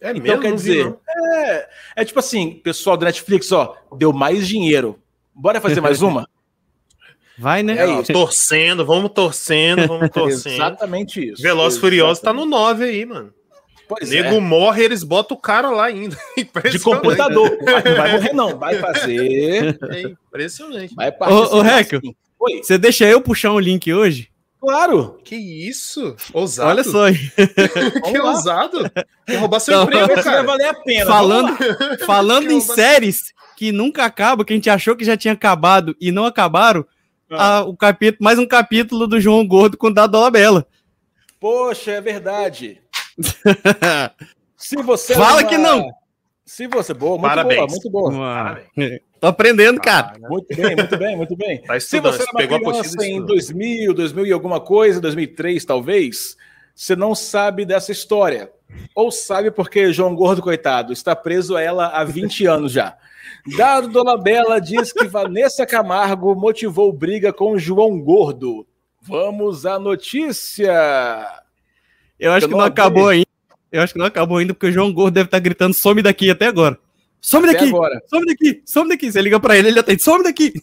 É 0.00 0.10
então 0.10 0.22
mesmo? 0.22 0.40
quer 0.42 0.54
dizer, 0.54 0.96
é, 1.08 1.68
é 1.96 2.04
tipo 2.04 2.18
assim, 2.18 2.60
pessoal 2.62 2.96
do 2.96 3.04
Netflix, 3.04 3.50
ó, 3.52 3.76
deu 3.96 4.12
mais 4.12 4.46
dinheiro. 4.46 4.98
Bora 5.34 5.60
fazer 5.60 5.80
mais 5.80 6.00
uma? 6.02 6.28
Vai, 7.36 7.62
né? 7.62 7.76
É 7.76 8.02
torcendo, 8.02 8.86
vamos 8.86 9.10
torcendo, 9.12 9.86
vamos 9.86 10.10
torcendo. 10.14 10.54
Exatamente 10.54 11.30
isso. 11.32 11.42
Veloz 11.42 11.76
Furioso 11.76 12.22
tá 12.22 12.32
no 12.32 12.44
9 12.44 12.84
aí, 12.84 13.04
mano. 13.04 13.32
Pois 13.88 14.08
Nego 14.08 14.36
é. 14.36 14.40
morre, 14.40 14.82
eles 14.82 15.02
botam 15.02 15.36
o 15.36 15.40
cara 15.40 15.70
lá 15.70 15.86
ainda. 15.86 16.16
De 16.70 16.78
computador. 16.78 17.58
Vai, 17.62 17.82
não 17.82 17.96
vai 17.96 18.12
morrer, 18.12 18.32
não. 18.32 18.58
Vai 18.58 18.78
fazer. 18.78 19.78
É 19.90 20.00
impressionante. 20.02 20.94
Vai 20.94 21.10
ô, 21.10 21.58
ô 21.58 21.60
Reco, 21.60 21.96
assim. 21.96 22.14
você 22.62 22.78
deixa 22.78 23.04
eu 23.04 23.20
puxar 23.20 23.52
um 23.52 23.58
link 23.58 23.92
hoje? 23.92 24.30
Claro. 24.58 25.18
Que 25.22 25.36
isso? 25.36 26.16
Ousado. 26.32 26.70
Olha 26.70 26.84
só 26.84 27.04
aí. 27.04 27.18
que 28.10 28.18
ousado. 28.18 28.90
Quer 29.26 29.36
roubar 29.36 29.60
seu 29.60 29.76
não, 29.76 29.84
emprego, 29.84 30.14
cara. 30.14 30.22
Vai 30.22 30.44
valer 30.44 30.68
a 30.68 30.74
pena. 30.74 31.06
Falando, 31.06 31.56
falando 32.06 32.50
em 32.50 32.60
séries 32.62 33.34
que 33.58 33.70
nunca 33.70 34.06
acabam, 34.06 34.44
que 34.44 34.54
a 34.54 34.56
gente 34.56 34.70
achou 34.70 34.96
que 34.96 35.04
já 35.04 35.18
tinha 35.18 35.34
acabado 35.34 35.94
e 36.00 36.10
não 36.10 36.24
acabaram. 36.24 36.86
A, 37.30 37.62
o 37.62 37.76
capítulo, 37.76 38.24
mais 38.24 38.38
um 38.38 38.46
capítulo 38.46 39.06
do 39.06 39.20
João 39.20 39.46
Gordo 39.46 39.76
com 39.76 39.92
Dado 39.92 40.12
Dolabella. 40.12 40.66
Poxa, 41.40 41.92
é 41.92 42.00
verdade. 42.00 42.80
Se 44.56 44.76
você 44.82 45.14
Fala 45.14 45.42
uma... 45.42 45.48
que 45.48 45.58
não. 45.58 45.90
Se 46.44 46.66
você 46.66 46.92
boa, 46.92 47.12
muito 47.18 47.28
Parabéns. 47.28 47.56
boa, 47.56 47.68
muito 47.70 47.90
boa. 47.90 48.12
Parabéns. 48.12 49.00
Tô 49.20 49.28
aprendendo, 49.28 49.80
cara. 49.80 50.12
Ah, 50.22 50.28
muito 50.28 50.54
bem, 50.54 50.76
muito 50.76 50.98
bem, 50.98 51.16
muito 51.16 51.36
bem. 51.36 51.62
Tá 51.62 51.80
Se 51.80 51.98
você 51.98 52.22
era 52.22 52.30
uma 52.30 52.38
pegou 52.38 52.60
criança 52.60 53.06
em 53.06 53.24
2000, 53.24 53.94
2000 53.94 54.26
e 54.26 54.32
alguma 54.32 54.60
coisa, 54.60 55.00
2003 55.00 55.64
talvez, 55.64 56.36
você 56.74 56.94
não 56.94 57.14
sabe 57.14 57.64
dessa 57.64 57.90
história. 57.90 58.52
Ou 58.94 59.10
sabe 59.10 59.50
porque 59.50 59.92
João 59.92 60.14
Gordo, 60.14 60.42
coitado, 60.42 60.92
está 60.92 61.16
preso 61.16 61.56
a 61.56 61.62
ela 61.62 61.88
há 61.88 62.04
20 62.04 62.44
anos 62.46 62.72
já. 62.72 62.96
Dado 63.46 63.88
Dolabella 63.88 64.58
diz 64.58 64.92
que 64.92 65.06
Vanessa 65.06 65.66
Camargo 65.66 66.34
motivou 66.34 66.92
briga 66.92 67.32
com 67.32 67.58
João 67.58 68.00
Gordo. 68.00 68.66
Vamos 69.02 69.66
à 69.66 69.78
notícia. 69.78 70.72
Eu 72.18 72.32
acho 72.32 72.46
eu 72.46 72.48
que 72.48 72.54
não, 72.54 72.64
acabou 72.64 73.08
ainda. 73.08 73.26
Eu 73.70 73.82
acho 73.82 73.92
que 73.92 73.98
não 73.98 74.06
acabou 74.06 74.38
ainda, 74.38 74.54
porque 74.54 74.68
o 74.68 74.72
João 74.72 74.92
Gordo 74.92 75.14
deve 75.14 75.26
estar 75.26 75.40
gritando: 75.40 75.74
some 75.74 76.00
daqui 76.00 76.30
até 76.30 76.46
agora. 76.46 76.78
Some 77.20 77.46
daqui! 77.46 77.70
Some 78.08 78.26
daqui! 78.26 78.62
Some 78.64 78.88
daqui! 78.88 79.12
Você 79.12 79.20
liga 79.20 79.38
para 79.38 79.58
ele, 79.58 79.68
ele 79.68 79.78
atende: 79.78 80.02
some 80.02 80.24
daqui! 80.24 80.54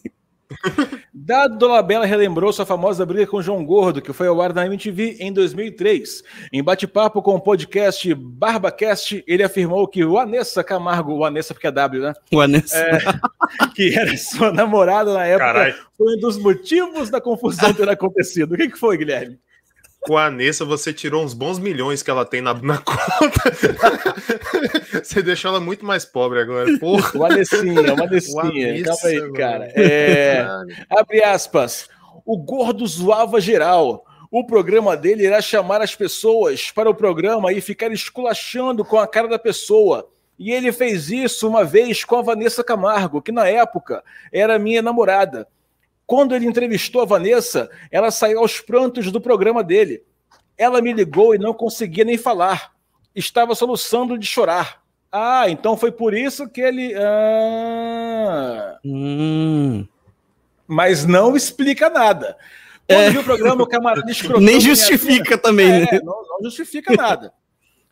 Dado 1.12 1.56
Dolabella 1.56 2.06
relembrou 2.06 2.52
sua 2.52 2.66
famosa 2.66 3.04
briga 3.04 3.26
com 3.26 3.42
João 3.42 3.64
Gordo, 3.64 4.02
que 4.02 4.12
foi 4.12 4.26
ao 4.26 4.40
ar 4.40 4.52
na 4.52 4.66
MTV 4.66 5.16
em 5.20 5.32
2003. 5.32 6.22
Em 6.52 6.62
bate-papo 6.62 7.22
com 7.22 7.34
o 7.34 7.40
podcast 7.40 8.14
BarbaCast, 8.14 9.22
ele 9.26 9.42
afirmou 9.42 9.86
que 9.86 10.04
o 10.04 10.18
Anessa 10.18 10.64
Camargo, 10.64 11.12
o 11.12 11.24
Anessa 11.24 11.54
porque 11.54 11.66
é 11.66 11.70
W, 11.70 12.02
né? 12.02 12.12
O 12.32 12.40
Anessa. 12.40 12.78
É, 12.78 12.98
que 13.74 13.94
era 13.94 14.16
sua 14.16 14.52
namorada 14.52 15.12
na 15.12 15.24
época, 15.24 15.44
Carai. 15.44 15.74
foi 15.96 16.16
um 16.16 16.20
dos 16.20 16.38
motivos 16.38 17.10
da 17.10 17.20
confusão 17.20 17.72
ter 17.72 17.88
acontecido. 17.90 18.54
O 18.54 18.56
que, 18.56 18.68
que 18.68 18.78
foi, 18.78 18.96
Guilherme? 18.96 19.38
Com 20.02 20.16
a 20.16 20.26
Anessa, 20.26 20.64
você 20.64 20.92
tirou 20.92 21.24
uns 21.24 21.32
bons 21.32 21.58
milhões 21.58 22.02
que 22.02 22.10
ela 22.10 22.24
tem 22.24 22.40
na, 22.40 22.52
na 22.54 22.78
conta. 22.82 23.42
você 25.02 25.22
deixou 25.22 25.50
ela 25.50 25.60
muito 25.60 25.84
mais 25.84 26.04
pobre 26.04 26.40
agora. 26.40 26.78
Porra. 26.78 27.18
O 27.18 27.24
Anessinha, 27.24 27.94
o 27.94 28.02
Anessinha. 28.02 28.84
Calma 28.84 29.00
aí, 29.04 29.32
cara. 29.32 29.72
É, 29.74 30.46
abre 30.90 31.22
aspas. 31.22 31.88
O 32.24 32.36
gordo 32.36 32.86
zoava 32.86 33.40
geral. 33.40 34.04
O 34.30 34.44
programa 34.44 34.96
dele 34.96 35.24
irá 35.26 35.40
chamar 35.40 35.82
as 35.82 35.94
pessoas 35.94 36.70
para 36.70 36.88
o 36.88 36.94
programa 36.94 37.52
e 37.52 37.60
ficar 37.60 37.92
esculachando 37.92 38.84
com 38.84 38.98
a 38.98 39.06
cara 39.06 39.28
da 39.28 39.38
pessoa. 39.38 40.08
E 40.38 40.50
ele 40.50 40.72
fez 40.72 41.10
isso 41.10 41.46
uma 41.46 41.64
vez 41.64 42.02
com 42.02 42.16
a 42.16 42.22
Vanessa 42.22 42.64
Camargo, 42.64 43.22
que 43.22 43.30
na 43.30 43.46
época 43.46 44.02
era 44.32 44.58
minha 44.58 44.82
namorada. 44.82 45.46
Quando 46.06 46.34
ele 46.34 46.46
entrevistou 46.46 47.02
a 47.02 47.06
Vanessa, 47.06 47.70
ela 47.90 48.10
saiu 48.10 48.40
aos 48.40 48.60
prantos 48.60 49.10
do 49.10 49.20
programa 49.20 49.62
dele. 49.62 50.02
Ela 50.56 50.82
me 50.82 50.92
ligou 50.92 51.34
e 51.34 51.38
não 51.38 51.54
conseguia 51.54 52.04
nem 52.04 52.18
falar. 52.18 52.72
Estava 53.14 53.54
soluçando 53.54 54.18
de 54.18 54.26
chorar. 54.26 54.82
Ah, 55.10 55.48
então 55.48 55.76
foi 55.76 55.92
por 55.92 56.14
isso 56.14 56.48
que 56.48 56.60
ele. 56.60 56.94
Ah... 56.96 58.78
Hum. 58.84 59.86
Mas 60.66 61.04
não 61.04 61.36
explica 61.36 61.90
nada. 61.90 62.36
Quando 62.86 63.00
é. 63.00 63.10
viu 63.10 63.20
o 63.20 63.24
programa, 63.24 63.62
o 63.62 63.66
camarada 63.66 64.06
Nem 64.40 64.60
justifica 64.60 65.36
também, 65.36 65.70
é, 65.70 65.80
né? 65.80 66.00
Não, 66.02 66.22
não, 66.26 66.42
justifica 66.42 66.94
nada. 66.94 67.32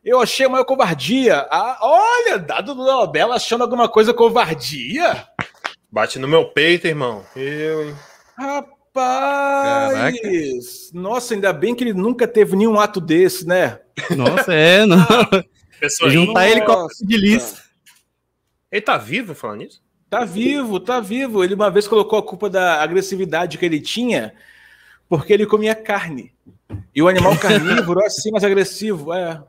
Eu 0.03 0.21
achei 0.21 0.47
a 0.47 0.49
maior 0.49 0.65
covardia. 0.65 1.47
Ah, 1.51 1.79
olha, 1.83 2.39
dado 2.39 2.75
do 2.75 2.85
Nobel 2.85 3.33
achando 3.33 3.63
alguma 3.63 3.89
coisa 3.89 4.15
covardia. 4.15 5.29
Bate 5.91 6.19
no 6.19 6.29
meu 6.29 6.47
peito, 6.47 6.87
irmão. 6.87 7.25
Eu, 7.35 7.89
hein? 7.89 7.95
Rapaz! 8.37 9.93
Caraca. 9.93 10.19
Nossa, 10.93 11.35
ainda 11.35 11.53
bem 11.53 11.75
que 11.75 11.85
ele 11.85 11.93
nunca 11.93 12.29
teve 12.29 12.57
nenhum 12.57 12.79
ato 12.79 13.01
desse, 13.01 13.47
né? 13.47 13.81
Nossa, 14.17 14.53
é, 14.53 14.87
não. 14.87 14.99
Ah, 15.83 16.11
Juntar 16.11 16.47
ele 16.47 16.61
com 16.61 16.73
a 16.73 16.87
de 17.01 17.17
lista. 17.17 17.63
Ele 18.71 18.83
tá 18.83 18.99
vivo 18.99 19.35
falando 19.35 19.63
isso? 19.63 19.83
Tá 20.11 20.27
vivo, 20.27 20.79
tá 20.79 21.01
vivo. 21.01 21.43
Ele 21.43 21.55
uma 21.55 21.71
vez 21.71 21.89
colocou 21.89 22.19
a 22.19 22.23
culpa 22.23 22.51
da 22.51 22.83
agressividade 22.83 23.57
que 23.57 23.65
ele 23.65 23.81
tinha 23.81 24.35
porque 25.11 25.33
ele 25.33 25.45
comia 25.45 25.75
carne. 25.75 26.33
E 26.95 27.03
o 27.03 27.09
animal 27.09 27.37
carnívoro 27.41 28.01
é 28.01 28.07
assim 28.07 28.31
mais 28.31 28.45
agressivo, 28.45 29.13
é. 29.13 29.43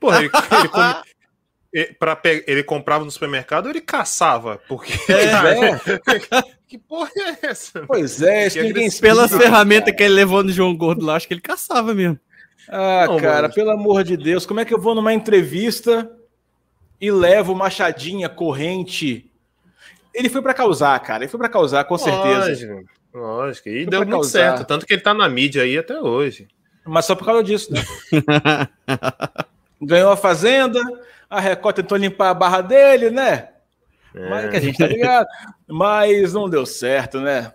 Porra, 0.00 0.20
ele, 0.20 0.30
ele, 0.58 0.68
come, 0.68 0.94
Pra 1.98 2.18
ele 2.46 2.62
comprava 2.62 3.04
no 3.04 3.10
supermercado 3.10 3.68
ele 3.68 3.80
caçava? 3.82 4.60
Porque. 4.66 4.92
É, 5.12 5.24
é. 6.38 6.42
que 6.66 6.78
porra 6.78 7.10
é 7.16 7.46
essa? 7.46 7.84
Pois 7.86 8.22
é, 8.22 8.46
isso 8.46 8.62
ninguém 8.62 8.90
Pelas 8.90 9.30
ferramentas 9.30 9.94
que 9.94 10.02
ele 10.02 10.14
levou 10.14 10.42
no 10.42 10.50
João 10.50 10.74
Gordo 10.74 11.04
lá, 11.04 11.16
acho 11.16 11.28
que 11.28 11.34
ele 11.34 11.42
caçava 11.42 11.92
mesmo. 11.94 12.18
Ah, 12.70 13.06
Não, 13.06 13.18
cara, 13.18 13.42
mano. 13.42 13.54
pelo 13.54 13.70
amor 13.70 14.02
de 14.02 14.16
Deus, 14.16 14.44
como 14.44 14.60
é 14.60 14.64
que 14.64 14.72
eu 14.72 14.80
vou 14.80 14.94
numa 14.94 15.12
entrevista 15.12 16.10
e 17.00 17.10
levo 17.10 17.54
machadinha, 17.54 18.28
corrente? 18.28 19.30
Ele 20.12 20.28
foi 20.28 20.42
para 20.42 20.54
causar, 20.54 20.98
cara. 21.00 21.24
Ele 21.24 21.30
foi 21.30 21.38
para 21.38 21.48
causar, 21.48 21.84
com 21.84 21.96
certeza. 21.96 22.48
Lógico, 22.48 22.84
lógico. 23.14 23.68
E 23.68 23.82
foi 23.82 23.90
deu 23.90 24.00
muito 24.00 24.10
causar. 24.12 24.30
certo. 24.30 24.66
Tanto 24.66 24.86
que 24.86 24.94
ele 24.94 25.02
tá 25.02 25.14
na 25.14 25.28
mídia 25.28 25.62
aí 25.62 25.78
até 25.78 26.00
hoje. 26.00 26.48
Mas 26.84 27.04
só 27.04 27.14
por 27.14 27.24
causa 27.26 27.44
disso, 27.44 27.72
né? 27.72 27.80
Ganhou 29.80 30.10
a 30.10 30.16
Fazenda, 30.16 30.80
a 31.28 31.40
Record 31.40 31.76
tentou 31.76 31.98
limpar 31.98 32.30
a 32.30 32.34
barra 32.34 32.60
dele, 32.60 33.10
né? 33.10 33.48
É. 34.14 34.28
Mas 34.30 34.50
que 34.50 34.56
a 34.56 34.60
gente 34.60 34.78
tá 34.78 34.86
ligado. 34.86 35.26
Mas 35.66 36.32
não 36.32 36.48
deu 36.48 36.64
certo, 36.64 37.20
né? 37.20 37.52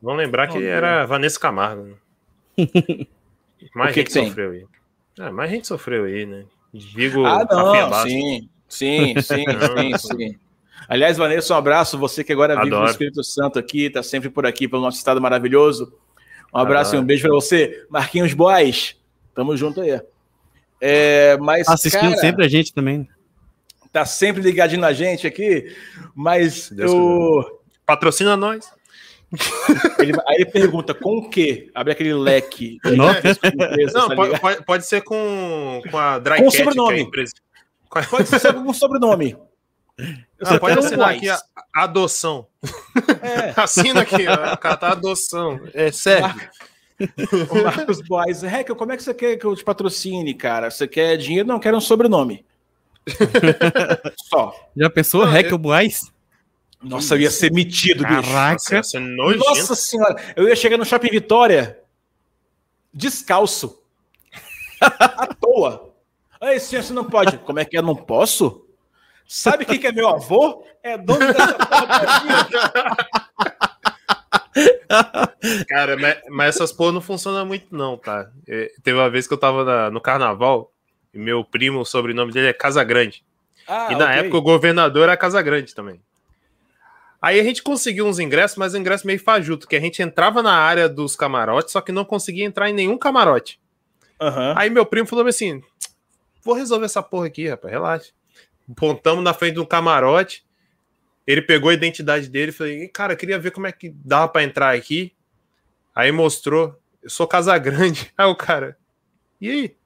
Vamos 0.00 0.22
lembrar 0.22 0.48
que 0.48 0.64
era 0.64 1.04
Vanessa 1.04 1.40
Camargo. 1.40 1.98
Mais 3.74 3.92
que 3.92 4.00
gente 4.00 4.12
que 4.12 4.26
sofreu 4.26 4.50
aí. 4.52 4.64
Ah, 5.18 5.32
mais 5.32 5.50
gente 5.50 5.66
sofreu 5.66 6.04
aí, 6.04 6.26
né? 6.26 6.44
Digo, 6.72 7.24
ah, 7.24 7.46
não, 7.50 8.02
sim, 8.02 8.48
sim, 8.68 9.14
sim, 9.20 9.44
sim, 9.98 9.98
sim. 9.98 10.36
Aliás, 10.86 11.16
Vanessa, 11.16 11.54
um 11.54 11.56
abraço. 11.56 11.98
Você 11.98 12.22
que 12.22 12.32
agora 12.32 12.54
vive 12.54 12.68
Adoro. 12.68 12.84
no 12.84 12.90
Espírito 12.90 13.24
Santo 13.24 13.58
aqui, 13.58 13.88
tá 13.88 14.02
sempre 14.02 14.28
por 14.28 14.46
aqui 14.46 14.68
pelo 14.68 14.82
nosso 14.82 14.98
estado 14.98 15.20
maravilhoso. 15.20 15.92
Um 16.54 16.58
abraço 16.58 16.90
Adoro. 16.90 17.02
e 17.02 17.04
um 17.04 17.06
beijo 17.06 17.22
para 17.22 17.34
você. 17.34 17.86
Marquinhos 17.88 18.34
Boys, 18.34 18.96
tamo 19.34 19.56
junto 19.56 19.80
aí. 19.80 20.00
É, 20.80 21.38
mas, 21.38 21.66
Assistindo 21.66 22.10
cara, 22.10 22.18
sempre 22.18 22.44
a 22.44 22.48
gente 22.48 22.74
também 22.74 23.08
tá 23.96 24.04
sempre 24.04 24.42
ligadinho 24.42 24.82
na 24.82 24.92
gente 24.92 25.26
aqui, 25.26 25.74
mas 26.14 26.70
eu... 26.76 27.42
Patrocina 27.86 28.36
nós. 28.36 28.70
Ele, 29.98 30.12
aí 30.28 30.36
ele 30.36 30.46
pergunta 30.46 30.92
com 30.94 31.18
o 31.18 31.30
quê? 31.30 31.70
Abre 31.74 31.92
aquele 31.92 32.14
leque. 32.14 32.78
Empresa, 32.84 33.40
Não, 33.92 34.08
tá 34.08 34.14
pode, 34.14 34.64
pode, 34.64 34.86
ser 34.86 35.02
com, 35.02 35.82
com 35.90 35.98
a 35.98 36.18
Dry 36.18 36.38
com 36.38 36.50
sobrenome. 36.50 37.10
É 37.96 38.02
pode 38.02 38.28
ser 38.28 38.54
com 38.54 38.72
sobrenome. 38.72 39.36
Você 40.38 40.60
pode 40.60 40.78
assinar 40.78 41.10
aqui 41.10 41.28
a, 41.28 41.40
a 41.74 41.84
adoção. 41.84 42.46
É. 43.22 43.52
Assina 43.60 44.02
aqui, 44.02 44.26
a, 44.26 44.58
a 44.62 44.92
adoção. 44.92 45.60
É 45.74 45.90
sério. 45.90 46.34
O 47.50 47.62
Marcos 47.64 48.00
Boys, 48.02 48.42
como 48.76 48.92
é 48.92 48.96
que 48.96 49.02
você 49.02 49.14
quer 49.14 49.36
que 49.36 49.44
eu 49.44 49.56
te 49.56 49.64
patrocine, 49.64 50.34
cara? 50.34 50.70
Você 50.70 50.86
quer 50.86 51.16
dinheiro? 51.16 51.48
Não, 51.48 51.58
quero 51.58 51.76
um 51.76 51.80
sobrenome. 51.80 52.44
Só. 54.28 54.54
Já 54.76 54.90
pensou, 54.90 55.22
ah, 55.22 55.30
Hack 55.30 55.50
eu... 55.50 55.58
Boys? 55.58 56.12
Nossa, 56.82 57.14
eu 57.14 57.20
ia 57.20 57.30
ser 57.30 57.52
metido, 57.52 58.02
Caraca. 58.02 58.56
bicho. 58.56 59.00
Nossa, 59.00 59.00
Nossa 59.00 59.74
senhora, 59.74 60.16
eu 60.36 60.48
ia 60.48 60.54
chegar 60.54 60.76
no 60.76 60.84
Shopping 60.84 61.10
Vitória 61.10 61.80
descalço. 62.92 63.82
à 64.80 65.26
toa. 65.26 65.94
Aí, 66.40 66.58
senhor, 66.58 66.82
você 66.82 66.92
não 66.92 67.04
pode. 67.04 67.38
Como 67.38 67.58
é 67.58 67.64
que 67.64 67.76
é? 67.76 67.82
Não 67.82 67.94
posso? 67.94 68.66
Sabe 69.26 69.64
quem 69.64 69.78
que 69.78 69.86
é 69.86 69.92
meu 69.92 70.08
avô? 70.08 70.64
É 70.82 70.96
dono 70.96 71.18
dessa 71.18 71.54
porra 71.54 72.96
Cara, 75.68 75.96
mas, 75.98 76.18
mas, 76.30 76.54
essas 76.54 76.72
porra 76.72 76.92
não 76.92 77.00
funcionam 77.00 77.44
muito, 77.44 77.74
não, 77.74 77.98
tá? 77.98 78.30
É, 78.48 78.72
teve 78.82 78.96
uma 78.96 79.10
vez 79.10 79.26
que 79.26 79.34
eu 79.34 79.38
tava 79.38 79.64
na, 79.64 79.90
no 79.90 80.00
carnaval 80.00 80.72
meu 81.16 81.44
primo, 81.44 81.80
o 81.80 81.84
sobrenome 81.84 82.32
dele 82.32 82.48
é 82.48 82.52
Casagrande. 82.52 83.24
Ah, 83.66 83.88
e 83.90 83.96
na 83.96 84.04
okay. 84.04 84.18
época 84.18 84.36
o 84.36 84.42
governador 84.42 85.04
era 85.04 85.16
Casagrande 85.16 85.74
também. 85.74 86.00
Aí 87.20 87.40
a 87.40 87.42
gente 87.42 87.62
conseguiu 87.62 88.06
uns 88.06 88.18
ingressos, 88.18 88.56
mas 88.56 88.74
um 88.74 88.78
ingresso 88.78 89.06
meio 89.06 89.18
fajuto, 89.18 89.66
que 89.66 89.74
a 89.74 89.80
gente 89.80 90.02
entrava 90.02 90.42
na 90.42 90.54
área 90.54 90.88
dos 90.88 91.16
camarotes, 91.16 91.72
só 91.72 91.80
que 91.80 91.90
não 91.90 92.04
conseguia 92.04 92.44
entrar 92.44 92.70
em 92.70 92.74
nenhum 92.74 92.98
camarote. 92.98 93.60
Uhum. 94.20 94.54
Aí 94.56 94.70
meu 94.70 94.86
primo 94.86 95.06
falou 95.06 95.26
assim: 95.26 95.62
vou 96.44 96.54
resolver 96.54 96.84
essa 96.84 97.02
porra 97.02 97.26
aqui, 97.26 97.48
rapaz, 97.48 97.72
relaxa. 97.72 98.12
Pontamos 98.76 99.24
na 99.24 99.34
frente 99.34 99.54
do 99.54 99.66
camarote. 99.66 100.44
Ele 101.26 101.42
pegou 101.42 101.70
a 101.70 101.74
identidade 101.74 102.28
dele 102.28 102.50
e 102.50 102.54
falei, 102.54 102.88
cara, 102.88 103.16
queria 103.16 103.38
ver 103.38 103.50
como 103.50 103.66
é 103.66 103.72
que 103.72 103.90
dava 103.90 104.28
para 104.28 104.44
entrar 104.44 104.74
aqui. 104.74 105.12
Aí 105.92 106.12
mostrou, 106.12 106.78
eu 107.02 107.10
sou 107.10 107.26
Casagrande. 107.26 108.12
Aí 108.16 108.26
o 108.26 108.36
cara, 108.36 108.76
e 109.40 109.50
aí? 109.50 109.76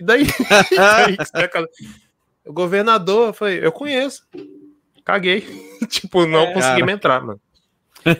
E 0.00 0.02
daí? 0.02 0.22
e 0.24 0.76
daí? 0.76 1.16
o 2.46 2.52
governador, 2.54 3.28
eu 3.28 3.34
falei, 3.34 3.64
eu 3.64 3.70
conheço. 3.70 4.26
Caguei. 5.04 5.42
tipo, 5.88 6.24
não 6.26 6.44
é, 6.44 6.52
consegui 6.54 6.82
me 6.82 6.92
entrar, 6.92 7.20
mano. 7.20 7.38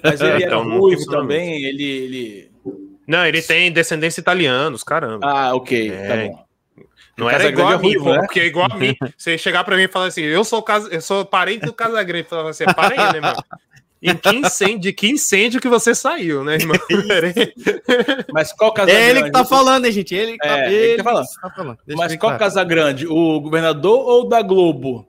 Mas 0.04 0.20
ele 0.20 0.44
então, 0.44 0.60
era 0.60 0.78
ruivo 0.78 1.06
também, 1.06 1.64
ele, 1.64 1.82
ele. 1.82 2.50
Não, 3.06 3.24
ele 3.24 3.40
tem 3.40 3.72
descendência 3.72 4.20
italiana, 4.20 4.76
caramba. 4.86 5.26
Ah, 5.26 5.54
ok, 5.54 5.90
tá 5.90 5.96
é. 5.96 6.08
tá 6.08 6.16
bom. 6.16 6.44
Não 7.16 7.30
era 7.30 7.48
igual 7.48 7.72
é 7.72 7.74
a 7.74 7.78
mim, 7.78 7.94
né? 7.96 8.18
porque 8.20 8.40
é 8.40 8.46
igual 8.46 8.68
a 8.70 8.76
mim. 8.76 8.94
Você 9.16 9.38
chegar 9.38 9.64
pra 9.64 9.76
mim 9.76 9.84
e 9.84 9.88
falar 9.88 10.06
assim, 10.06 10.22
eu 10.22 10.44
sou, 10.44 10.62
casa, 10.62 10.88
eu 10.90 11.00
sou 11.00 11.24
parente 11.24 11.64
do 11.64 11.72
Casagrande. 11.72 12.28
Falar 12.28 12.50
assim, 12.50 12.64
para 12.64 12.94
aí, 12.94 13.12
né, 13.14 13.20
mano? 13.20 13.42
Em 14.02 14.16
que 14.16 14.34
incêndio, 14.34 14.78
de 14.78 14.92
que 14.94 15.10
incêndio 15.10 15.60
que 15.60 15.68
você 15.68 15.94
saiu, 15.94 16.42
né, 16.42 16.54
irmão? 16.54 16.76
Mas 18.32 18.50
qual 18.52 18.72
Casagrande? 18.72 19.06
É 19.06 19.10
ele 19.10 19.22
que 19.24 19.30
tá 19.30 19.44
falando, 19.44 19.84
hein, 19.84 19.92
gente? 19.92 20.14
Ele, 20.14 20.38
é, 20.42 20.66
ele, 20.66 20.74
ele 20.74 20.90
que 20.92 20.96
tá 20.98 21.04
falando. 21.04 21.26
Tá 21.26 21.50
falando. 21.50 21.78
Mas 21.88 22.16
qual 22.16 22.30
claro. 22.30 22.38
Casagrande? 22.38 23.06
O 23.06 23.40
governador 23.40 23.98
ou 23.98 24.26
da 24.26 24.40
Globo? 24.40 25.06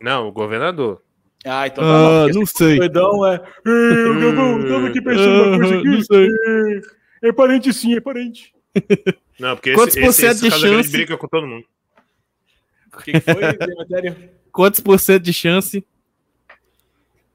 Não, 0.00 0.28
o 0.28 0.32
governador. 0.32 1.02
Ah, 1.44 1.66
então 1.66 1.84
tá 1.84 2.24
ah, 2.24 2.28
não 2.28 2.46
sei. 2.46 2.78
Doidão 2.78 3.26
é. 3.26 3.42
Eu 3.66 4.68
tava 4.68 4.88
aqui 4.88 5.02
pensando 5.02 5.42
uma 5.44 5.58
coisa 5.58 5.78
aqui. 5.78 5.88
Não 5.88 6.02
sei. 6.02 6.28
É 7.22 7.32
parente 7.32 7.72
sim, 7.74 7.94
é 7.94 8.00
parente. 8.00 8.54
Não, 9.38 9.56
porque 9.56 9.74
Quantos 9.74 9.96
esse, 9.96 10.06
por 10.06 10.12
cento 10.12 10.36
esse, 10.36 10.46
esse 10.46 10.56
de 10.56 10.60
chance? 10.60 10.90
briga 10.90 11.16
com 11.16 11.26
todo 11.26 11.46
mundo. 11.46 11.64
O 12.92 12.98
que, 12.98 13.18
foi, 13.20 13.34
Quantos 14.52 14.80
por 14.80 14.98
cento 15.00 15.22
de 15.22 15.32
chance? 15.32 15.84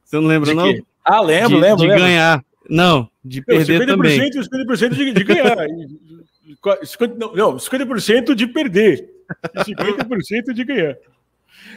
Você 0.10 0.16
não 0.16 0.26
lembra, 0.28 0.56
não? 0.56 0.74
Ah, 1.06 1.22
lembro, 1.22 1.50
de, 1.50 1.56
lembro. 1.62 1.78
De 1.78 1.88
lembro. 1.88 2.04
ganhar. 2.04 2.44
Não, 2.68 3.08
de 3.24 3.44
perder 3.44 3.82
50%, 3.82 3.86
também. 3.86 4.20
50% 4.32 4.90
de, 4.90 5.14
de 5.14 5.24
ganhar. 5.24 5.56
50, 6.84 7.16
não, 7.16 7.36
não, 7.36 7.58
50% 7.58 8.34
de 8.34 8.48
perder. 8.48 9.08
50% 9.56 10.52
de 10.52 10.64
ganhar. 10.64 10.98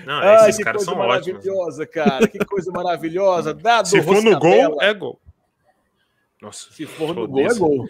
Não, 0.07 0.15
Ai, 0.15 0.49
esses 0.49 0.65
caras 0.65 0.83
são 0.83 0.97
maravilhosa, 0.97 1.83
ótimos. 1.83 1.87
cara. 1.87 2.27
Que 2.27 2.39
coisa 2.39 2.73
maravilhosa. 2.73 3.53
Dado 3.55 3.89
Se 3.89 4.01
for 4.01 4.23
no 4.23 4.39
gol, 4.39 4.81
é 4.81 4.95
gol. 4.95 5.21
Nossa, 6.41 6.73
se 6.73 6.87
for 6.87 7.15
no 7.15 7.29
gol, 7.29 7.41
é 7.41 7.55
gol. 7.55 7.87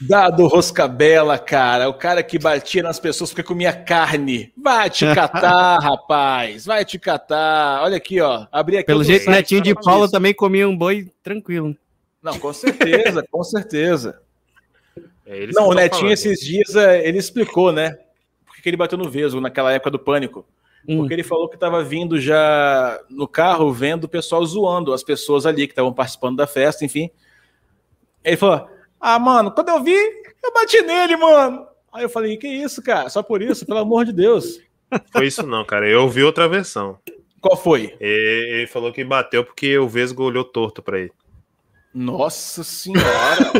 Dado 0.00 0.46
Roscabela, 0.46 1.38
cara, 1.38 1.88
o 1.88 1.94
cara 1.94 2.22
que 2.22 2.38
batia 2.38 2.82
nas 2.82 3.00
pessoas 3.00 3.30
porque 3.30 3.42
comia 3.42 3.72
carne. 3.72 4.52
Vai 4.56 4.88
te 4.88 5.04
catar, 5.14 5.78
rapaz. 5.78 6.64
Vai 6.64 6.84
te 6.84 6.98
catar. 6.98 7.82
Olha 7.82 7.96
aqui, 7.96 8.20
ó. 8.20 8.46
Abri 8.52 8.76
aqui. 8.76 8.86
Pelo 8.86 9.04
jeito, 9.04 9.28
Netinho 9.30 9.60
de 9.60 9.74
Paula 9.74 10.04
isso. 10.04 10.12
também 10.12 10.32
comia 10.32 10.68
um 10.68 10.76
boi 10.76 11.10
tranquilo. 11.22 11.76
Não, 12.22 12.38
com 12.38 12.52
certeza, 12.52 13.24
com 13.30 13.42
certeza. 13.42 14.20
É, 15.26 15.46
não, 15.48 15.68
o 15.68 15.74
Netinho 15.74 16.00
falando. 16.00 16.12
esses 16.12 16.40
dias 16.40 16.76
é, 16.76 17.06
ele 17.06 17.18
explicou, 17.18 17.72
né? 17.72 17.98
Por 18.46 18.62
que 18.62 18.68
ele 18.68 18.76
bateu 18.76 18.98
no 18.98 19.08
Vesgo 19.08 19.40
naquela 19.40 19.72
época 19.72 19.90
do 19.90 19.98
pânico. 19.98 20.46
Hum. 20.88 20.98
Porque 20.98 21.14
ele 21.14 21.22
falou 21.22 21.48
que 21.48 21.56
estava 21.56 21.82
vindo 21.82 22.20
já 22.20 23.00
no 23.08 23.28
carro 23.28 23.72
vendo 23.72 24.04
o 24.04 24.08
pessoal 24.08 24.44
zoando 24.44 24.92
as 24.92 25.02
pessoas 25.02 25.46
ali 25.46 25.66
que 25.66 25.72
estavam 25.72 25.92
participando 25.92 26.36
da 26.36 26.46
festa, 26.46 26.84
enfim. 26.84 27.10
Ele 28.24 28.36
falou: 28.36 28.68
ah, 29.00 29.18
mano, 29.18 29.50
quando 29.50 29.70
eu 29.70 29.82
vi, 29.82 29.96
eu 30.42 30.52
bati 30.52 30.82
nele, 30.82 31.16
mano. 31.16 31.66
Aí 31.92 32.04
eu 32.04 32.08
falei, 32.08 32.36
que 32.36 32.46
isso, 32.46 32.82
cara? 32.82 33.08
Só 33.08 33.22
por 33.22 33.42
isso, 33.42 33.66
pelo 33.66 33.80
amor 33.80 34.04
de 34.04 34.12
Deus. 34.12 34.60
Foi 35.10 35.26
isso 35.26 35.44
não, 35.44 35.64
cara. 35.64 35.88
Eu 35.88 36.02
ouvi 36.02 36.22
outra 36.22 36.48
versão. 36.48 36.98
Qual 37.40 37.56
foi? 37.56 37.96
Ele, 37.98 38.50
ele 38.54 38.66
falou 38.66 38.92
que 38.92 39.02
bateu 39.02 39.44
porque 39.44 39.78
o 39.78 39.88
Vesgo 39.88 40.24
olhou 40.24 40.44
torto 40.44 40.82
pra 40.82 41.00
ele. 41.00 41.12
Nossa 41.92 42.62
senhora! 42.62 43.52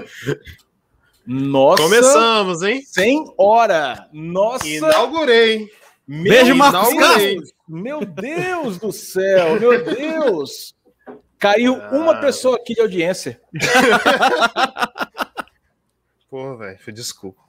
Nossa! 1.27 1.83
Começamos, 1.83 2.63
hein? 2.63 2.83
Sem 2.85 3.25
hora! 3.39 4.09
Nossa! 4.13 4.67
Inaugurei! 4.67 5.69
Meu 6.07 6.33
Beijo, 6.33 6.55
Marcos 6.55 6.91
Deus, 6.91 7.53
Meu 7.69 8.05
Deus 8.05 8.79
do 8.79 8.93
céu! 8.93 9.59
Meu 9.59 9.85
Deus! 9.85 10.75
Caiu 11.39 11.77
ah. 11.81 11.89
uma 11.93 12.21
pessoa 12.21 12.57
aqui 12.57 12.75
de 12.75 12.83
audiência. 12.83 13.41
Pô, 16.31 16.57
velho, 16.57 16.79
desculpa. 16.93 17.41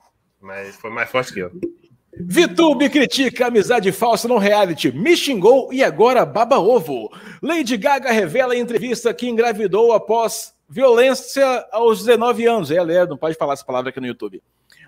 Mas 0.41 0.75
foi 0.75 0.89
mais 0.89 1.09
forte 1.09 1.31
que 1.31 1.39
eu. 1.39 1.51
Vitube 2.19 2.89
critica 2.89 3.47
amizade 3.47 3.89
falsa 3.91 4.27
no 4.27 4.37
reality, 4.37 4.91
me 4.91 5.15
xingou 5.15 5.71
e 5.71 5.81
agora 5.83 6.25
baba 6.25 6.59
ovo. 6.59 7.09
Lady 7.41 7.77
Gaga 7.77 8.11
revela 8.11 8.53
em 8.55 8.59
entrevista 8.59 9.13
que 9.13 9.29
engravidou 9.29 9.93
após 9.93 10.53
violência 10.67 11.45
aos 11.71 11.99
19 11.99 12.45
anos. 12.47 12.71
É, 12.71 12.81
ler, 12.81 13.07
não 13.07 13.17
pode 13.17 13.37
falar 13.37 13.53
essa 13.53 13.63
palavra 13.63 13.91
aqui 13.91 14.01
no 14.01 14.07
YouTube. 14.07 14.41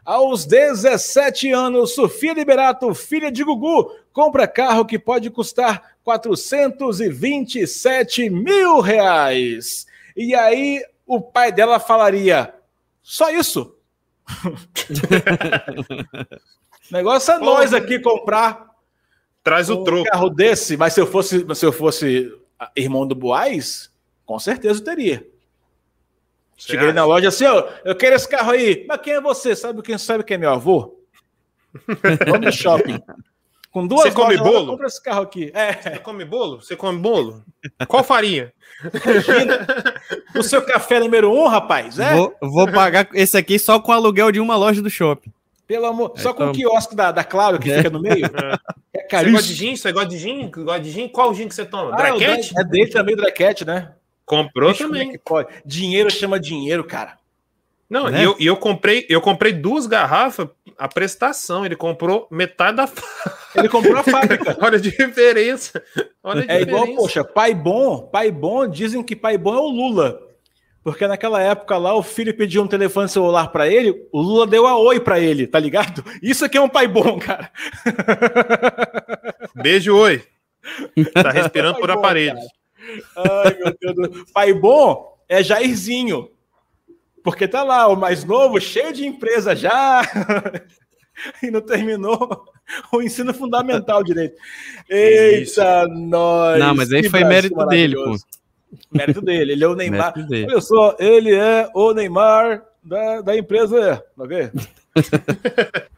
Aos 0.04 0.44
17 0.46 1.52
anos, 1.52 1.94
Sofia 1.94 2.34
Liberato, 2.34 2.94
filha 2.94 3.32
de 3.32 3.42
Gugu, 3.44 3.90
compra 4.12 4.48
carro 4.48 4.86
que 4.86 5.00
pode 5.00 5.30
custar 5.30 5.96
427 6.04 8.30
mil 8.30 8.82
reais. 8.82 9.86
E 10.16 10.36
aí 10.36 10.84
o 11.06 11.22
pai 11.22 11.54
dela 11.54 11.80
falaria: 11.80 12.54
só 13.02 13.30
isso? 13.30 13.78
negócio 16.92 17.34
é 17.34 17.40
nós 17.40 17.74
aqui 17.74 18.00
comprar. 18.00 18.72
Traz 19.44 19.70
o 19.70 19.82
um 19.82 19.84
troco. 19.84 20.10
carro 20.10 20.30
desse, 20.30 20.78
mas 20.78 20.94
se 20.94 21.02
eu 21.02 21.08
fosse, 21.08 21.46
se 21.54 21.66
eu 21.66 21.74
fosse 21.74 22.34
irmão 22.76 23.06
do 23.06 23.14
Boaz, 23.14 23.92
com 24.26 24.40
certeza 24.40 24.80
eu 24.80 24.84
teria. 24.84 25.28
Você 26.58 26.72
Cheguei 26.72 26.88
acha? 26.88 26.96
na 26.96 27.06
loja 27.06 27.28
assim, 27.28 27.46
ó, 27.46 27.68
eu 27.84 27.96
quero 27.96 28.16
esse 28.16 28.28
carro 28.28 28.52
aí. 28.52 28.86
Mas 28.88 29.02
quem 29.02 29.14
é 29.14 29.22
você? 29.22 29.56
Sabe 29.56 29.82
quem 29.82 29.98
sabe 29.98 30.24
quem 30.24 30.36
é 30.36 30.38
meu 30.38 30.52
avô? 30.52 30.98
Vamos 32.26 32.46
no 32.46 32.52
shopping. 32.52 33.00
Com 33.74 33.88
duas 33.88 34.04
Você 34.04 34.12
come 34.12 34.38
bolo? 34.38 34.68
Compra 34.68 34.86
esse 34.86 35.02
carro 35.02 35.24
aqui. 35.24 35.52
É. 35.52 35.74
Você 35.74 35.98
come 35.98 36.24
bolo? 36.24 36.62
Você 36.62 36.76
come 36.76 37.00
bolo? 37.00 37.44
Qual 37.88 38.04
farinha? 38.04 38.54
O 40.36 40.44
seu 40.44 40.62
café 40.62 41.00
número 41.00 41.32
um, 41.32 41.48
rapaz. 41.48 41.98
É? 41.98 42.14
Vou, 42.14 42.36
vou, 42.40 42.72
pagar 42.72 43.10
esse 43.16 43.36
aqui 43.36 43.58
só 43.58 43.80
com 43.80 43.92
aluguel 43.92 44.32
de 44.32 44.40
uma 44.40 44.56
loja 44.56 44.80
do 44.80 44.92
shopping. 44.92 45.34
Pelo 45.66 45.88
amor. 45.88 46.14
É, 46.16 46.20
só 46.20 46.36
com 46.36 46.50
o 46.50 46.52
quiosque 46.52 46.96
da, 46.96 47.12
da 47.12 47.24
Claro 47.24 47.58
que 47.58 47.72
é. 47.72 47.78
fica 47.78 47.90
no 47.90 48.00
meio. 48.00 48.26
É, 48.94 49.16
é. 49.16 49.24
Você 49.24 49.32
gosta 49.32 49.48
de 49.48 49.54
gin? 49.56 49.76
Você 49.76 49.92
gosta 49.92 50.10
de 50.10 50.18
gin? 50.20 50.52
Gosta 50.52 50.80
de 50.80 50.92
gin? 50.92 51.08
Qual 51.08 51.34
gin 51.34 51.48
que 51.48 51.56
você 51.56 51.66
toma? 51.66 51.94
Ah, 51.94 51.98
Draquete? 51.98 52.54
É 52.56 52.64
dele 52.64 52.92
também, 52.92 53.16
Draquete, 53.16 53.66
né? 53.66 53.92
Comprou 54.24 54.70
Ixi, 54.70 54.84
também. 54.84 55.16
É 55.16 55.46
dinheiro 55.66 56.12
chama 56.12 56.40
dinheiro, 56.40 56.84
cara. 56.84 57.18
Não, 57.90 58.10
né? 58.10 58.22
e 58.22 58.24
eu, 58.24 58.36
eu, 58.40 58.58
comprei, 58.58 59.06
eu 59.10 59.22
comprei 59.22 59.54
duas 59.54 59.86
garrafas 59.86 60.48
a 60.78 60.88
prestação. 60.88 61.66
Ele 61.66 61.76
comprou 61.76 62.28
metade 62.32 62.78
da 62.78 62.90
Ele 63.56 63.70
comprou 63.70 63.98
a 63.98 64.04
fábrica. 64.04 64.58
Olha 64.62 64.78
a 64.78 64.82
diferença. 64.82 65.84
Olha 66.24 66.42
a 66.42 66.44
é 66.44 66.60
diferença. 66.60 66.70
igual, 66.70 66.96
poxa, 66.96 67.24
pai 67.24 67.54
bom, 67.54 68.02
pai 68.02 68.32
bom, 68.32 68.68
dizem 68.68 69.04
que 69.04 69.16
pai 69.16 69.38
bom 69.38 69.54
é 69.54 69.60
o 69.60 69.68
Lula. 69.68 70.20
Porque 70.84 71.08
naquela 71.08 71.42
época 71.42 71.78
lá, 71.78 71.96
o 71.96 72.04
filho 72.04 72.36
pediu 72.36 72.62
um 72.62 72.68
telefone 72.68 73.08
celular 73.08 73.48
para 73.50 73.70
ele, 73.70 74.06
o 74.12 74.22
Lula 74.22 74.46
deu 74.46 74.68
a 74.68 74.78
oi 74.78 75.00
para 75.00 75.18
ele, 75.18 75.48
tá 75.48 75.58
ligado? 75.58 76.04
Isso 76.22 76.44
aqui 76.44 76.58
é 76.58 76.62
um 76.62 76.68
pai 76.68 76.90
bom, 76.90 77.18
cara. 77.20 77.50
Beijo, 79.56 79.96
oi. 79.96 80.22
Tá 81.14 81.32
respirando 81.32 81.80
por 81.80 81.90
aparelhos. 81.90 82.44
Ai, 83.16 83.58
meu 83.58 83.96
Deus. 83.96 84.32
Pai 84.34 84.54
bom 84.54 85.18
é 85.30 85.42
Jairzinho. 85.42 86.30
Porque 87.24 87.48
tá 87.48 87.64
lá, 87.64 87.88
o 87.88 87.96
mais 87.96 88.24
novo, 88.24 88.60
cheio 88.60 88.92
de 88.92 89.06
empresa 89.06 89.56
já, 89.56 90.02
e 91.42 91.50
não 91.50 91.62
terminou 91.62 92.46
o 92.92 93.02
ensino 93.02 93.34
fundamental 93.34 94.04
direito. 94.04 94.36
Eita, 94.90 95.88
nós! 95.88 96.60
Não, 96.60 96.76
mas 96.76 96.92
aí 96.92 97.10
foi 97.10 97.24
mérito 97.24 97.66
dele, 97.68 97.96
pô. 97.96 98.16
Mérito 98.92 99.22
dele, 99.22 99.54
ele 99.54 99.64
é 99.64 99.68
o 99.68 99.76
Neymar. 99.76 100.14
Olha 100.18 100.62
só, 100.62 100.96
ele 101.00 101.34
é 101.34 101.70
o 101.74 101.94
Neymar 101.94 102.64
da, 102.84 103.22
da 103.22 103.38
empresa, 103.38 104.04
tá 104.18 104.24
ok? 104.24 104.52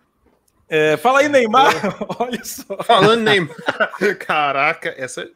É, 0.67 0.97
fala 0.97 1.19
aí, 1.19 1.29
Neymar. 1.29 1.71
Olha 2.19 2.43
só. 2.43 2.81
Falando 2.83 3.21
Neymar. 3.21 3.55
Caraca, 4.19 4.93
essa... 4.97 5.29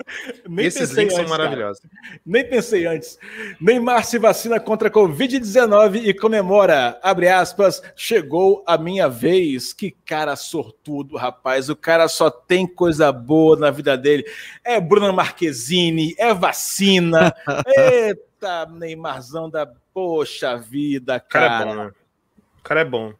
esses 0.58 0.90
links 0.92 1.14
antes, 1.14 1.16
são 1.16 1.28
maravilhosos. 1.28 1.82
Cara. 1.82 2.20
Nem 2.26 2.50
pensei 2.50 2.86
antes. 2.88 3.20
Neymar 3.62 4.04
se 4.06 4.18
vacina 4.18 4.60
contra 4.60 4.88
a 4.88 4.92
Covid-19 4.92 6.04
e 6.04 6.14
comemora. 6.16 7.00
Abre 7.04 7.30
aspas. 7.30 7.82
Chegou 7.96 8.64
a 8.66 8.78
minha 8.78 9.08
vez. 9.08 9.72
Que 9.72 9.92
cara 9.92 10.36
sortudo, 10.36 11.16
rapaz. 11.16 11.70
O 11.70 11.76
cara 11.76 12.08
só 12.08 12.32
tem 12.32 12.66
coisa 12.66 13.12
boa 13.12 13.56
na 13.56 13.70
vida 13.70 13.96
dele. 13.96 14.26
É 14.64 14.82
Bruna 14.82 15.14
Marquezine, 15.14 16.16
é 16.18 16.34
vacina. 16.34 17.36
Eita, 17.78 18.66
Neymarzão 18.66 19.48
da 19.48 19.70
poxa 19.94 20.58
vida, 20.58 21.20
cara. 21.20 21.46
O 21.46 21.60
cara 21.60 21.62
é 21.62 21.66
bom, 21.66 21.76
né? 21.76 21.92
O 22.58 22.64
cara 22.64 22.82
é 22.82 22.86
bom. 22.86 23.19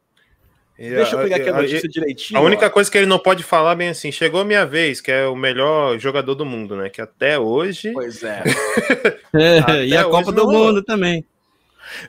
Deixa 0.80 1.16
eu 1.16 1.24
pegar 1.24 1.36
aqui 1.36 1.50
a 1.50 1.54
notícia 1.54 1.90
direitinho. 1.90 2.40
A 2.40 2.44
única 2.44 2.68
ó. 2.68 2.70
coisa 2.70 2.90
que 2.90 2.98
ele 2.98 3.06
não 3.06 3.20
pode 3.20 3.44
falar 3.44 3.76
bem 3.76 3.90
assim, 3.90 4.14
chegou 4.14 4.40
a 4.40 4.46
minha 4.46 4.66
vez, 4.66 5.02
que 5.02 5.12
é 5.12 5.28
o 5.28 5.36
melhor 5.36 6.00
jogador 6.00 6.36
do 6.36 6.46
mundo, 6.46 6.78
né? 6.78 6.90
Que 6.90 7.02
até 7.02 7.38
hoje. 7.38 7.92
Pois 7.92 8.24
é. 8.24 8.44
é 9.36 9.86
e 9.86 9.98
a 9.98 10.06
Copa 10.06 10.32
do 10.32 10.46
não... 10.46 10.54
Mundo 10.54 10.82
também. 10.82 11.26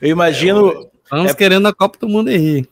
Eu 0.01 0.09
imagino. 0.09 0.89
Estamos 1.03 1.31
é... 1.31 1.35
querendo 1.35 1.67
a 1.67 1.73
Copa 1.73 1.97
do 1.99 2.07
Mundo 2.07 2.29
aí. 2.29 2.65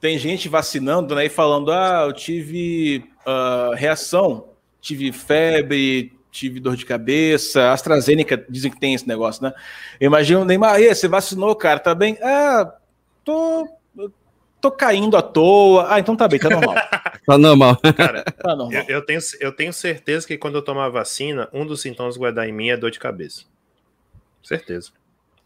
Tem 0.00 0.18
gente 0.18 0.48
vacinando, 0.48 1.14
né? 1.14 1.26
E 1.26 1.28
falando: 1.28 1.70
ah, 1.70 2.02
eu 2.04 2.12
tive 2.12 3.04
uh, 3.24 3.74
reação, 3.76 4.48
tive 4.80 5.12
febre, 5.12 6.12
tive 6.32 6.58
dor 6.58 6.74
de 6.74 6.84
cabeça. 6.84 7.70
AstraZeneca 7.70 8.44
dizem 8.50 8.72
que 8.72 8.80
tem 8.80 8.94
esse 8.94 9.06
negócio, 9.06 9.44
né? 9.44 9.52
Eu 10.00 10.08
imagino, 10.08 10.44
Neymar, 10.44 10.80
e 10.80 10.92
você 10.92 11.06
vacinou, 11.06 11.54
cara, 11.54 11.78
tá 11.78 11.94
bem? 11.94 12.18
Ah, 12.20 12.74
tô 13.24 13.68
tô 14.64 14.70
caindo 14.70 15.14
à 15.16 15.22
toa. 15.22 15.92
Ah, 15.92 16.00
então 16.00 16.16
tá 16.16 16.26
bem, 16.26 16.40
tá 16.40 16.48
normal. 16.48 16.74
tá 17.26 17.38
normal. 17.38 17.76
Cara, 17.94 18.24
tá 18.24 18.56
normal. 18.56 18.72
Eu, 18.72 18.96
eu, 18.96 19.02
tenho, 19.04 19.20
eu 19.40 19.52
tenho 19.52 19.72
certeza 19.72 20.26
que 20.26 20.38
quando 20.38 20.54
eu 20.54 20.62
tomar 20.62 20.86
a 20.86 20.88
vacina, 20.88 21.50
um 21.52 21.66
dos 21.66 21.82
sintomas 21.82 22.14
que 22.14 22.20
vai 22.20 22.32
dar 22.32 22.48
em 22.48 22.52
mim 22.52 22.70
é 22.70 22.76
dor 22.76 22.90
de 22.90 22.98
cabeça. 22.98 23.42
Certeza. 24.42 24.90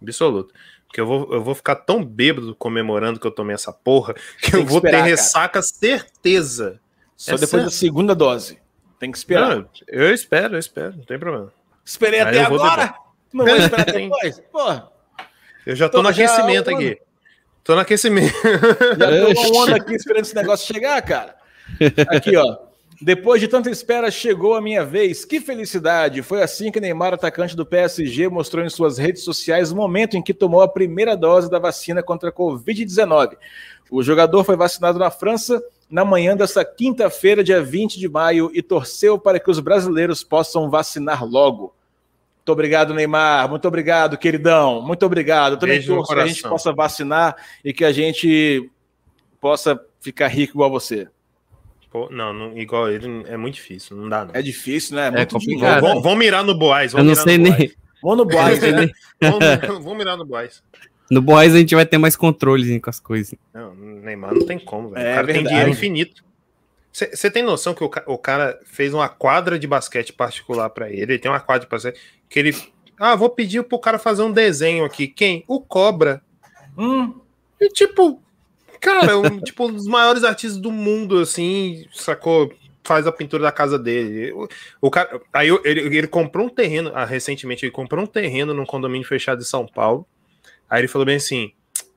Absoluto. 0.01 0.55
Porque 0.87 1.01
eu 1.01 1.07
vou, 1.07 1.33
eu 1.33 1.43
vou 1.43 1.55
ficar 1.55 1.75
tão 1.75 2.05
bêbado 2.05 2.55
comemorando 2.55 3.19
que 3.19 3.27
eu 3.27 3.31
tomei 3.31 3.55
essa 3.55 3.73
porra 3.73 4.15
que 4.41 4.53
Tem 4.53 4.61
eu 4.61 4.67
vou 4.67 4.79
esperar, 4.79 5.03
ter 5.03 5.11
ressaca, 5.11 5.49
cara. 5.55 5.63
certeza. 5.63 6.81
Só 7.17 7.33
é 7.33 7.35
depois 7.35 7.51
certo. 7.51 7.65
da 7.65 7.71
segunda 7.71 8.15
dose. 8.15 8.61
Tem 9.01 9.11
que 9.11 9.19
esperar. 9.19 9.57
Não, 9.57 9.69
eu 9.89 10.15
espero, 10.15 10.55
eu 10.55 10.59
espero, 10.59 10.97
não 10.97 11.05
tem 11.05 11.19
problema. 11.19 11.53
Esperei 11.85 12.21
Aí 12.21 12.39
até 12.39 12.45
agora. 12.45 12.95
Não 13.33 13.45
vou 13.45 13.57
esperar 13.57 13.85
depois. 13.93 14.41
Porra. 14.53 14.89
Eu 15.67 15.75
já 15.75 15.89
tô, 15.89 15.99
tô 15.99 16.03
no 16.05 16.09
aquecimento 16.09 16.71
aqui. 16.71 16.99
Tô 17.69 17.75
no 17.75 17.83
aquecimento. 17.83 18.33
Já 18.99 19.11
tô 19.35 19.51
uma 19.51 19.63
onda 19.63 19.77
aqui 19.77 19.95
esperando 19.95 20.25
esse 20.25 20.35
negócio 20.35 20.67
chegar, 20.67 21.03
cara. 21.03 21.37
Aqui, 22.09 22.35
ó. 22.35 22.57
Depois 22.99 23.43
de 23.43 23.47
tanta 23.47 23.69
espera, 23.69 24.11
chegou 24.11 24.55
a 24.55 24.61
minha 24.63 24.87
vez. 24.87 25.23
Que 25.27 25.39
felicidade! 25.39 26.23
Foi 26.23 26.43
assim 26.43 26.73
que 26.73 26.81
Neymar, 26.81 27.13
atacante 27.13 27.55
do 27.55 27.67
PSG, 27.67 28.27
mostrou 28.31 28.65
em 28.65 28.71
suas 28.71 28.97
redes 28.97 29.23
sociais 29.23 29.71
o 29.71 29.77
momento 29.77 30.17
em 30.17 30.23
que 30.23 30.33
tomou 30.33 30.63
a 30.63 30.67
primeira 30.67 31.15
dose 31.15 31.51
da 31.51 31.59
vacina 31.59 32.03
contra 32.03 32.31
a 32.31 32.33
Covid-19. 32.33 33.37
O 33.91 34.03
jogador 34.03 34.45
foi 34.45 34.57
vacinado 34.57 34.99
na 34.99 35.11
França 35.11 35.63
na 35.91 36.07
manhã 36.07 36.35
dessa 36.35 36.65
quinta-feira, 36.65 37.45
dia 37.45 37.63
20 37.63 37.99
de 37.99 38.09
maio, 38.09 38.51
e 38.55 38.63
torceu 38.63 39.19
para 39.19 39.39
que 39.39 39.51
os 39.51 39.61
brasileiros 39.61 40.25
possam 40.25 40.71
vacinar 40.71 41.23
logo. 41.23 41.75
Muito 42.49 42.53
obrigado, 42.53 42.95
Neymar. 42.95 43.47
Muito 43.51 43.69
obrigado, 43.69 44.17
queridão. 44.17 44.81
Muito 44.81 45.05
obrigado. 45.05 45.53
Eu 45.53 45.59
também 45.59 45.83
torço 45.83 46.15
que 46.15 46.19
a 46.19 46.27
gente 46.27 46.43
possa 46.43 46.73
vacinar 46.73 47.37
e 47.63 47.75
que 47.75 47.85
a 47.85 47.93
gente 47.93 48.71
possa 49.39 49.79
ficar 50.01 50.29
rico 50.29 50.55
igual 50.55 50.71
você. 50.71 51.09
Pô, 51.91 52.09
não, 52.11 52.33
não, 52.33 52.57
igual 52.57 52.91
ele 52.91 53.25
é 53.27 53.37
muito 53.37 53.57
difícil, 53.57 53.99
não 53.99 54.09
dá 54.09 54.25
não. 54.25 54.31
É 54.35 54.41
difícil, 54.41 54.97
né? 54.97 55.13
É, 55.15 55.21
é 55.21 55.27
complicado. 55.27 55.83
Vamos, 55.83 56.03
vamos 56.03 56.19
mirar 56.19 56.43
no 56.43 56.57
Boaz. 56.59 56.95
Eu 56.95 57.05
não 57.05 57.15
sei 57.15 57.37
nem. 57.37 57.53
Vamos 58.01 58.19
no 58.19 58.25
Boaz, 58.27 58.61
né? 58.63 58.89
vamos, 59.21 59.45
vamos 59.83 59.97
mirar 59.99 60.17
no 60.17 60.25
Boaz. 60.25 60.63
No 61.11 61.21
Boaz 61.21 61.53
a 61.53 61.59
gente 61.59 61.75
vai 61.75 61.85
ter 61.85 61.99
mais 61.99 62.15
controles 62.15 62.81
com 62.81 62.89
as 62.89 63.01
coisas. 63.01 63.35
Não, 63.53 63.75
Neymar 63.75 64.33
não 64.33 64.47
tem 64.47 64.57
como, 64.57 64.91
velho. 64.91 65.05
É, 65.05 65.11
o 65.11 65.15
cara 65.17 65.27
verdade. 65.27 65.45
tem 65.45 65.49
dinheiro 65.49 65.71
infinito. 65.71 66.25
Você 67.07 67.31
tem 67.31 67.43
noção 67.43 67.75
que 67.75 67.85
o, 67.85 67.91
o, 68.07 68.19
cara 68.19 68.59
fez 68.65 68.93
uma 68.93 69.09
quadra 69.09 69.59
de 69.59 69.67
basquete 69.67 70.13
particular 70.13 70.69
para 70.71 70.91
ele? 70.91 71.13
Ele 71.13 71.19
tem 71.19 71.31
uma 71.31 71.41
quadra 71.41 71.65
de 71.65 71.71
basquete 71.71 71.99
que 72.29 72.39
ele. 72.39 72.57
Ah, 72.99 73.15
vou 73.15 73.31
pedir 73.31 73.63
pro 73.63 73.79
cara 73.79 73.99
fazer 73.99 74.23
um 74.23 74.33
desenho 74.33 74.85
aqui. 74.85 75.07
Quem? 75.07 75.45
O 75.47 75.61
Cobra. 75.61 76.21
Hum. 76.77 77.15
E 77.61 77.69
tipo, 77.69 78.21
cara, 78.81 79.17
um, 79.17 79.39
tipo, 79.41 79.67
um 79.67 79.73
dos 79.73 79.87
maiores 79.87 80.25
artistas 80.25 80.61
do 80.61 80.73
mundo, 80.73 81.19
assim, 81.21 81.87
sacou? 81.93 82.53
Faz 82.83 83.07
a 83.07 83.13
pintura 83.13 83.43
da 83.43 83.53
casa 83.53 83.79
dele. 83.79 84.33
O, 84.33 84.49
o 84.81 84.91
cara, 84.91 85.21
aí 85.33 85.49
ele, 85.65 85.99
ele 85.99 86.07
comprou 86.07 86.47
um 86.47 86.49
terreno, 86.49 86.91
ah, 86.95 87.05
recentemente 87.05 87.65
ele 87.65 87.73
comprou 87.73 88.03
um 88.03 88.07
terreno 88.07 88.55
num 88.55 88.65
condomínio 88.65 89.07
fechado 89.07 89.39
de 89.39 89.45
São 89.45 89.67
Paulo. 89.67 90.07
Aí 90.69 90.81
ele 90.81 90.89
falou 90.89 91.05
bem 91.05 91.17
assim: 91.17 91.53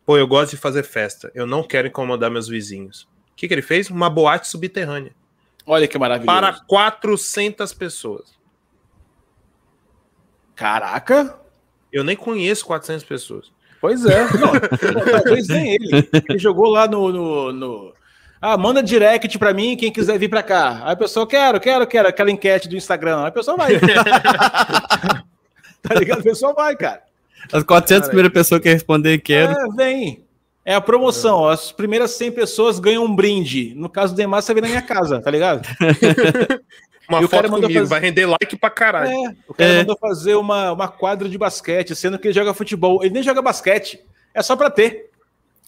pô, 0.06 0.18
eu 0.18 0.28
gosto 0.28 0.52
de 0.52 0.58
fazer 0.58 0.84
festa, 0.84 1.32
eu 1.34 1.48
não 1.48 1.64
quero 1.64 1.88
incomodar 1.88 2.30
meus 2.30 2.48
vizinhos. 2.48 3.08
O 3.32 3.36
que, 3.36 3.48
que 3.48 3.54
ele 3.54 3.62
fez? 3.62 3.90
Uma 3.90 4.10
boate 4.10 4.48
subterrânea. 4.48 5.14
Olha 5.66 5.88
que 5.88 5.98
maravilhoso. 5.98 6.26
Para 6.26 6.54
400 6.68 7.74
pessoas. 7.74 8.34
Caraca! 10.56 11.40
Eu 11.92 12.04
nem 12.04 12.16
conheço 12.16 12.66
400 12.66 13.04
pessoas. 13.04 13.52
Pois 13.80 14.06
é. 14.06 14.24
Não, 14.38 14.52
talvez 15.12 15.48
nem 15.48 15.74
ele. 15.74 16.10
Ele 16.30 16.40
jogou 16.40 16.70
lá 16.70 16.88
no, 16.88 17.12
no, 17.12 17.52
no... 17.52 17.94
Ah, 18.40 18.58
manda 18.58 18.82
direct 18.82 19.38
para 19.38 19.54
mim 19.54 19.76
quem 19.76 19.92
quiser 19.92 20.18
vir 20.18 20.30
para 20.30 20.44
cá. 20.44 20.82
Aí 20.84 20.94
a 20.94 20.96
pessoa, 20.96 21.28
quero, 21.28 21.60
quero, 21.60 21.86
quero, 21.88 22.08
aquela 22.08 22.32
enquete 22.32 22.70
do 22.70 22.76
Instagram. 22.76 23.22
Aí 23.22 23.28
a 23.28 23.32
pessoa 23.32 23.58
vai. 23.58 23.80
tá 25.82 25.96
ligado? 25.96 26.20
A 26.20 26.24
pessoa 26.24 26.54
vai, 26.54 26.76
cara. 26.76 27.02
As 27.52 27.64
400 27.64 28.08
primeiras 28.08 28.34
pessoas 28.34 28.62
que 28.62 28.70
responder 28.70 29.18
quero. 29.20 29.52
É, 29.52 29.76
vem. 29.76 30.24
É 30.64 30.76
a 30.76 30.82
promoção. 30.82 31.48
As 31.48 31.72
primeiras 31.72 32.12
100 32.12 32.32
pessoas 32.32 32.80
ganham 32.80 33.06
um 33.06 33.16
brinde. 33.16 33.74
No 33.76 33.90
caso 33.90 34.14
do 34.14 34.18
Demar, 34.18 34.42
você 34.42 34.54
vem 34.54 34.62
na 34.62 34.70
minha 34.70 34.82
casa, 34.82 35.20
tá 35.20 35.32
ligado? 35.32 35.68
Uma 37.10 37.24
e 37.24 37.28
foto 37.28 37.50
comigo, 37.50 37.74
fazer... 37.74 37.86
vai 37.86 38.00
render 38.00 38.26
like 38.26 38.56
pra 38.56 38.70
caralho. 38.70 39.12
É, 39.12 39.36
o 39.48 39.54
cara 39.54 39.70
é. 39.70 39.78
mandou 39.80 39.98
fazer 39.98 40.36
uma, 40.36 40.72
uma 40.72 40.88
quadra 40.88 41.28
de 41.28 41.38
basquete, 41.38 41.94
sendo 41.94 42.18
que 42.18 42.28
ele 42.28 42.34
joga 42.34 42.54
futebol. 42.54 43.04
Ele 43.04 43.14
nem 43.14 43.24
joga 43.24 43.42
basquete, 43.42 44.02
é 44.34 44.42
só 44.42 44.56
pra 44.56 44.70
ter. 44.70 45.10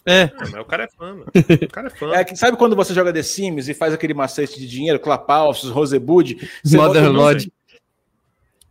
É. 0.06 0.30
Ah, 0.36 0.44
mas 0.50 0.54
o 0.54 0.64
cara 0.64 0.84
é 0.84 0.88
fã, 0.88 1.14
mano. 1.14 1.26
O 1.34 1.68
cara 1.68 1.88
é 1.88 1.90
fã. 1.90 2.12
É 2.14 2.24
que 2.24 2.36
sabe 2.36 2.56
quando 2.56 2.74
você 2.74 2.94
joga 2.94 3.12
The 3.12 3.22
Sims 3.22 3.68
e 3.68 3.74
faz 3.74 3.92
aquele 3.92 4.14
macete 4.14 4.58
de 4.58 4.66
dinheiro, 4.66 4.98
Claphouse, 4.98 5.68
Rosebud, 5.68 6.48
Modern 6.64 7.08
Lodge. 7.08 7.52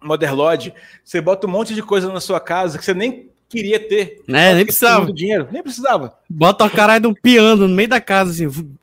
Modern 0.02 0.36
Lodge, 0.36 0.74
você 1.04 1.22
bota 1.22 1.48
um 1.48 1.50
monte 1.52 1.76
de 1.76 1.82
coisa 1.82 2.12
na 2.12 2.20
sua 2.20 2.40
casa 2.40 2.78
que 2.78 2.86
você 2.86 2.94
nem 2.94 3.32
queria 3.54 3.80
ter. 3.80 4.22
É, 4.28 4.54
nem 4.54 4.66
precisava. 4.66 5.14
Dinheiro, 5.14 5.48
nem 5.52 5.64
precisava. 5.64 6.18
Bota 6.30 6.66
o 6.66 6.70
caralho 6.70 7.02
de 7.02 7.08
um 7.08 7.14
piano 7.14 7.68
no 7.68 7.76
meio 7.76 7.90
da 7.90 8.02
casa, 8.02 8.32
assim. 8.32 8.76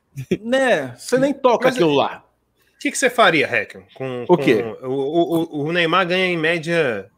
Né? 0.42 0.94
Você 0.98 1.18
nem 1.18 1.32
toca 1.32 1.66
Mas 1.66 1.74
aquilo 1.74 1.94
lá 1.94 2.24
que, 2.80 2.90
que 2.90 2.96
você 2.96 3.10
faria, 3.10 3.46
Reck? 3.46 3.78
Com, 3.94 4.24
o 4.26 4.38
quê? 4.38 4.64
o, 4.82 4.88
o, 4.88 5.66
o, 5.66 5.72
Neymar 5.72 6.06
ganha 6.06 6.26
em 6.26 6.36
média, 6.36 7.10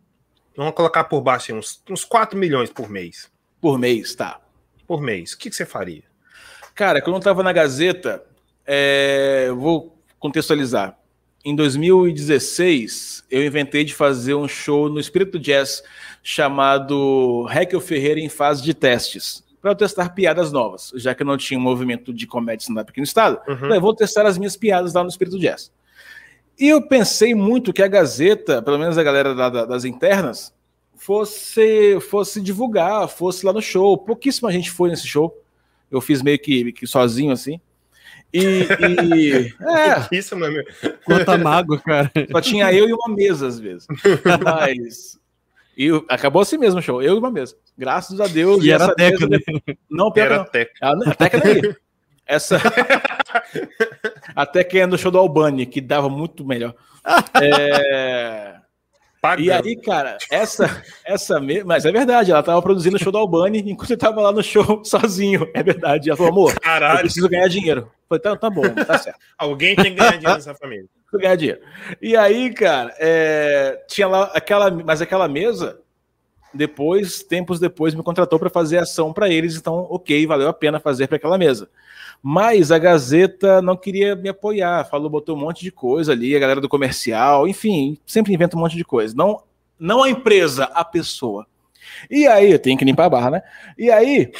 vamos 0.57 0.75
colocar 0.75 1.05
por 1.05 1.21
baixo, 1.21 1.55
uns, 1.55 1.81
uns 1.89 2.05
4 2.05 2.37
milhões 2.37 2.69
por 2.69 2.91
mês. 2.91 3.31
Por 3.61 3.79
mês, 3.79 4.13
tá. 4.17 4.41
Por 4.89 5.01
mês. 5.01 5.33
O 5.33 5.39
que, 5.39 5.49
que 5.49 5.55
você 5.55 5.65
faria? 5.65 6.03
Cara, 6.75 7.01
quando 7.01 7.15
eu 7.15 7.19
estava 7.21 7.45
na 7.45 7.53
Gazeta, 7.53 8.25
é, 8.67 9.51
vou 9.55 9.97
contextualizar. 10.19 10.99
Em 11.45 11.57
2016, 11.57 13.25
eu 13.29 13.45
inventei 13.45 13.83
de 13.85 13.93
fazer 13.95 14.35
um 14.35 14.47
show 14.47 14.89
no 14.89 15.01
Espírito 15.01 15.41
Jazz 15.41 15.83
chamado 16.23 17.49
Heckel 17.51 17.81
Ferreira 17.81 18.21
em 18.21 18.29
fase 18.29 18.63
de 18.63 18.73
testes 18.73 19.43
para 19.61 19.75
testar 19.75 20.11
piadas 20.11 20.53
novas, 20.53 20.93
já 20.95 21.15
que 21.15 21.25
não 21.25 21.37
tinha 21.37 21.59
um 21.59 21.63
movimento 21.63 22.13
de 22.13 22.27
comédia 22.27 22.65
stand 22.65 22.81
aqui 22.81 23.01
no 23.01 23.05
estado. 23.05 23.41
Uhum. 23.49 23.57
Falei, 23.57 23.81
vou 23.81 23.95
testar 23.95 24.25
as 24.25 24.39
minhas 24.39 24.57
piadas 24.57 24.93
lá 24.95 25.03
no 25.03 25.09
Espírito 25.09 25.39
Jazz. 25.39 25.73
E 26.59 26.69
eu 26.69 26.81
pensei 26.81 27.35
muito 27.35 27.73
que 27.73 27.83
a 27.83 27.89
Gazeta, 27.89 28.63
pelo 28.63 28.79
menos 28.79 28.97
a 28.97 29.03
galera 29.03 29.35
da, 29.35 29.49
da, 29.49 29.65
das 29.65 29.85
internas, 29.85 30.55
fosse, 30.95 31.99
fosse 32.01 32.41
divulgar, 32.41 33.09
fosse 33.09 33.45
lá 33.45 33.53
no 33.53 33.63
show. 33.63 33.99
Pouquíssima 33.99 34.53
gente 34.53 34.71
foi 34.71 34.91
nesse 34.91 35.09
show. 35.09 35.37
Eu 35.91 36.01
fiz 36.01 36.23
meio 36.23 36.39
que, 36.39 36.73
que 36.73 36.87
sozinho, 36.87 37.33
assim. 37.33 37.61
E. 38.33 38.67
e 39.15 39.55
é. 39.61 40.09
Isso, 40.17 40.37
meu. 40.37 40.65
Quanta 41.05 41.37
mágoa, 41.37 41.79
cara. 41.81 42.11
Só 42.31 42.41
tinha 42.41 42.73
eu 42.73 42.89
e 42.89 42.93
uma 42.93 43.15
mesa, 43.15 43.47
às 43.47 43.59
vezes. 43.59 43.87
Mas 44.43 45.21
e 45.77 45.89
acabou 46.09 46.43
assim 46.43 46.59
mesmo 46.59 46.81
o 46.81 46.83
show, 46.83 47.03
eu 47.03 47.15
e 47.15 47.19
uma 47.19 47.31
mesa. 47.31 47.57
Graças 47.77 48.21
a 48.21 48.27
Deus. 48.27 48.63
E, 48.65 48.71
era 48.71 48.85
essa 48.85 48.95
teca, 48.95 49.27
mesa... 49.27 49.43
né? 49.67 49.75
Não, 49.91 50.13
pior 50.13 50.27
era 50.27 50.39
não. 50.39 50.45
Teca. 50.45 50.73
A, 50.81 51.11
a 51.11 51.15
teca 51.15 51.41
daí. 51.41 51.77
Essa. 52.27 52.61
Até 54.37 54.63
que 54.63 54.79
é 54.79 54.87
no 54.87 54.99
show 54.99 55.11
do 55.11 55.19
Albani, 55.19 55.67
que 55.67 55.81
dava 55.81 56.09
muito 56.09 56.45
melhor. 56.45 56.75
é... 57.43 58.57
Pagando. 59.23 59.47
E 59.47 59.53
aí, 59.53 59.77
cara, 59.77 60.19
essa, 60.29 60.83
essa 61.05 61.41
mas 61.65 61.85
é 61.85 61.93
verdade, 61.93 62.33
ela 62.33 62.43
tava 62.43 62.61
produzindo 62.61 62.97
o 62.97 62.99
show 62.99 63.13
do 63.13 63.19
Albani 63.19 63.63
enquanto 63.65 63.93
eu 63.93 63.97
tava 63.97 64.21
lá 64.21 64.33
no 64.33 64.43
show 64.43 64.83
sozinho. 64.85 65.49
É 65.55 65.63
verdade. 65.63 66.11
Ela 66.11 66.17
falou, 66.17 66.33
amor, 66.33 66.59
Caralho. 66.59 66.97
eu 66.97 67.01
preciso 67.03 67.29
ganhar 67.29 67.47
dinheiro. 67.47 67.83
Eu 67.83 67.91
falei, 68.09 68.21
tá, 68.21 68.37
tá 68.37 68.51
bom, 68.51 68.69
tá 68.85 68.99
certo. 68.99 69.21
Alguém 69.39 69.77
tem 69.77 69.95
que 69.95 70.01
ganhar 70.01 70.17
dinheiro 70.17 70.35
nessa 70.35 70.57
família. 70.57 70.87
ganhar 71.13 71.37
dinheiro. 71.37 71.61
E 72.01 72.17
aí, 72.17 72.53
cara, 72.53 72.93
é... 72.99 73.85
tinha 73.87 74.09
lá 74.09 74.25
aquela, 74.35 74.73
mas 74.73 75.01
aquela 75.01 75.29
mesa, 75.29 75.79
depois, 76.53 77.23
tempos 77.23 77.59
depois, 77.59 77.95
me 77.95 78.03
contratou 78.03 78.39
para 78.39 78.51
fazer 78.51 78.79
ação 78.79 79.13
para 79.13 79.29
eles, 79.29 79.57
então, 79.57 79.87
ok, 79.91 80.27
valeu 80.27 80.49
a 80.49 80.53
pena 80.53 80.81
fazer 80.81 81.07
para 81.07 81.17
aquela 81.17 81.39
mesa. 81.39 81.69
Mas 82.23 82.71
a 82.71 82.79
Gazeta 82.79 83.61
não 83.61 83.77
queria 83.77 84.15
me 84.15 84.29
apoiar, 84.29 84.85
falou, 84.85 85.11
botou 85.11 85.37
um 85.37 85.41
monte 85.41 85.63
de 85.63 85.73
coisa 85.73 86.13
ali, 86.13 86.37
a 86.37 86.39
galera 86.39 86.61
do 86.61 86.69
comercial, 86.69 87.49
enfim, 87.49 87.99
sempre 88.07 88.33
inventa 88.33 88.57
um 88.57 88.61
monte 88.61 88.77
de 88.77 88.85
coisa. 88.85 89.15
Não, 89.17 89.43
não 89.79 90.03
a 90.03 90.11
empresa, 90.11 90.65
a 90.65 90.85
pessoa. 90.85 91.47
E 92.11 92.27
aí, 92.27 92.53
eu 92.53 92.59
tenho 92.59 92.79
que 92.79 92.85
limpar 92.85 93.07
a 93.07 93.11
barra, 93.11 93.31
né? 93.31 93.43
E 93.77 93.91
aí, 93.91 94.31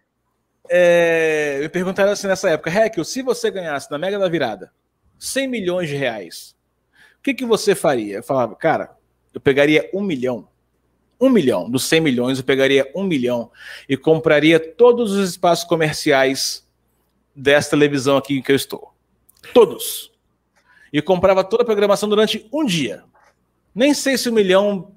é, 0.68 1.58
me 1.60 1.68
perguntaram 1.68 2.12
assim 2.12 2.26
nessa 2.26 2.48
época, 2.48 2.70
Heckel, 2.70 3.04
se 3.04 3.22
você 3.22 3.50
ganhasse 3.50 3.90
na 3.90 3.98
Mega 3.98 4.18
da 4.18 4.28
Virada 4.28 4.72
100 5.18 5.48
milhões 5.48 5.88
de 5.88 5.96
reais, 5.96 6.56
o 7.18 7.22
que, 7.22 7.34
que 7.34 7.44
você 7.44 7.74
faria? 7.74 8.16
Eu 8.16 8.22
falava, 8.22 8.56
cara, 8.56 8.96
eu 9.34 9.40
pegaria 9.40 9.88
um 9.92 10.00
milhão. 10.00 10.48
Um 11.20 11.28
milhão. 11.28 11.68
Dos 11.68 11.84
100 11.84 12.00
milhões, 12.00 12.38
eu 12.38 12.44
pegaria 12.44 12.90
um 12.94 13.04
milhão 13.04 13.50
e 13.88 13.96
compraria 13.96 14.58
todos 14.58 15.12
os 15.12 15.30
espaços 15.30 15.64
comerciais 15.64 16.66
dessa 17.34 17.70
televisão 17.70 18.16
aqui 18.16 18.38
em 18.38 18.42
que 18.42 18.52
eu 18.52 18.56
estou. 18.56 18.92
Todos. 19.52 20.10
E 20.92 21.00
comprava 21.00 21.44
toda 21.44 21.62
a 21.62 21.66
programação 21.66 22.08
durante 22.08 22.48
um 22.52 22.64
dia. 22.64 23.04
Nem 23.74 23.94
sei 23.94 24.18
se 24.18 24.28
um 24.28 24.32
milhão 24.32 24.92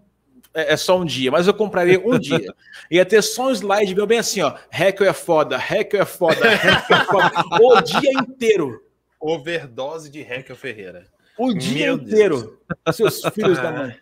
é, 0.54 0.74
é 0.74 0.78
só 0.78 1.00
um 1.00 1.06
dia, 1.06 1.32
mas 1.32 1.48
eu 1.48 1.54
compraria 1.54 2.00
um 2.00 2.18
dia. 2.18 2.54
Ia 2.90 3.06
ter 3.06 3.22
só 3.22 3.48
um 3.48 3.52
slide 3.52 3.96
meu 3.96 4.08
bem 4.08 4.20
assim, 4.20 4.42
ó. 4.42 4.56
Hacker 4.70 5.08
é 5.08 5.14
foda, 5.14 5.58
hacker 5.58 6.02
é 6.02 6.06
foda, 6.06 6.50
hacker 6.50 6.98
é 6.98 7.06
foda. 7.06 7.32
o 7.62 7.82
dia 7.82 8.12
inteiro. 8.14 8.84
Overdose 9.20 10.10
de 10.10 10.22
Hacker 10.22 10.56
Ferreira. 10.56 11.06
O 11.38 11.54
dia 11.54 11.86
meu 11.86 11.96
inteiro. 11.96 12.60
Deus. 12.86 12.96
Seus 12.96 13.22
filhos 13.34 13.58
da 13.58 13.72
mãe. 13.72 13.96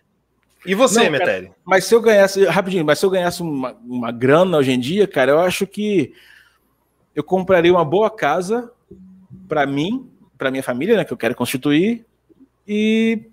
E 0.65 0.75
você, 0.75 1.09
Metério? 1.09 1.53
Mas 1.65 1.85
se 1.85 1.95
eu 1.95 2.01
ganhasse, 2.01 2.45
rapidinho, 2.45 2.85
mas 2.85 2.99
se 2.99 3.05
eu 3.05 3.09
ganhasse 3.09 3.41
uma, 3.41 3.73
uma 3.83 4.11
grana 4.11 4.57
hoje 4.57 4.71
em 4.71 4.79
dia, 4.79 5.07
cara, 5.07 5.31
eu 5.31 5.39
acho 5.39 5.65
que 5.65 6.13
eu 7.15 7.23
compraria 7.23 7.71
uma 7.71 7.83
boa 7.83 8.09
casa 8.09 8.71
para 9.47 9.65
mim, 9.65 10.09
para 10.37 10.51
minha 10.51 10.63
família, 10.63 10.95
né, 10.95 11.03
que 11.03 11.11
eu 11.11 11.17
quero 11.17 11.35
constituir, 11.35 12.05
e 12.67 13.23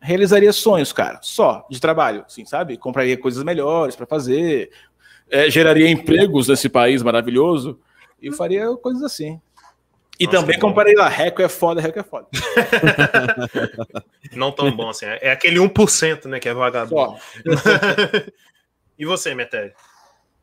realizaria 0.00 0.52
sonhos, 0.52 0.92
cara, 0.92 1.18
só 1.22 1.66
de 1.70 1.80
trabalho, 1.80 2.24
assim, 2.26 2.44
sabe? 2.44 2.76
Compraria 2.76 3.16
coisas 3.16 3.42
melhores 3.42 3.96
para 3.96 4.06
fazer, 4.06 4.70
é, 5.30 5.50
geraria 5.50 5.88
empregos 5.88 6.48
nesse 6.48 6.68
país 6.68 7.02
maravilhoso 7.02 7.78
e 8.20 8.32
faria 8.32 8.74
coisas 8.76 9.02
assim. 9.02 9.40
E 10.18 10.24
Nossa, 10.24 10.38
também 10.38 10.58
comparei 10.58 10.94
lá, 10.94 11.08
Reco 11.08 11.42
é 11.42 11.48
foda, 11.48 11.80
Reco 11.80 11.98
é 11.98 12.02
foda. 12.02 12.26
Não 14.34 14.50
tão 14.50 14.74
bom 14.74 14.88
assim, 14.88 15.04
é 15.06 15.30
aquele 15.30 15.58
1%, 15.58 16.24
né, 16.26 16.40
que 16.40 16.48
é 16.48 16.54
vagabundo. 16.54 17.16
e 18.98 19.04
você, 19.04 19.34
Metério? 19.34 19.72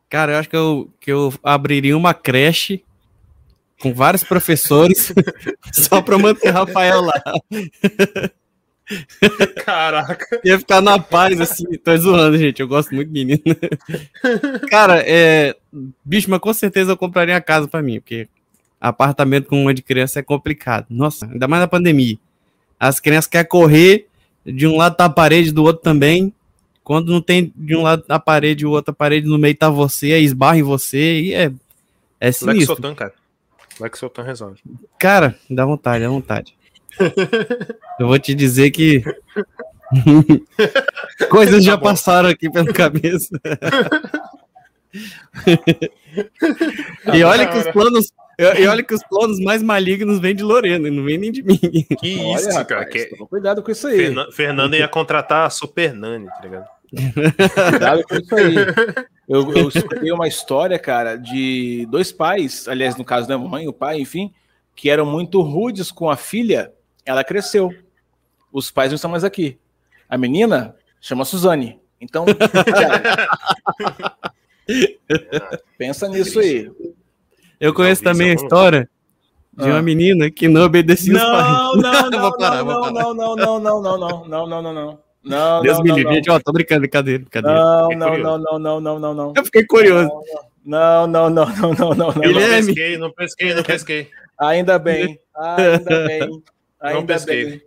Cara, 0.08 0.32
eu 0.32 0.38
acho 0.38 0.48
que 0.48 0.56
eu, 0.56 0.90
que 1.00 1.10
eu 1.10 1.34
abriria 1.42 1.96
uma 1.96 2.14
creche 2.14 2.84
com 3.80 3.92
vários 3.92 4.22
professores 4.22 5.12
só 5.72 6.00
para 6.00 6.18
manter 6.18 6.50
Rafael 6.50 7.00
lá. 7.00 7.20
Caraca. 9.64 10.40
Ia 10.44 10.58
ficar 10.58 10.80
na 10.80 10.98
paz, 10.98 11.40
assim. 11.40 11.64
Tô 11.78 11.96
zoando, 11.96 12.38
gente. 12.38 12.60
Eu 12.60 12.68
gosto 12.68 12.94
muito 12.94 13.08
de 13.08 13.24
menino. 13.24 13.42
Cara, 14.68 15.02
é. 15.06 15.56
Bicho, 16.04 16.30
mas 16.30 16.40
com 16.40 16.52
certeza 16.52 16.92
eu 16.92 16.96
compraria 16.96 17.34
uma 17.34 17.40
casa 17.40 17.66
para 17.66 17.82
mim, 17.82 17.98
porque 18.00 18.28
apartamento 18.88 19.48
com 19.48 19.62
uma 19.62 19.72
de 19.72 19.82
criança 19.82 20.18
é 20.18 20.22
complicado. 20.22 20.86
Nossa, 20.90 21.26
ainda 21.26 21.48
mais 21.48 21.60
na 21.60 21.68
pandemia. 21.68 22.18
As 22.78 23.00
crianças 23.00 23.28
querem 23.28 23.48
correr, 23.48 24.06
de 24.44 24.66
um 24.66 24.76
lado 24.76 24.96
tá 24.96 25.06
a 25.06 25.10
parede, 25.10 25.52
do 25.52 25.62
outro 25.62 25.82
também. 25.82 26.32
Quando 26.82 27.10
não 27.10 27.22
tem 27.22 27.50
de 27.56 27.74
um 27.74 27.82
lado 27.82 28.04
a 28.08 28.18
parede 28.18 28.66
o 28.66 28.70
outro 28.70 28.90
a 28.90 28.94
parede 28.94 29.26
no 29.26 29.38
meio 29.38 29.56
tá 29.56 29.70
você, 29.70 30.12
aí 30.12 30.22
esbarra 30.22 30.58
em 30.58 30.62
você 30.62 31.20
e 31.20 31.32
é. 31.32 31.50
É 32.20 32.30
sinistro. 32.30 32.76
Lex 32.80 32.96
cara. 32.96 33.12
Lex 33.80 33.98
Sotan 33.98 34.22
resolve. 34.22 34.60
Cara, 34.98 35.34
dá 35.48 35.64
vontade, 35.64 36.04
dá 36.04 36.10
vontade. 36.10 36.54
Eu 37.98 38.06
vou 38.06 38.18
te 38.18 38.34
dizer 38.34 38.70
que. 38.70 39.02
Coisas 41.30 41.64
já 41.64 41.76
tá 41.76 41.82
passaram 41.82 42.28
aqui 42.28 42.50
pela 42.50 42.72
cabeça. 42.72 43.40
e 47.12 47.22
olha 47.22 47.46
que 47.46 47.58
os 47.58 47.66
planos. 47.72 48.12
E 48.38 48.66
olha 48.66 48.82
que 48.82 48.94
os 48.94 49.02
planos 49.04 49.38
mais 49.40 49.62
malignos 49.62 50.18
vêm 50.18 50.34
de 50.34 50.42
Lorena, 50.42 50.90
não 50.90 51.04
vem 51.04 51.18
nem 51.18 51.32
de 51.32 51.42
mim. 51.42 51.58
Que 51.58 52.08
isso, 52.08 52.48
olha, 52.48 52.64
cara. 52.64 52.80
Rapaz, 52.84 53.04
que... 53.04 53.16
Cuidado 53.26 53.62
com 53.62 53.70
isso 53.70 53.86
aí. 53.86 54.14
Fernanda 54.32 54.76
ia 54.76 54.88
contratar 54.88 55.46
a 55.46 55.50
Super 55.50 55.92
Nani, 55.94 56.26
tá 56.26 56.40
ligado? 56.42 56.66
Cuidado 57.70 58.02
com 58.04 58.16
isso 58.16 58.34
aí. 58.34 58.54
Eu, 59.28 59.52
eu 59.54 59.68
escutei 59.68 60.12
uma 60.12 60.28
história, 60.28 60.78
cara, 60.78 61.16
de 61.16 61.86
dois 61.90 62.12
pais, 62.12 62.68
aliás, 62.68 62.96
no 62.96 63.04
caso 63.04 63.26
da 63.26 63.38
mãe, 63.38 63.66
o 63.66 63.72
pai, 63.72 63.98
enfim, 63.98 64.32
que 64.74 64.90
eram 64.90 65.06
muito 65.06 65.40
rudes 65.40 65.90
com 65.90 66.10
a 66.10 66.16
filha. 66.16 66.72
Ela 67.04 67.24
cresceu. 67.24 67.70
Os 68.52 68.70
pais 68.70 68.90
não 68.90 68.96
estão 68.96 69.10
mais 69.10 69.24
aqui. 69.24 69.58
A 70.08 70.18
menina 70.18 70.76
chama 71.00 71.24
Suzane. 71.24 71.80
Então, 72.00 72.26
cara, 72.26 74.16
pensa 75.78 76.08
nisso 76.08 76.38
aí. 76.38 76.70
Eu 77.60 77.72
conheço 77.72 78.02
também 78.02 78.30
a 78.30 78.34
história 78.34 78.88
de 79.56 79.64
uma 79.64 79.82
menina 79.82 80.30
que 80.30 80.48
não 80.48 80.62
obedecia 80.62 81.14
os 81.14 81.22
pais. 81.22 81.46
Não, 81.46 81.76
não, 81.76 82.10
não, 82.10 82.30
não, 82.38 83.36
não, 83.36 83.36
não, 83.36 83.36
não, 83.36 83.60
não, 83.60 83.80
não, 83.80 83.98
não, 83.98 84.26
não, 84.26 84.46
não, 84.46 84.62
não, 84.62 84.72
não. 84.72 85.04
Não, 85.24 85.62
Deus 85.62 85.78
não, 85.78 85.84
me 85.84 85.92
livre, 85.92 86.14
gente, 86.14 86.30
ó, 86.30 86.38
tô 86.38 86.52
brincando, 86.52 86.82
brincadeira, 86.82 87.20
brincadeira. 87.20 87.58
Não, 87.58 87.88
não, 87.88 88.18
não, 88.18 88.38
não, 88.38 88.58
não, 88.58 88.80
não, 88.80 88.98
não, 88.98 89.14
não. 89.14 89.32
Eu 89.34 89.44
fiquei 89.44 89.64
curioso. 89.64 90.10
Não, 90.64 91.06
não, 91.06 91.30
não, 91.30 91.46
não, 91.46 91.72
não, 91.72 91.94
não, 91.94 92.12
não. 92.12 92.22
Eu 92.22 92.32
não 92.32 92.40
pesquei, 92.40 92.98
não 92.98 93.10
pesquei, 93.10 93.54
não 93.54 93.62
pesquei. 93.62 94.10
Ainda 94.38 94.78
bem, 94.78 95.18
ainda 95.34 96.06
bem, 96.06 96.42
ainda 96.80 97.18
bem. 97.20 97.62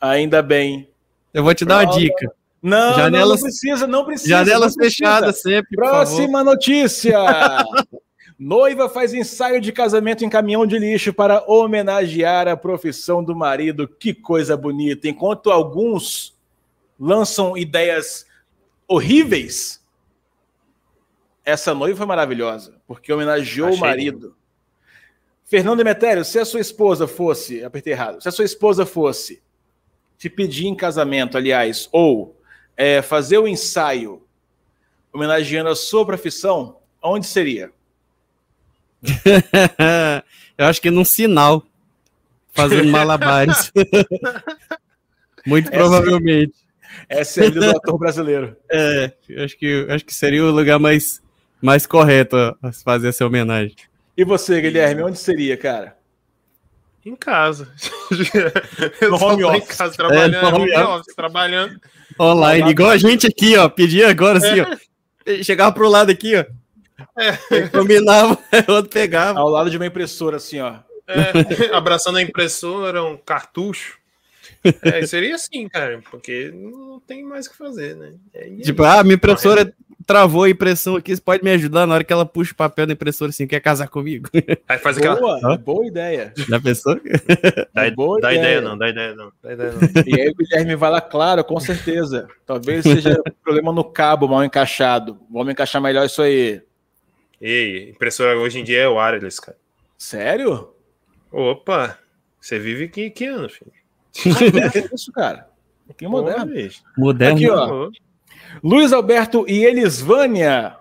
Ainda 0.00 0.42
bem. 0.42 0.88
Eu 1.34 1.42
vou 1.42 1.54
te 1.54 1.64
dar 1.64 1.84
uma 1.84 1.96
dica. 1.96 2.32
Não, 2.62 2.94
Janelas, 2.94 3.40
não, 3.40 3.48
precisa, 3.48 3.86
não 3.86 4.04
precisa. 4.04 4.30
Janelas 4.30 4.76
não 4.76 4.82
precisa. 4.82 5.04
fechadas 5.04 5.42
sempre. 5.42 5.76
Próxima 5.76 6.44
notícia. 6.44 7.18
Noiva 8.38 8.88
faz 8.88 9.12
ensaio 9.12 9.60
de 9.60 9.72
casamento 9.72 10.24
em 10.24 10.28
caminhão 10.28 10.64
de 10.64 10.78
lixo 10.78 11.12
para 11.12 11.42
homenagear 11.50 12.46
a 12.46 12.56
profissão 12.56 13.24
do 13.24 13.34
marido. 13.34 13.88
Que 13.88 14.14
coisa 14.14 14.56
bonita. 14.56 15.08
Enquanto 15.08 15.50
alguns 15.50 16.38
lançam 16.98 17.56
ideias 17.56 18.26
horríveis, 18.86 19.84
essa 21.44 21.74
noiva 21.74 21.96
foi 21.96 22.06
maravilhosa, 22.06 22.80
porque 22.86 23.12
homenageou 23.12 23.68
Achei 23.68 23.78
o 23.78 23.80
marido. 23.80 24.36
Fernando 25.44 25.78
Demetério, 25.78 26.24
se 26.24 26.38
a 26.38 26.44
sua 26.44 26.60
esposa 26.60 27.08
fosse, 27.08 27.64
apertei 27.64 27.92
errado, 27.92 28.22
se 28.22 28.28
a 28.28 28.32
sua 28.32 28.44
esposa 28.44 28.84
fosse 28.84 29.42
te 30.18 30.28
pedir 30.28 30.66
em 30.66 30.74
casamento, 30.74 31.38
aliás, 31.38 31.88
ou 31.90 32.38
é, 32.76 33.00
fazer 33.00 33.38
o 33.38 33.44
um 33.44 33.48
ensaio 33.48 34.22
homenageando 35.12 35.70
a 35.70 35.76
sua 35.76 36.04
profissão, 36.04 36.76
onde 37.02 37.26
seria? 37.26 37.72
Eu 40.58 40.66
acho 40.66 40.80
que 40.82 40.90
num 40.90 41.04
sinal, 41.04 41.64
fazendo 42.52 42.90
malabares. 42.90 43.72
Muito 45.46 45.70
provavelmente. 45.70 46.54
Essa 47.08 47.44
é 47.44 47.46
a 47.46 47.50
vida 47.50 47.60
do 47.60 47.70
ator 47.78 47.98
brasileiro. 47.98 48.56
É, 48.70 49.12
acho 49.44 49.56
que, 49.56 49.86
acho 49.88 50.04
que 50.04 50.14
seria 50.14 50.44
o 50.44 50.50
lugar 50.50 50.78
mais, 50.78 51.22
mais 51.62 51.86
correto 51.86 52.36
a 52.36 52.72
fazer 52.72 53.08
essa 53.08 53.24
homenagem. 53.24 53.76
E 54.16 54.24
você, 54.24 54.60
Guilherme, 54.60 55.02
onde 55.02 55.18
seria, 55.18 55.56
cara? 55.56 55.96
Em 57.06 57.14
casa. 57.14 57.72
no 59.00 59.16
home 59.16 59.44
office. 59.44 59.62
Em 59.62 59.76
casa, 59.76 59.94
trabalhando, 59.96 60.34
é, 60.34 60.44
home, 60.44 60.76
home 60.76 60.82
office, 60.82 61.14
trabalhando. 61.14 61.80
Online, 62.20 62.70
igual 62.70 62.90
a 62.90 62.98
gente 62.98 63.26
aqui, 63.26 63.56
ó. 63.56 63.68
Pedia 63.68 64.10
agora 64.10 64.38
assim, 64.38 64.60
ó. 64.60 65.42
Chegava 65.42 65.72
pro 65.72 65.88
lado 65.88 66.10
aqui, 66.10 66.36
ó. 66.36 66.44
É. 67.16 67.68
Combinava, 67.68 68.38
o 68.68 68.72
outro 68.72 68.90
pegava. 68.90 69.38
Ao 69.38 69.48
lado 69.48 69.70
de 69.70 69.76
uma 69.76 69.86
impressora, 69.86 70.36
assim, 70.36 70.60
ó. 70.60 70.76
É, 71.06 71.74
abraçando 71.74 72.18
a 72.18 72.22
impressora, 72.22 73.02
um 73.02 73.16
cartucho. 73.16 73.98
É, 74.82 75.06
seria 75.06 75.34
assim, 75.36 75.68
cara, 75.68 76.00
porque 76.10 76.50
não 76.52 77.00
tem 77.00 77.22
mais 77.24 77.46
o 77.46 77.50
que 77.50 77.56
fazer, 77.56 77.96
né? 77.96 78.14
É, 78.34 78.50
tipo, 78.56 78.82
ah, 78.82 79.02
minha 79.02 79.14
impressora 79.14 79.72
travou 80.04 80.44
a 80.44 80.50
impressão 80.50 80.96
aqui, 80.96 81.14
você 81.14 81.20
pode 81.20 81.44
me 81.44 81.50
ajudar 81.50 81.86
na 81.86 81.94
hora 81.94 82.02
que 82.02 82.12
ela 82.12 82.24
puxa 82.24 82.52
o 82.52 82.56
papel 82.56 82.86
da 82.86 82.94
impressora 82.94 83.28
assim, 83.28 83.46
quer 83.46 83.60
casar 83.60 83.88
comigo? 83.88 84.28
Aí 84.66 84.78
faz 84.78 84.96
aquela... 84.96 85.16
Boa, 85.16 85.58
boa 85.58 85.86
ideia. 85.86 86.32
Já 86.34 86.58
pensou? 86.58 86.98
Dá, 87.74 87.90
boa 87.90 88.18
dá 88.18 88.32
ideia. 88.32 88.56
ideia. 88.56 88.60
não, 88.62 88.78
dá 88.78 88.88
ideia 88.88 89.14
não, 89.14 89.32
dá 89.42 89.52
ideia 89.52 89.72
não. 89.72 89.80
E 90.06 90.20
aí 90.20 90.30
o 90.30 90.34
Guilherme 90.34 90.76
vai 90.76 90.90
lá, 90.90 91.00
claro, 91.00 91.44
com 91.44 91.60
certeza. 91.60 92.26
Talvez 92.46 92.84
seja 92.84 93.22
problema 93.44 93.70
no 93.70 93.84
cabo 93.84 94.26
mal 94.26 94.42
encaixado. 94.42 95.18
Vamos 95.30 95.52
encaixar 95.52 95.82
melhor 95.82 96.06
isso 96.06 96.22
aí. 96.22 96.62
Ei, 97.40 97.90
impressora 97.90 98.38
hoje 98.38 98.58
em 98.60 98.64
dia 98.64 98.82
é 98.82 98.88
wireless, 98.88 99.40
cara. 99.40 99.56
Sério? 99.96 100.74
Opa, 101.30 101.98
você 102.40 102.58
vive 102.58 102.88
que, 102.88 103.10
que 103.10 103.26
ano, 103.26 103.48
filho? 103.48 103.72
é 104.24 104.94
isso, 104.94 105.12
cara. 105.12 105.48
Que 105.96 106.06
moderno. 106.06 106.52
Moderno. 106.96 107.36
Aqui, 107.36 107.50
ó. 107.50 107.90
Luiz 108.62 108.92
Alberto 108.92 109.44
e 109.48 109.64
Elisvânia, 109.64 110.76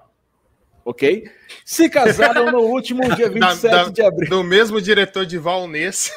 ok? 0.83 1.29
Se 1.65 1.89
casaram 1.89 2.51
no 2.51 2.59
último 2.59 3.03
dia 3.15 3.29
27 3.29 3.61
da, 3.61 3.83
da, 3.83 3.89
de 3.89 4.01
abril. 4.01 4.29
Do 4.29 4.43
mesmo 4.43 4.81
diretor 4.81 5.25
de 5.25 5.37
Valnessa. 5.37 6.11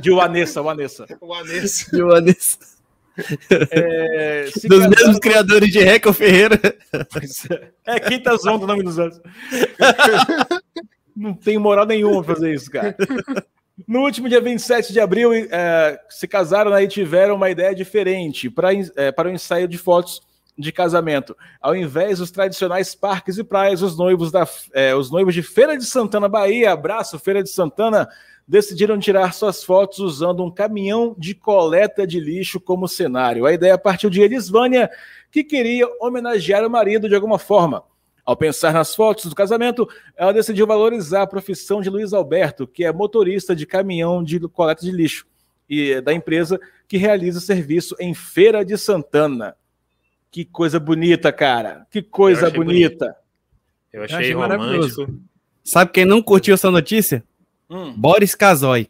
De 0.00 0.10
Vanessa, 0.10 0.62
Vanessa. 0.62 1.06
Vanessa. 1.20 1.90
De 1.90 2.02
Vanessa. 2.02 2.77
É, 3.70 4.44
dos 4.68 4.86
mesmos 4.86 5.18
criadores 5.18 5.70
de 5.70 5.80
Reco 5.80 6.12
Ferreira. 6.12 6.58
É, 7.86 7.98
Quintas 8.00 8.44
Ondas 8.46 8.64
o 8.64 8.66
nome 8.66 8.82
dos 8.82 8.98
anos. 8.98 9.20
Não 11.16 11.34
tem 11.34 11.58
moral 11.58 11.86
nenhuma 11.86 12.22
fazer 12.22 12.54
isso, 12.54 12.70
cara. 12.70 12.96
No 13.86 14.00
último 14.00 14.28
dia 14.28 14.40
27 14.40 14.92
de 14.92 15.00
abril, 15.00 15.32
é, 15.32 16.00
se 16.08 16.26
casaram 16.26 16.70
né, 16.70 16.82
e 16.82 16.88
tiveram 16.88 17.36
uma 17.36 17.50
ideia 17.50 17.74
diferente 17.74 18.50
para 18.50 18.70
é, 18.74 19.12
para 19.12 19.28
o 19.28 19.32
ensaio 19.32 19.68
de 19.68 19.78
fotos 19.78 20.20
de 20.58 20.72
casamento. 20.72 21.36
Ao 21.60 21.76
invés 21.76 22.18
dos 22.18 22.30
tradicionais 22.30 22.94
parques 22.94 23.38
e 23.38 23.44
praias, 23.44 23.80
os 23.80 23.96
noivos, 23.96 24.32
da, 24.32 24.46
é, 24.74 24.94
os 24.94 25.10
noivos 25.10 25.32
de 25.32 25.42
Feira 25.42 25.78
de 25.78 25.84
Santana, 25.84 26.28
Bahia, 26.28 26.72
abraço, 26.72 27.18
Feira 27.18 27.42
de 27.42 27.48
Santana, 27.48 28.08
decidiram 28.46 28.98
tirar 28.98 29.32
suas 29.34 29.62
fotos 29.62 29.98
usando 29.98 30.42
um 30.42 30.50
caminhão 30.50 31.14
de 31.16 31.34
coleta 31.34 32.06
de 32.06 32.18
lixo 32.18 32.58
como 32.58 32.88
cenário. 32.88 33.46
A 33.46 33.52
ideia 33.52 33.78
partiu 33.78 34.10
de 34.10 34.20
Elisvânia, 34.20 34.90
que 35.30 35.44
queria 35.44 35.86
homenagear 36.00 36.66
o 36.66 36.70
marido 36.70 37.08
de 37.08 37.14
alguma 37.14 37.38
forma. 37.38 37.84
Ao 38.24 38.36
pensar 38.36 38.74
nas 38.74 38.94
fotos 38.94 39.26
do 39.26 39.34
casamento, 39.34 39.88
ela 40.16 40.32
decidiu 40.32 40.66
valorizar 40.66 41.22
a 41.22 41.26
profissão 41.26 41.80
de 41.80 41.88
Luiz 41.88 42.12
Alberto, 42.12 42.66
que 42.66 42.84
é 42.84 42.92
motorista 42.92 43.54
de 43.54 43.64
caminhão 43.64 44.22
de 44.24 44.40
coleta 44.40 44.84
de 44.84 44.90
lixo 44.90 45.26
e 45.68 46.00
da 46.00 46.12
empresa 46.12 46.58
que 46.86 46.96
realiza 46.96 47.40
serviço 47.40 47.94
em 48.00 48.14
Feira 48.14 48.64
de 48.64 48.76
Santana. 48.76 49.54
Que 50.30 50.44
coisa 50.44 50.78
bonita, 50.78 51.32
cara. 51.32 51.86
Que 51.90 52.02
coisa 52.02 52.50
bonita. 52.50 53.06
Bonito. 53.06 53.28
Eu 53.92 54.02
achei, 54.04 54.32
Eu 54.32 54.42
achei 54.42 54.56
romântico. 54.56 55.20
Sabe 55.64 55.92
quem 55.92 56.04
não 56.04 56.22
curtiu 56.22 56.54
essa 56.54 56.70
notícia? 56.70 57.22
Hum. 57.68 57.92
Boris 57.96 58.34
Casoy. 58.34 58.88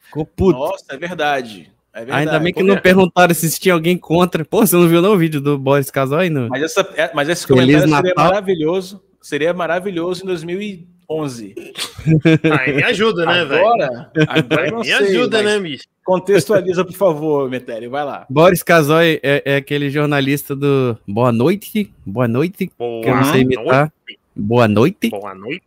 Ficou 0.00 0.24
puto. 0.24 0.58
Nossa, 0.58 0.84
é 0.90 0.96
verdade. 0.96 1.72
É 1.92 2.06
Ainda 2.12 2.38
bem 2.38 2.52
que 2.52 2.62
não 2.62 2.78
perguntaram 2.80 3.34
se 3.34 3.58
tinha 3.58 3.74
alguém 3.74 3.96
contra. 3.96 4.44
Pô, 4.44 4.66
você 4.66 4.76
não 4.76 4.88
viu 4.88 5.02
não 5.02 5.12
o 5.12 5.18
vídeo 5.18 5.40
do 5.40 5.58
Boris 5.58 5.90
Casoy? 5.90 6.30
Não? 6.30 6.48
Mas, 6.48 6.62
essa, 6.62 6.80
é, 6.96 7.10
mas 7.14 7.28
esse 7.28 7.46
Feliz 7.46 7.60
comentário 7.60 7.90
Natal. 7.90 8.02
seria 8.02 8.24
maravilhoso. 8.24 9.02
Seria 9.20 9.52
maravilhoso 9.52 10.22
em 10.24 10.26
2011. 11.08 11.54
Aí 12.60 12.76
me 12.76 12.82
ajuda, 12.84 13.24
né, 13.24 13.44
velho? 13.44 13.66
Agora, 13.66 14.10
agora 14.28 14.78
me 14.78 14.84
sei, 14.84 14.94
ajuda, 14.94 15.42
né, 15.42 15.58
bicho? 15.58 15.84
Contextualiza, 16.04 16.84
por 16.84 16.94
favor, 16.94 17.50
Metério. 17.50 17.90
Vai 17.90 18.04
lá. 18.04 18.26
Boris 18.28 18.62
Casoy 18.62 19.18
é, 19.22 19.42
é, 19.44 19.56
aquele 19.56 19.90
jornalista 19.90 20.54
do 20.54 20.96
Boa 21.06 21.32
Noite. 21.32 21.92
Boa 22.04 22.28
Noite. 22.28 22.70
Boa 22.78 23.02
que 23.02 23.08
eu 23.08 23.16
não 23.16 23.24
sei 23.24 23.40
imitar. 23.40 23.92
Noite. 24.06 24.20
Boa 24.36 24.68
Noite. 24.68 25.10
Boa 25.10 25.34
Noite. 25.34 25.62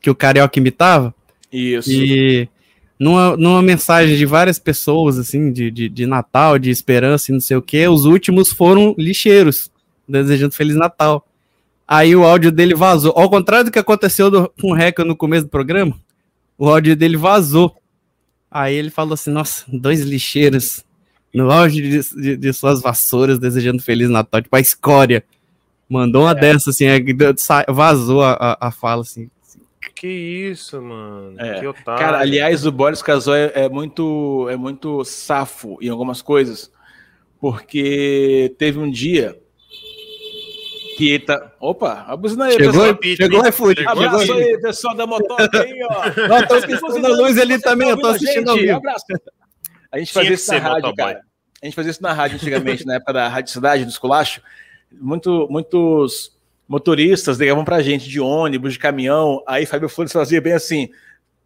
Que 0.00 0.10
o 0.10 0.14
Carioca 0.14 0.58
imitava. 0.58 1.14
Isso. 1.52 1.90
E 1.90 2.48
numa, 2.98 3.36
numa 3.36 3.62
mensagem 3.62 4.16
de 4.16 4.26
várias 4.26 4.58
pessoas, 4.58 5.18
assim, 5.18 5.52
de, 5.52 5.70
de, 5.70 5.88
de 5.88 6.06
Natal, 6.06 6.58
de 6.58 6.70
esperança 6.70 7.30
e 7.30 7.34
não 7.34 7.40
sei 7.40 7.56
o 7.56 7.62
que, 7.62 7.86
os 7.88 8.04
últimos 8.04 8.52
foram 8.52 8.94
lixeiros, 8.98 9.70
desejando 10.08 10.54
Feliz 10.54 10.76
Natal. 10.76 11.26
Aí 11.86 12.16
o 12.16 12.24
áudio 12.24 12.50
dele 12.50 12.74
vazou. 12.74 13.12
Ao 13.16 13.30
contrário 13.30 13.66
do 13.66 13.70
que 13.70 13.78
aconteceu 13.78 14.30
do, 14.30 14.52
com 14.60 14.72
o 14.72 14.74
Reca 14.74 15.04
no 15.04 15.14
começo 15.14 15.44
do 15.44 15.50
programa, 15.50 15.96
o 16.58 16.68
áudio 16.68 16.96
dele 16.96 17.16
vazou. 17.16 17.76
Aí 18.50 18.74
ele 18.74 18.90
falou 18.90 19.14
assim: 19.14 19.30
Nossa, 19.30 19.64
dois 19.68 20.00
lixeiros 20.00 20.84
no 21.32 21.50
auge 21.50 21.82
de, 21.82 22.20
de, 22.20 22.36
de 22.36 22.52
suas 22.52 22.80
vassouras 22.80 23.38
desejando 23.38 23.82
Feliz 23.82 24.08
Natal, 24.08 24.40
tipo 24.42 24.56
a 24.56 24.60
escória. 24.60 25.22
Mandou 25.88 26.22
uma 26.22 26.32
é. 26.32 26.34
dessa, 26.34 26.70
assim, 26.70 26.86
vazou 27.68 28.22
a, 28.22 28.32
a, 28.32 28.68
a 28.68 28.70
fala, 28.72 29.02
assim. 29.02 29.30
Que 29.94 30.08
isso, 30.08 30.82
mano. 30.82 31.38
É. 31.38 31.60
Que 31.60 31.66
otário. 31.66 32.04
Cara, 32.04 32.18
aliás, 32.18 32.66
o 32.66 32.72
Boris 32.72 33.02
Casoy 33.02 33.38
é, 33.38 33.64
é 33.64 33.68
muito, 33.68 34.48
é 34.50 34.56
muito 34.56 35.04
safo 35.04 35.78
em 35.80 35.88
algumas 35.88 36.20
coisas, 36.20 36.72
porque 37.40 38.52
teve 38.58 38.78
um 38.78 38.90
dia 38.90 39.38
que 40.96 41.18
tá. 41.18 41.52
Opa, 41.60 42.06
a 42.08 42.16
buzina 42.16 42.46
aí, 42.46 42.52
chegou, 42.52 42.96
pessoal. 42.96 43.16
Chegou 43.16 43.42
o 43.42 43.48
iFood. 43.48 43.86
Abraço 43.86 44.20
chegou 44.20 44.40
aí, 44.40 44.60
pessoal 44.60 44.94
da 44.94 45.06
motoca 45.06 45.60
aí, 45.60 45.82
ó. 45.82 46.04
Não, 46.28 46.46
tô 46.46 46.54
assistindo 46.54 47.06
a 47.06 47.10
luz 47.10 47.38
ali 47.38 47.60
também, 47.60 47.90
eu 47.90 47.98
tô 47.98 48.06
assistindo 48.06 48.50
ao 48.50 48.56
vivo. 48.56 48.76
Abraço. 48.76 49.04
A 49.92 49.98
gente 49.98 50.12
fazia 50.12 50.32
isso 50.32 50.52
na 50.52 50.58
rádio, 50.58 50.94
cara. 50.94 51.20
A 51.62 51.66
gente 51.66 51.74
fazia 51.74 51.90
isso 51.90 52.02
na 52.02 52.12
rádio 52.12 52.36
antigamente, 52.36 52.86
na 52.86 52.94
época 52.94 53.12
da 53.12 53.28
Rádio 53.28 53.52
Cidade, 53.52 53.84
do 53.84 53.90
Esculacho. 53.90 54.40
Muito, 54.90 55.46
muitos 55.50 56.32
motoristas 56.66 57.38
ligavam 57.38 57.64
pra 57.64 57.82
gente 57.82 58.08
de 58.08 58.18
ônibus, 58.18 58.72
de 58.72 58.78
caminhão, 58.78 59.42
aí 59.46 59.66
Fábio 59.66 59.88
Flores 59.88 60.12
fazia 60.12 60.40
bem 60.40 60.54
assim, 60.54 60.88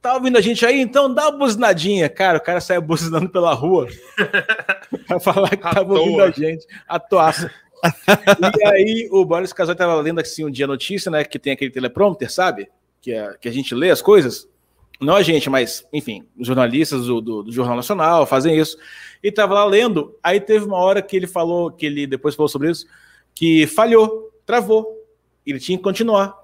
tá 0.00 0.14
ouvindo 0.14 0.38
a 0.38 0.40
gente 0.40 0.64
aí? 0.64 0.80
Então 0.80 1.12
dá 1.12 1.28
uma 1.28 1.38
buzinadinha. 1.38 2.08
Cara, 2.08 2.38
o 2.38 2.40
cara 2.40 2.60
saia 2.60 2.80
buzinando 2.80 3.28
pela 3.28 3.52
rua 3.52 3.88
pra 5.06 5.20
falar 5.20 5.50
que 5.50 5.56
tava 5.56 5.92
ouvindo 5.92 6.22
a 6.22 6.30
gente, 6.30 6.66
a 6.88 6.98
toaça. 6.98 7.50
e 8.60 8.66
aí 8.66 9.08
o 9.10 9.24
Boris 9.24 9.52
Casal 9.52 9.74
tava 9.74 10.00
lendo 10.00 10.20
assim 10.20 10.44
um 10.44 10.50
dia 10.50 10.64
a 10.64 10.68
notícia, 10.68 11.10
né, 11.10 11.24
que 11.24 11.38
tem 11.38 11.52
aquele 11.52 11.70
teleprompter, 11.70 12.30
sabe? 12.30 12.68
Que, 13.00 13.12
é, 13.12 13.34
que 13.40 13.48
a 13.48 13.52
gente 13.52 13.74
lê 13.74 13.90
as 13.90 14.02
coisas. 14.02 14.48
Não 15.00 15.16
a 15.16 15.22
gente, 15.22 15.48
mas, 15.48 15.86
enfim, 15.92 16.26
os 16.38 16.46
jornalistas 16.46 17.06
do, 17.06 17.20
do, 17.22 17.42
do 17.42 17.52
Jornal 17.52 17.76
Nacional 17.76 18.26
fazem 18.26 18.58
isso. 18.58 18.76
E 19.22 19.32
tava 19.32 19.54
lá 19.54 19.64
lendo, 19.64 20.14
aí 20.22 20.38
teve 20.38 20.66
uma 20.66 20.76
hora 20.76 21.00
que 21.00 21.16
ele 21.16 21.26
falou, 21.26 21.70
que 21.70 21.86
ele 21.86 22.06
depois 22.06 22.34
falou 22.34 22.48
sobre 22.48 22.70
isso, 22.70 22.86
que 23.34 23.66
falhou, 23.66 24.30
travou. 24.44 24.98
Ele 25.46 25.58
tinha 25.58 25.78
que 25.78 25.84
continuar. 25.84 26.38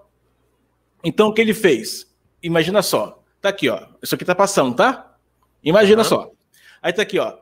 Então 1.05 1.28
o 1.28 1.34
que 1.34 1.43
ele 1.43 1.53
fez? 1.53 2.11
Imagina 2.43 2.80
só. 2.80 3.22
Tá 3.43 3.51
aqui, 3.51 3.68
ó. 3.68 3.87
Isso 4.03 4.14
aqui 4.14 4.24
tá 4.24 4.34
passando, 4.34 4.74
tá? 4.74 5.14
Imagina 5.62 6.03
uhum. 6.03 6.09
só. 6.09 6.30
Aí 6.80 6.93
tá 6.93 7.03
aqui, 7.03 7.18
ó. 7.18 7.37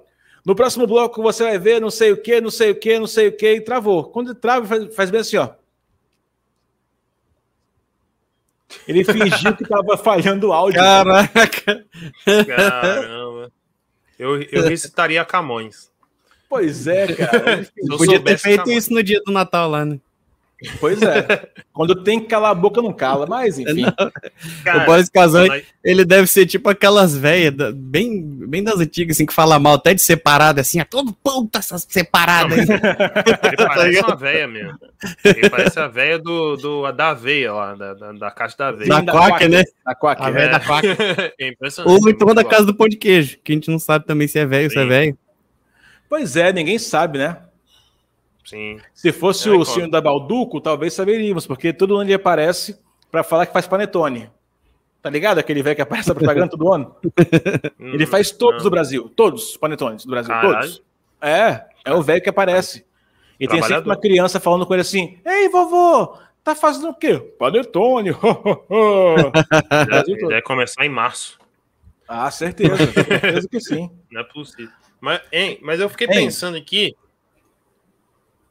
No 0.45 0.55
próximo 0.55 0.87
bloco 0.87 1.23
você 1.23 1.43
vai 1.43 1.59
ver 1.59 1.81
não 1.81 1.91
sei 1.91 2.13
o 2.13 2.17
que, 2.21 2.41
não 2.41 2.51
sei 2.51 2.71
o 2.71 2.79
que, 2.79 2.99
não 2.99 3.07
sei 3.07 3.29
o 3.29 3.37
que, 3.37 3.55
e 3.55 3.61
travou. 3.61 4.05
Quando 4.05 4.35
trava, 4.35 4.67
faz, 4.67 4.95
faz 4.95 5.11
bem 5.11 5.21
assim, 5.21 5.39
ó. 5.39 5.51
Ele 8.87 9.05
fingiu 9.05 9.57
que 9.57 9.67
tava 9.67 9.97
falhando 9.99 10.49
o 10.49 10.53
áudio. 10.53 10.81
Caraca! 10.81 11.87
Caramba. 12.47 13.53
Eu, 14.19 14.43
eu 14.43 14.63
recitaria 14.65 15.25
Camões. 15.25 15.91
Pois 16.49 16.87
é, 16.87 17.15
cara. 17.15 17.67
Podia 17.97 18.21
ter 18.21 18.39
feito 18.39 18.65
Camões. 18.65 18.77
isso 18.77 18.93
no 18.93 19.03
dia 19.03 19.21
do 19.25 19.33
Natal 19.33 19.71
lá, 19.71 19.85
né? 19.85 19.99
Pois 20.81 21.01
é. 21.03 21.49
Quando 21.73 22.03
tem 22.03 22.21
que 22.21 22.27
calar 22.27 22.53
a 22.53 22.55
boca, 22.55 22.81
não 22.81 22.93
cala, 22.93 23.27
mas 23.27 23.59
enfim. 23.59 23.85
Cara, 24.65 24.83
o 24.83 24.87
Boris 24.87 25.09
Casan, 25.09 25.47
mas... 25.49 25.65
ele 25.83 26.05
deve 26.05 26.27
ser 26.27 26.47
tipo 26.47 26.69
aquelas 26.69 27.17
velhas, 27.17 27.75
bem, 27.75 28.23
bem 28.23 28.63
das 28.63 28.79
antigas, 28.79 29.17
assim, 29.17 29.27
que 29.27 29.35
fala 29.35 29.59
mal 29.59 29.75
até 29.75 29.95
de 29.95 30.01
separado, 30.01 30.61
assim, 30.61 30.81
é 30.81 30.85
todo 30.85 31.13
puta 31.13 31.59
essas 31.59 31.87
separadas. 31.89 32.59
Ele 32.69 33.57
parece 33.57 34.01
uma 34.01 34.17
velha 34.17 34.47
mesmo. 34.47 34.79
Ele 35.25 35.51
parece 35.51 35.79
a 35.79 35.89
velha 35.89 36.19
do, 36.19 36.57
do, 36.57 36.93
da 36.93 37.11
aveia 37.11 37.53
lá, 37.53 37.75
da, 37.75 37.95
da, 37.95 38.13
da 38.13 38.31
caixa 38.31 38.57
da 38.57 38.69
aveia. 38.69 38.89
Da, 38.89 39.01
da 39.01 39.13
quack, 39.13 39.49
né? 39.49 39.63
Da 39.85 39.95
quack, 39.95 40.23
a 40.23 40.31
velha 40.31 40.45
é. 40.45 40.51
da 40.51 40.61
quack. 40.61 40.87
É 41.39 41.49
impressionante. 41.49 42.03
Ou 42.05 42.11
então 42.11 42.35
da 42.35 42.45
casa 42.45 42.67
do 42.67 42.75
pão 42.75 42.89
de 42.89 42.97
queijo, 42.97 43.39
que 43.43 43.53
a 43.53 43.55
gente 43.55 43.71
não 43.71 43.79
sabe 43.79 44.07
também 44.07 44.29
se 44.29 44.39
é 44.39 44.47
velho 44.47 44.65
ou 44.65 44.71
se 44.71 44.79
é 44.79 44.85
velho. 44.85 45.19
Pois 46.09 46.37
é, 46.37 46.53
ninguém 46.53 46.79
sabe, 46.79 47.19
né? 47.19 47.39
Sim. 48.45 48.79
Se 48.93 49.11
fosse 49.11 49.49
o 49.49 49.65
senhor 49.65 49.89
da 49.89 50.01
Balduco, 50.01 50.61
talvez 50.61 50.93
saberíamos, 50.93 51.47
porque 51.47 51.73
todo 51.73 51.95
ano 51.95 52.05
ele 52.05 52.15
aparece 52.15 52.79
para 53.11 53.23
falar 53.23 53.47
que 53.47 53.53
faz 53.53 53.67
panetone. 53.67 54.31
Tá 55.01 55.11
ligado? 55.11 55.39
Aquele 55.39 55.63
velho 55.63 55.77
que 55.77 55.83
aparece 55.83 56.09
na 56.09 56.15
propaganda 56.15 56.49
todo 56.49 56.73
ano. 56.73 56.97
ele 57.79 58.07
faz 58.07 58.31
todos 58.31 58.59
não. 58.59 58.65
do 58.65 58.71
Brasil. 58.71 59.13
Todos 59.15 59.51
os 59.51 59.57
panetones 59.57 60.05
do 60.05 60.11
Brasil. 60.11 60.33
Caralho. 60.33 60.61
Todos. 60.61 60.83
É, 61.21 61.65
é 61.85 61.93
o 61.93 62.03
velho 62.03 62.23
que 62.23 62.29
aparece. 62.29 62.87
E 63.39 63.49
tem 63.49 63.63
sempre 63.63 63.85
uma 63.85 64.01
criança 64.01 64.41
falando 64.41 64.65
com 64.67 64.73
ele 64.73 64.83
assim: 64.83 65.19
Ei, 65.25 65.49
vovô, 65.49 66.17
tá 66.43 66.55
fazendo 66.55 66.89
o 66.91 66.95
quê? 66.95 67.19
Panetone. 67.39 68.13
Deve 70.29 70.43
começar 70.43 70.85
em 70.85 70.89
março. 70.89 71.39
Ah, 72.09 72.31
certeza. 72.31 72.77
certeza 72.77 73.49
que 73.49 73.61
sim. 73.61 73.91
Não 74.11 74.21
é 74.21 74.25
possível. 74.25 74.73
Mas, 75.01 75.21
hein, 75.33 75.59
mas 75.63 75.81
eu 75.81 75.89
fiquei 75.89 76.07
hein? 76.07 76.15
pensando 76.15 76.57
aqui 76.57 76.97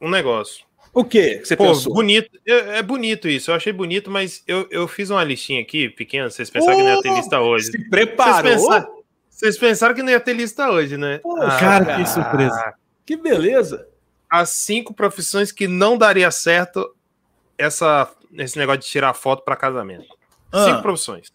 um 0.00 0.10
negócio. 0.10 0.64
O 0.92 1.04
quê? 1.04 1.40
Você 1.42 1.56
Pô, 1.56 1.66
pensou? 1.66 1.92
bonito. 1.92 2.30
É, 2.46 2.78
é, 2.78 2.82
bonito 2.82 3.28
isso. 3.28 3.50
Eu 3.50 3.56
achei 3.56 3.72
bonito, 3.72 4.10
mas 4.10 4.44
eu, 4.46 4.68
eu 4.70 4.86
fiz 4.86 5.10
uma 5.10 5.24
listinha 5.24 5.60
aqui, 5.60 5.88
pequena. 5.88 6.30
Vocês 6.30 6.48
pensaram 6.48 6.74
oh, 6.74 6.78
que 6.78 6.84
não 6.84 6.94
ia 6.94 7.02
ter 7.02 7.14
lista 7.14 7.40
hoje. 7.40 7.66
Se 7.66 7.90
preparou? 7.90 8.42
Vocês 8.42 8.62
pensaram, 8.62 9.02
vocês 9.28 9.58
pensaram 9.58 9.94
que 9.94 10.02
não 10.02 10.10
ia 10.10 10.20
ter 10.20 10.34
lista 10.34 10.70
hoje, 10.70 10.96
né? 10.96 11.18
Pô, 11.18 11.36
ah, 11.42 11.58
cara, 11.58 11.84
cara, 11.84 11.96
que 11.96 12.08
surpresa. 12.08 12.74
Que 13.04 13.16
beleza. 13.16 13.88
As 14.30 14.50
cinco 14.50 14.94
profissões 14.94 15.50
que 15.50 15.66
não 15.66 15.98
daria 15.98 16.30
certo 16.30 16.94
essa, 17.58 18.10
esse 18.32 18.56
negócio 18.56 18.80
de 18.80 18.86
tirar 18.86 19.12
foto 19.14 19.42
para 19.42 19.56
casamento. 19.56 20.06
Ah. 20.52 20.64
Cinco 20.64 20.82
profissões. 20.82 21.32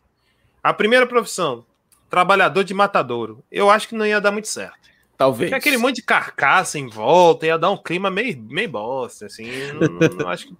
A 0.63 0.73
primeira 0.73 1.05
profissão, 1.05 1.65
trabalhador 2.09 2.63
de 2.63 2.73
matadouro. 2.73 3.43
Eu 3.51 3.69
acho 3.69 3.89
que 3.89 3.95
não 3.95 4.05
ia 4.05 4.21
dar 4.21 4.31
muito 4.31 4.47
certo. 4.47 4.88
Talvez. 5.19 5.49
Porque 5.49 5.59
aquele 5.59 5.77
monte 5.77 5.97
de 5.97 6.01
carcaça 6.01 6.79
em 6.79 6.87
volta 6.87 7.45
ia 7.45 7.57
dar 7.57 7.69
um 7.71 7.75
clima 7.75 8.09
meio, 8.09 8.41
meio 8.41 8.69
bosta, 8.69 9.25
assim. 9.25 9.51
Não, 9.73 10.17
não 10.17 10.29
acho 10.29 10.47
que... 10.47 10.55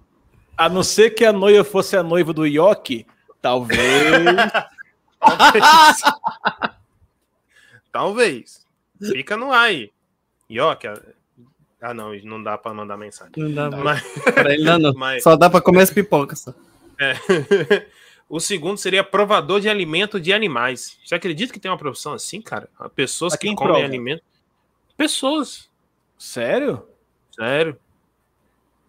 A 0.58 0.68
não 0.68 0.84
ser 0.84 1.12
que 1.12 1.24
a 1.24 1.32
noiva 1.32 1.64
fosse 1.64 1.96
a 1.96 2.04
noiva 2.04 2.34
do 2.34 2.46
Yoki, 2.46 3.08
talvez. 3.42 3.80
talvez. 5.18 6.02
talvez. 7.90 8.68
Fica 9.02 9.38
no 9.38 9.54
ar 9.54 9.68
aí. 9.68 9.94
Yoki. 10.52 10.88
Ah, 11.82 11.94
não, 11.94 12.14
não 12.26 12.44
dá 12.44 12.58
para 12.58 12.74
mandar 12.74 12.98
mensagem. 12.98 13.32
Não 13.38 13.54
dá, 13.54 13.72
mas... 13.72 14.04
pra 14.34 14.54
ele 14.54 14.66
não, 14.66 14.78
não. 14.78 14.92
Mas... 15.00 15.24
Só 15.24 15.38
dá 15.38 15.50
para 15.50 15.62
comer 15.62 15.84
as 15.84 15.92
pipocas. 15.92 16.42
Só. 16.42 16.54
É. 17.00 17.14
O 18.30 18.40
segundo 18.40 18.78
seria 18.78 19.04
provador 19.04 19.60
de 19.60 19.68
alimento 19.68 20.20
de 20.20 20.32
animais. 20.32 21.00
Você 21.04 21.16
acredita 21.16 21.52
que 21.52 21.60
tem 21.60 21.72
uma 21.72 21.80
profissão 21.80 22.14
assim, 22.14 22.40
cara? 22.40 22.70
Pessoas 22.94 23.36
que 23.36 23.48
comem 23.56 23.74
prova? 23.74 23.84
alimento. 23.84 24.22
Pessoas. 25.00 25.70
Sério? 26.18 26.84
Sério. 27.34 27.78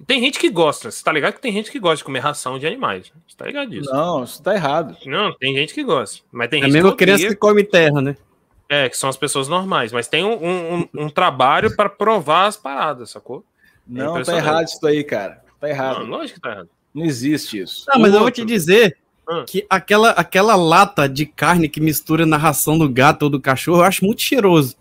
Tem 0.05 0.21
gente 0.21 0.41
que 0.41 0.51
gosta. 0.51 0.91
Você 0.91 1.05
tá 1.05 1.13
ligado 1.13 1.35
que 1.35 1.41
tem 1.41 1.53
gente 1.53 1.71
que 1.71 1.79
gosta 1.79 1.99
de 1.99 2.05
comer 2.05 2.19
ração 2.19 2.59
de 2.59 2.67
animais. 2.67 3.13
Você 3.29 3.37
tá 3.37 3.47
ligado 3.47 3.71
disso? 3.71 3.93
Não, 3.93 4.25
isso 4.25 4.43
tá 4.43 4.53
errado. 4.53 4.97
Não, 5.07 5.33
tem 5.33 5.55
gente 5.55 5.73
que 5.73 5.85
gosta. 5.85 6.25
Mas 6.33 6.51
tem 6.51 6.63
é 6.63 6.65
gente 6.65 6.73
mesmo 6.73 6.91
que 6.91 7.05
criança 7.05 7.29
que 7.29 7.37
come 7.37 7.63
terra, 7.63 8.03
né? 8.03 8.17
É, 8.69 8.89
que 8.89 8.97
são 8.97 9.09
as 9.09 9.17
pessoas 9.17 9.47
normais. 9.47 9.93
Mas 9.93 10.09
tem 10.09 10.25
um, 10.25 10.81
um, 10.81 10.89
um 10.95 11.09
trabalho 11.09 11.77
para 11.77 11.89
provar 11.89 12.47
as 12.47 12.57
paradas, 12.57 13.11
sacou? 13.11 13.45
É 13.89 13.99
não, 13.99 14.19
é 14.19 14.25
tá 14.25 14.37
errado 14.37 14.67
isso 14.67 14.85
aí, 14.85 15.05
cara. 15.05 15.45
Tá 15.61 15.69
errado. 15.69 16.01
Não, 16.01 16.07
lógico 16.07 16.41
que 16.41 16.43
tá 16.43 16.51
errado. 16.51 16.69
Não 16.93 17.05
existe 17.05 17.61
isso. 17.61 17.85
Não, 17.87 18.01
mas 18.01 18.13
eu 18.13 18.19
vou 18.19 18.33
te 18.33 18.45
dizer 18.45 18.99
ah. 19.29 19.45
Que 19.47 19.65
aquela, 19.71 20.11
aquela 20.11 20.57
lata 20.57 21.09
de 21.09 21.25
carne 21.25 21.69
que 21.69 21.81
mistura 21.81 22.27
na 22.27 22.37
ração 22.37 22.77
do 22.77 22.89
gato 22.89 23.23
ou 23.23 23.31
do 23.31 23.41
cachorro, 23.41 23.79
eu 23.79 23.85
acho 23.85 24.05
muito 24.05 24.23
cheiroso. 24.23 24.75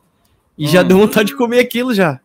E 0.59 0.65
hum. 0.65 0.67
já 0.67 0.83
deu 0.83 0.97
vontade 0.97 1.29
de 1.29 1.37
comer 1.37 1.59
aquilo 1.59 1.93
já. 1.93 2.19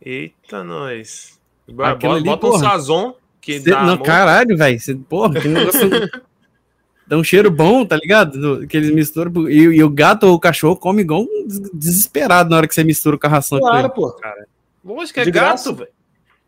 Eita, 0.00 0.62
nós. 0.62 1.40
Bota, 1.68 2.08
ali, 2.08 2.24
bota 2.24 2.46
um 2.46 2.58
sazon 2.58 3.14
que 3.40 3.60
Cê, 3.60 3.70
dá. 3.70 3.82
Não, 3.84 3.98
caralho, 3.98 4.56
velho. 4.56 4.78
Porra, 5.08 5.40
que 5.40 5.48
negócio. 5.48 5.90
dá 7.04 7.16
um 7.16 7.24
cheiro 7.24 7.50
bom, 7.50 7.84
tá 7.84 7.96
ligado? 7.96 8.64
Que 8.68 8.76
eles 8.76 8.94
misturam. 8.94 9.50
E, 9.50 9.58
e, 9.58 9.82
o 9.82 9.90
gato 9.90 10.28
ou 10.28 10.34
o 10.34 10.40
cachorro 10.40 10.76
come 10.76 11.02
igual 11.02 11.22
um 11.22 11.46
desesperado 11.74 12.48
na 12.48 12.58
hora 12.58 12.68
que 12.68 12.74
você 12.74 12.84
mistura 12.84 13.18
com 13.18 13.26
a 13.26 13.30
ração. 13.30 13.58
Claro, 13.58 13.90
pô. 13.90 14.12
Cara. 14.12 14.46
Lógico 14.84 15.14
que 15.14 15.20
é 15.20 15.24
de 15.24 15.30
gato, 15.32 15.74
velho. 15.74 15.90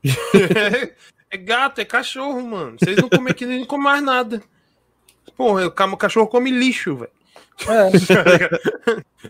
é 1.30 1.36
gato, 1.36 1.80
é 1.80 1.84
cachorro, 1.84 2.40
mano. 2.40 2.76
Vocês 2.78 2.96
não 2.96 3.08
comem 3.08 3.32
aqui, 3.32 3.44
nem 3.44 3.64
comem 3.64 3.84
mais 3.84 4.02
nada. 4.02 4.42
Porra, 5.36 5.66
o 5.66 5.96
cachorro 5.96 6.28
come 6.28 6.50
lixo, 6.50 6.96
velho. 6.96 7.10
É. 7.62 7.90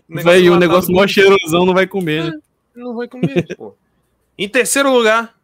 velho, 0.23 0.53
o 0.53 0.59
negócio 0.59 0.93
mó 0.93 1.05
cheirosão 1.07 1.65
não 1.65 1.73
vai 1.73 1.87
comer, 1.87 2.25
né? 2.25 2.39
É, 2.75 2.79
não 2.79 2.95
vai 2.95 3.07
comer, 3.07 3.45
pô. 3.55 3.75
Em 4.37 4.49
terceiro 4.49 4.91
lugar, 4.91 5.35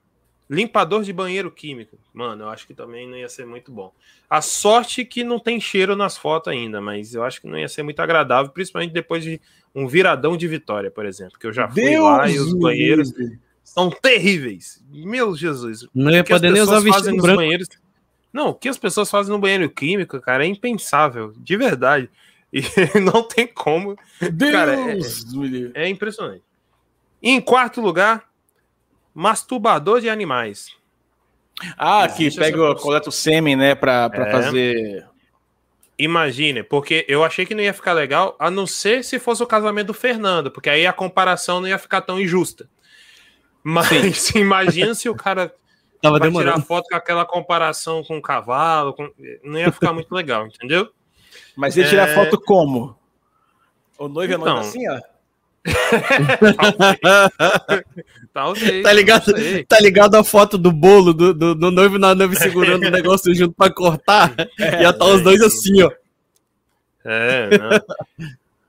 limpador 0.50 1.04
de 1.04 1.14
banheiro 1.14 1.50
químico. 1.50 1.98
Mano, 2.14 2.44
eu 2.44 2.50
acho 2.50 2.68
que 2.68 2.74
também 2.74 3.08
não 3.08 3.18
ia 3.18 3.30
ser 3.30 3.46
muito 3.46 3.72
bom. 3.72 3.94
A 4.30 4.42
sorte 4.42 5.06
que 5.06 5.24
não 5.24 5.40
tem 5.40 5.60
cheiro 5.62 5.96
nas 5.96 6.18
fotos 6.18 6.52
ainda, 6.52 6.82
mas 6.82 7.14
eu 7.14 7.24
acho 7.24 7.40
que 7.40 7.48
não 7.48 7.58
ia 7.58 7.70
ser 7.70 7.84
muito 7.84 8.02
agradável, 8.02 8.52
principalmente 8.52 8.92
depois 8.92 9.24
de 9.24 9.40
um 9.74 9.88
viradão 9.88 10.36
de 10.36 10.48
vitória, 10.48 10.92
por 10.92 11.06
exemplo. 11.06 11.40
Que 11.40 11.48
eu 11.48 11.54
já 11.54 11.70
fui 11.70 11.82
Deus 11.82 12.04
lá 12.04 12.30
e 12.30 12.38
os 12.38 12.54
banheiros 12.54 13.12
Deus. 13.12 13.32
são 13.64 13.90
terríveis. 13.90 14.84
Meu 14.90 15.36
Jesus. 15.36 15.88
Não 15.96 16.12
ia 16.12 16.24
poder 16.24 16.52
nem 16.52 16.62
usar 16.62 16.82
vestido 16.82 17.16
branco. 17.18 17.38
Banheiros... 17.38 17.70
Não, 18.34 18.50
o 18.50 18.54
que 18.54 18.70
as 18.70 18.78
pessoas 18.78 19.10
fazem 19.10 19.34
no 19.34 19.40
banheiro 19.40 19.70
químico, 19.70 20.20
cara, 20.20 20.46
é 20.46 20.48
impensável, 20.48 21.34
de 21.38 21.58
verdade. 21.58 22.10
E 22.52 22.62
não 23.00 23.24
tem 23.24 23.48
como. 23.48 23.96
Deus 24.20 24.52
cara, 24.52 24.76
é, 24.76 25.86
é, 25.86 25.88
impressionante. 25.88 26.44
Em 27.22 27.40
quarto 27.40 27.80
lugar, 27.80 28.30
masturbador 29.14 30.02
de 30.02 30.10
animais. 30.10 30.76
Ah, 31.78 32.06
Existe 32.06 32.32
que 32.32 32.40
pega, 32.40 32.76
coleta 32.76 33.10
o 33.10 33.12
sêmen, 33.12 33.56
né, 33.56 33.76
pra, 33.76 34.10
pra 34.10 34.28
é. 34.28 34.32
fazer. 34.32 35.08
Imagine, 35.98 36.64
porque 36.64 37.06
eu 37.08 37.24
achei 37.24 37.46
que 37.46 37.54
não 37.54 37.62
ia 37.62 37.74
ficar 37.74 37.94
legal, 37.94 38.36
a 38.40 38.50
não 38.50 38.66
ser 38.66 39.04
se 39.04 39.20
fosse 39.20 39.44
o 39.44 39.48
casamento 39.48 39.88
do 39.88 39.94
Fernando, 39.94 40.50
porque 40.50 40.70
aí 40.70 40.88
a 40.88 40.94
comparação 40.94 41.62
não 41.62 41.68
ia 41.68 41.78
ficar 41.78 42.02
tão 42.02 42.20
injusta. 42.20 42.68
Mas 43.64 44.32
imagina 44.34 44.96
se 44.96 45.08
o 45.08 45.16
cara 45.16 45.54
Tava 46.02 46.18
vai 46.18 46.28
demorando. 46.28 46.54
tirar 46.54 46.66
foto 46.66 46.88
com 46.90 46.96
aquela 46.96 47.24
comparação 47.24 48.04
com 48.04 48.18
o 48.18 48.22
cavalo, 48.22 48.94
com... 48.94 49.12
não 49.44 49.60
ia 49.60 49.72
ficar 49.72 49.94
muito 49.94 50.12
legal, 50.12 50.48
entendeu? 50.48 50.92
Mas 51.56 51.78
ia 51.78 51.88
tirar 51.88 52.10
é... 52.10 52.16
foto 52.16 52.40
como? 52.40 52.98
O 53.98 54.08
noivo 54.08 54.34
então... 54.34 54.48
é 54.48 54.52
noivo 54.52 54.68
assim, 54.68 54.90
ó? 54.90 55.00
Talvez. 58.34 58.84
Tá 58.84 58.94
ligado, 58.94 59.34
tá 59.68 59.78
ligado 59.80 60.16
a 60.16 60.24
foto 60.24 60.58
do 60.58 60.72
bolo 60.72 61.14
do, 61.14 61.32
do, 61.34 61.54
do 61.54 61.70
noivo 61.70 62.00
na 62.00 62.16
noiva 62.16 62.34
segurando 62.36 62.88
o 62.88 62.90
negócio 62.90 63.36
junto 63.36 63.54
pra 63.54 63.70
cortar? 63.72 64.34
É, 64.60 64.82
ia 64.84 64.94
tá 64.94 65.06
os 65.06 65.22
dois 65.22 65.42
assim, 65.42 65.84
ó. 65.84 65.92
É, 67.06 67.50
não. 67.58 67.70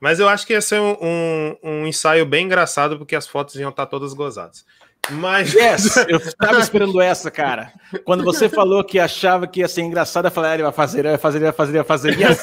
Mas 0.00 0.18
eu 0.18 0.28
acho 0.28 0.44
que 0.46 0.52
ia 0.52 0.60
ser 0.60 0.80
um, 0.80 0.96
um, 1.00 1.56
um, 1.62 1.86
ensaio 1.86 2.26
bem 2.26 2.46
engraçado, 2.46 2.98
porque 2.98 3.14
as 3.14 3.28
fotos 3.28 3.54
iam 3.54 3.70
estar 3.70 3.86
tá 3.86 3.90
todas 3.90 4.12
gozadas. 4.12 4.66
Mas. 5.10 5.52
Yes, 5.54 5.96
eu 6.08 6.18
estava 6.18 6.60
esperando 6.60 7.00
essa, 7.00 7.30
cara. 7.30 7.72
Quando 8.04 8.24
você 8.24 8.48
falou 8.48 8.84
que 8.84 8.98
achava 8.98 9.46
que 9.46 9.60
ia 9.60 9.68
ser 9.68 9.82
engraçado, 9.82 10.26
eu 10.26 10.30
falei, 10.30 10.50
ah, 10.50 10.54
ele 10.54 10.62
vai 10.62 10.72
fazer, 10.72 11.00
ele 11.00 11.08
vai 11.08 11.18
fazer, 11.18 11.38
ele 11.38 11.44
vai 11.46 11.52
fazer, 11.52 11.72
ele 11.72 11.78
vai 11.78 11.86
fazer. 11.86 12.12
Yes, 12.20 12.40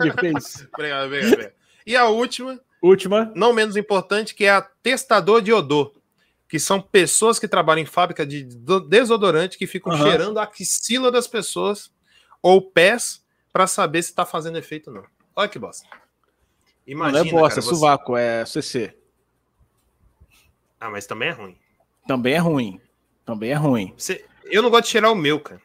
ele 0.00 0.12
fez. 0.12 0.68
Obrigado, 0.72 1.06
obrigado, 1.06 1.32
obrigado. 1.32 1.52
E 1.86 1.96
a 1.96 2.06
última. 2.06 2.60
Última. 2.82 3.30
Não 3.34 3.52
menos 3.52 3.76
importante, 3.76 4.34
que 4.34 4.44
é 4.44 4.50
a 4.50 4.62
testador 4.62 5.42
de 5.42 5.52
odor. 5.52 5.92
Que 6.48 6.58
são 6.58 6.80
pessoas 6.80 7.38
que 7.38 7.46
trabalham 7.46 7.82
em 7.82 7.86
fábrica 7.86 8.26
de 8.26 8.42
desodorante 8.88 9.56
que 9.56 9.66
ficam 9.66 9.92
uhum. 9.92 10.02
cheirando 10.02 10.38
a 10.38 10.44
axila 10.44 11.12
das 11.12 11.28
pessoas 11.28 11.92
ou 12.42 12.60
pés 12.60 13.22
para 13.52 13.66
saber 13.66 14.02
se 14.02 14.10
está 14.10 14.24
fazendo 14.24 14.58
efeito 14.58 14.88
ou 14.88 14.96
não. 14.96 15.04
Olha 15.36 15.48
que 15.48 15.58
bosta. 15.58 15.86
Imagina, 16.86 17.22
não 17.22 17.28
é 17.28 17.30
bosta, 17.30 17.60
cara, 17.60 17.66
é 17.66 17.74
sovaco, 17.74 18.12
você... 18.12 18.20
é 18.20 18.44
CC. 18.46 18.96
Ah, 20.80 20.90
mas 20.90 21.06
também 21.06 21.28
é 21.28 21.32
ruim. 21.32 21.56
Também 22.06 22.34
é 22.34 22.38
ruim. 22.38 22.80
Também 23.24 23.50
é 23.50 23.54
ruim. 23.54 23.94
Você... 23.96 24.24
Eu 24.44 24.62
não 24.62 24.70
gosto 24.70 24.84
de 24.84 24.90
cheirar 24.90 25.12
o 25.12 25.16
meu, 25.16 25.38
cara. 25.38 25.60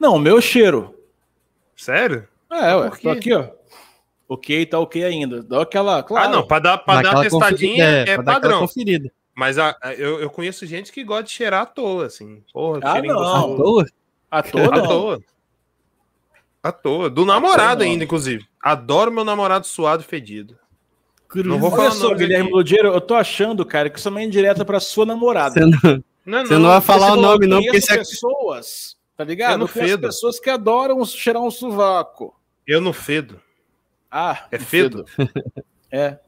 Não, 0.00 0.14
o 0.14 0.18
meu 0.18 0.40
cheiro. 0.40 0.94
Sério? 1.76 2.26
É, 2.50 2.74
ué, 2.74 2.90
tô 2.90 3.10
aqui, 3.10 3.32
ó. 3.32 3.50
Ok, 4.28 4.66
tá 4.66 4.78
ok 4.78 5.04
ainda. 5.04 5.42
Dá 5.42 5.62
aquela. 5.62 6.02
Claro. 6.02 6.26
Ah, 6.26 6.30
não, 6.30 6.46
pra 6.46 6.58
dar, 6.58 6.78
pra 6.78 7.02
dar 7.02 7.14
uma 7.14 7.22
testadinha 7.22 7.84
é, 7.84 8.10
é 8.10 8.22
padrão. 8.22 8.66
Mas 9.34 9.58
a, 9.58 9.76
eu, 9.96 10.20
eu 10.20 10.28
conheço 10.28 10.66
gente 10.66 10.90
que 10.90 11.04
gosta 11.04 11.24
de 11.24 11.30
cheirar 11.30 11.62
à 11.62 11.66
toa, 11.66 12.06
assim. 12.06 12.42
Porra, 12.52 12.80
ah, 12.82 13.02
não. 13.02 13.22
À 13.22 13.56
toa? 13.56 13.86
À 14.30 14.42
toa, 14.42 14.66
não. 14.66 14.84
À 14.84 14.88
toa. 14.88 15.22
À 16.62 16.72
toa. 16.72 17.10
Do 17.10 17.24
namorado 17.24 17.84
ainda, 17.84 18.04
inclusive. 18.04 18.44
Adoro 18.60 19.12
meu 19.12 19.24
namorado 19.24 19.66
suado 19.66 20.02
e 20.02 20.06
fedido. 20.06 20.58
Cruz. 21.28 21.46
Não 21.46 21.58
vou 21.58 21.70
falar 21.70 21.90
só, 21.90 22.14
Guilherme 22.14 22.50
Ludiero, 22.50 22.88
eu 22.88 23.00
tô 23.00 23.14
achando, 23.14 23.64
cara, 23.66 23.90
que 23.90 23.98
isso 23.98 24.08
é 24.08 24.10
uma 24.10 24.22
indireta 24.22 24.64
pra 24.64 24.80
sua 24.80 25.04
namorada. 25.04 25.54
Você 25.54 25.60
não, 25.60 26.04
não, 26.24 26.46
você 26.46 26.54
não, 26.54 26.60
não 26.60 26.68
vai 26.70 26.80
falar 26.80 27.12
o 27.12 27.16
nome, 27.16 27.46
não, 27.46 27.62
porque 27.62 27.80
você 27.80 27.92
é 27.92 27.98
pessoas, 27.98 28.96
tá 29.14 29.24
ligado? 29.24 29.52
Eu 29.52 29.58
não 29.58 29.66
fedo. 29.66 30.06
pessoas 30.06 30.40
que 30.40 30.48
adoram 30.48 31.04
cheirar 31.04 31.42
um 31.42 31.50
sovaco. 31.50 32.34
Eu 32.66 32.80
não 32.80 32.94
fedo. 32.94 33.40
Ah, 34.10 34.46
é 34.50 34.58
fedo? 34.58 35.04
é. 35.92 36.18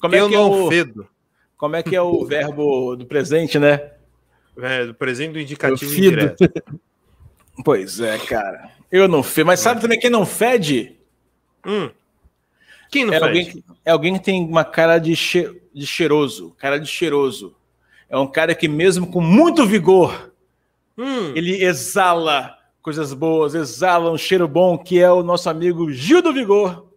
Como 0.00 0.14
é 0.14 0.20
eu 0.20 0.28
que 0.28 0.34
não 0.34 0.42
é 0.42 0.46
o, 0.46 0.68
fedo. 0.68 1.08
Como 1.58 1.76
é 1.76 1.82
que 1.82 1.94
é 1.94 2.00
o 2.00 2.24
verbo 2.24 2.96
do 2.96 3.04
presente, 3.04 3.58
né? 3.58 3.92
É, 4.56 4.86
do 4.86 4.94
presente 4.94 5.32
do 5.32 5.40
indicativo 5.40 5.94
indireto. 5.94 6.50
Pois 7.62 8.00
é, 8.00 8.16
cara. 8.16 8.70
Eu 8.90 9.06
não 9.06 9.22
fedo. 9.22 9.46
Mas 9.46 9.60
sabe 9.60 9.82
também 9.82 10.00
quem 10.00 10.08
não 10.08 10.24
fede? 10.24 10.96
Hum. 11.66 11.90
Quem 12.90 13.04
não 13.04 13.14
é 13.14 13.22
alguém, 13.22 13.46
que, 13.46 13.64
é 13.84 13.90
alguém 13.92 14.14
que 14.14 14.24
tem 14.24 14.44
uma 14.44 14.64
cara 14.64 14.98
de, 14.98 15.14
che, 15.14 15.62
de 15.72 15.86
cheiroso, 15.86 16.54
cara 16.58 16.78
de 16.78 16.86
cheiroso. 16.86 17.54
É 18.08 18.18
um 18.18 18.26
cara 18.26 18.54
que 18.54 18.66
mesmo 18.66 19.06
com 19.06 19.20
muito 19.20 19.64
vigor, 19.64 20.32
hum. 20.98 21.32
ele 21.36 21.62
exala 21.62 22.58
coisas 22.82 23.14
boas, 23.14 23.54
exala 23.54 24.10
um 24.10 24.18
cheiro 24.18 24.48
bom, 24.48 24.76
que 24.76 24.98
é 24.98 25.10
o 25.10 25.22
nosso 25.22 25.48
amigo 25.48 25.92
Gil 25.92 26.20
do 26.20 26.32
Vigor. 26.32 26.88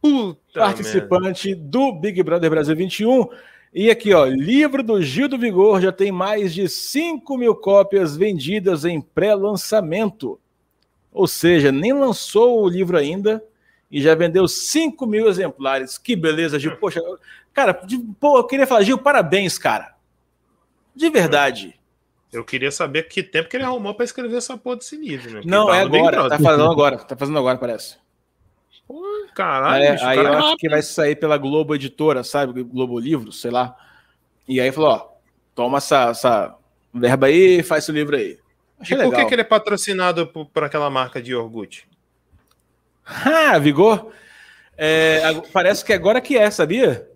Puta 0.00 0.60
participante 0.60 1.48
merda. 1.48 1.64
do 1.64 1.92
Big 1.92 2.22
Brother 2.22 2.50
Brasil 2.50 2.76
21. 2.76 3.28
E 3.72 3.88
aqui, 3.88 4.12
ó, 4.12 4.26
livro 4.26 4.82
do 4.82 5.00
Gil 5.00 5.28
do 5.28 5.38
Vigor 5.38 5.80
já 5.80 5.90
tem 5.90 6.12
mais 6.12 6.52
de 6.52 6.68
5 6.68 7.38
mil 7.38 7.54
cópias 7.54 8.14
vendidas 8.16 8.84
em 8.84 9.00
pré-lançamento. 9.00 10.38
Ou 11.10 11.26
seja, 11.26 11.72
nem 11.72 11.94
lançou 11.94 12.62
o 12.62 12.68
livro 12.68 12.98
ainda 12.98 13.42
e 13.92 14.00
já 14.00 14.14
vendeu 14.14 14.48
5 14.48 15.06
mil 15.06 15.28
exemplares. 15.28 15.98
Que 15.98 16.16
beleza, 16.16 16.58
Gil. 16.58 16.76
Poxa, 16.78 17.02
cara, 17.52 17.72
de, 17.84 17.98
pô, 18.18 18.38
eu 18.38 18.44
queria 18.44 18.66
falar, 18.66 18.82
Gil, 18.82 18.96
parabéns, 18.96 19.58
cara. 19.58 19.94
De 20.96 21.10
verdade. 21.10 21.78
Eu 22.32 22.42
queria 22.42 22.70
saber 22.70 23.02
que 23.02 23.22
tempo 23.22 23.50
que 23.50 23.56
ele 23.58 23.64
arrumou 23.64 23.94
para 23.94 24.06
escrever 24.06 24.36
essa 24.36 24.56
porra 24.56 24.76
desse 24.76 24.96
livro, 24.96 25.34
né? 25.34 25.40
Não, 25.44 25.72
é 25.72 25.82
agora. 25.82 26.30
Tá 26.30 26.38
fazendo 26.38 26.70
agora. 26.70 26.96
Tá 26.96 27.14
fazendo 27.14 27.38
agora, 27.38 27.58
parece. 27.58 27.98
Pô, 28.88 29.02
caralho. 29.34 29.84
É, 29.84 30.02
aí 30.02 30.18
eu 30.18 30.32
acho 30.32 30.56
que 30.56 30.68
vai 30.70 30.80
sair 30.80 31.14
pela 31.14 31.36
Globo 31.36 31.74
Editora, 31.74 32.24
sabe? 32.24 32.62
Globo 32.62 32.98
Livros, 32.98 33.38
sei 33.42 33.50
lá. 33.50 33.76
E 34.48 34.58
aí 34.58 34.72
falou: 34.72 34.90
ó, 34.90 35.08
toma 35.54 35.76
essa, 35.76 36.08
essa 36.08 36.56
verba 36.94 37.26
aí 37.26 37.58
e 37.58 37.62
faz 37.62 37.84
esse 37.84 37.92
livro 37.92 38.16
aí. 38.16 38.38
Achei 38.80 38.96
e 38.96 39.00
por 39.00 39.10
legal. 39.10 39.20
que, 39.20 39.28
que 39.28 39.34
ele 39.34 39.42
é 39.42 39.44
patrocinado 39.44 40.26
por, 40.26 40.46
por 40.46 40.64
aquela 40.64 40.88
marca 40.88 41.20
de 41.20 41.32
iogurte? 41.32 41.86
Ah, 43.24 43.58
Vigor? 43.58 44.12
É, 44.76 45.20
parece 45.52 45.84
que 45.84 45.92
agora 45.92 46.20
que 46.20 46.36
é, 46.36 46.50
sabia? 46.50 47.08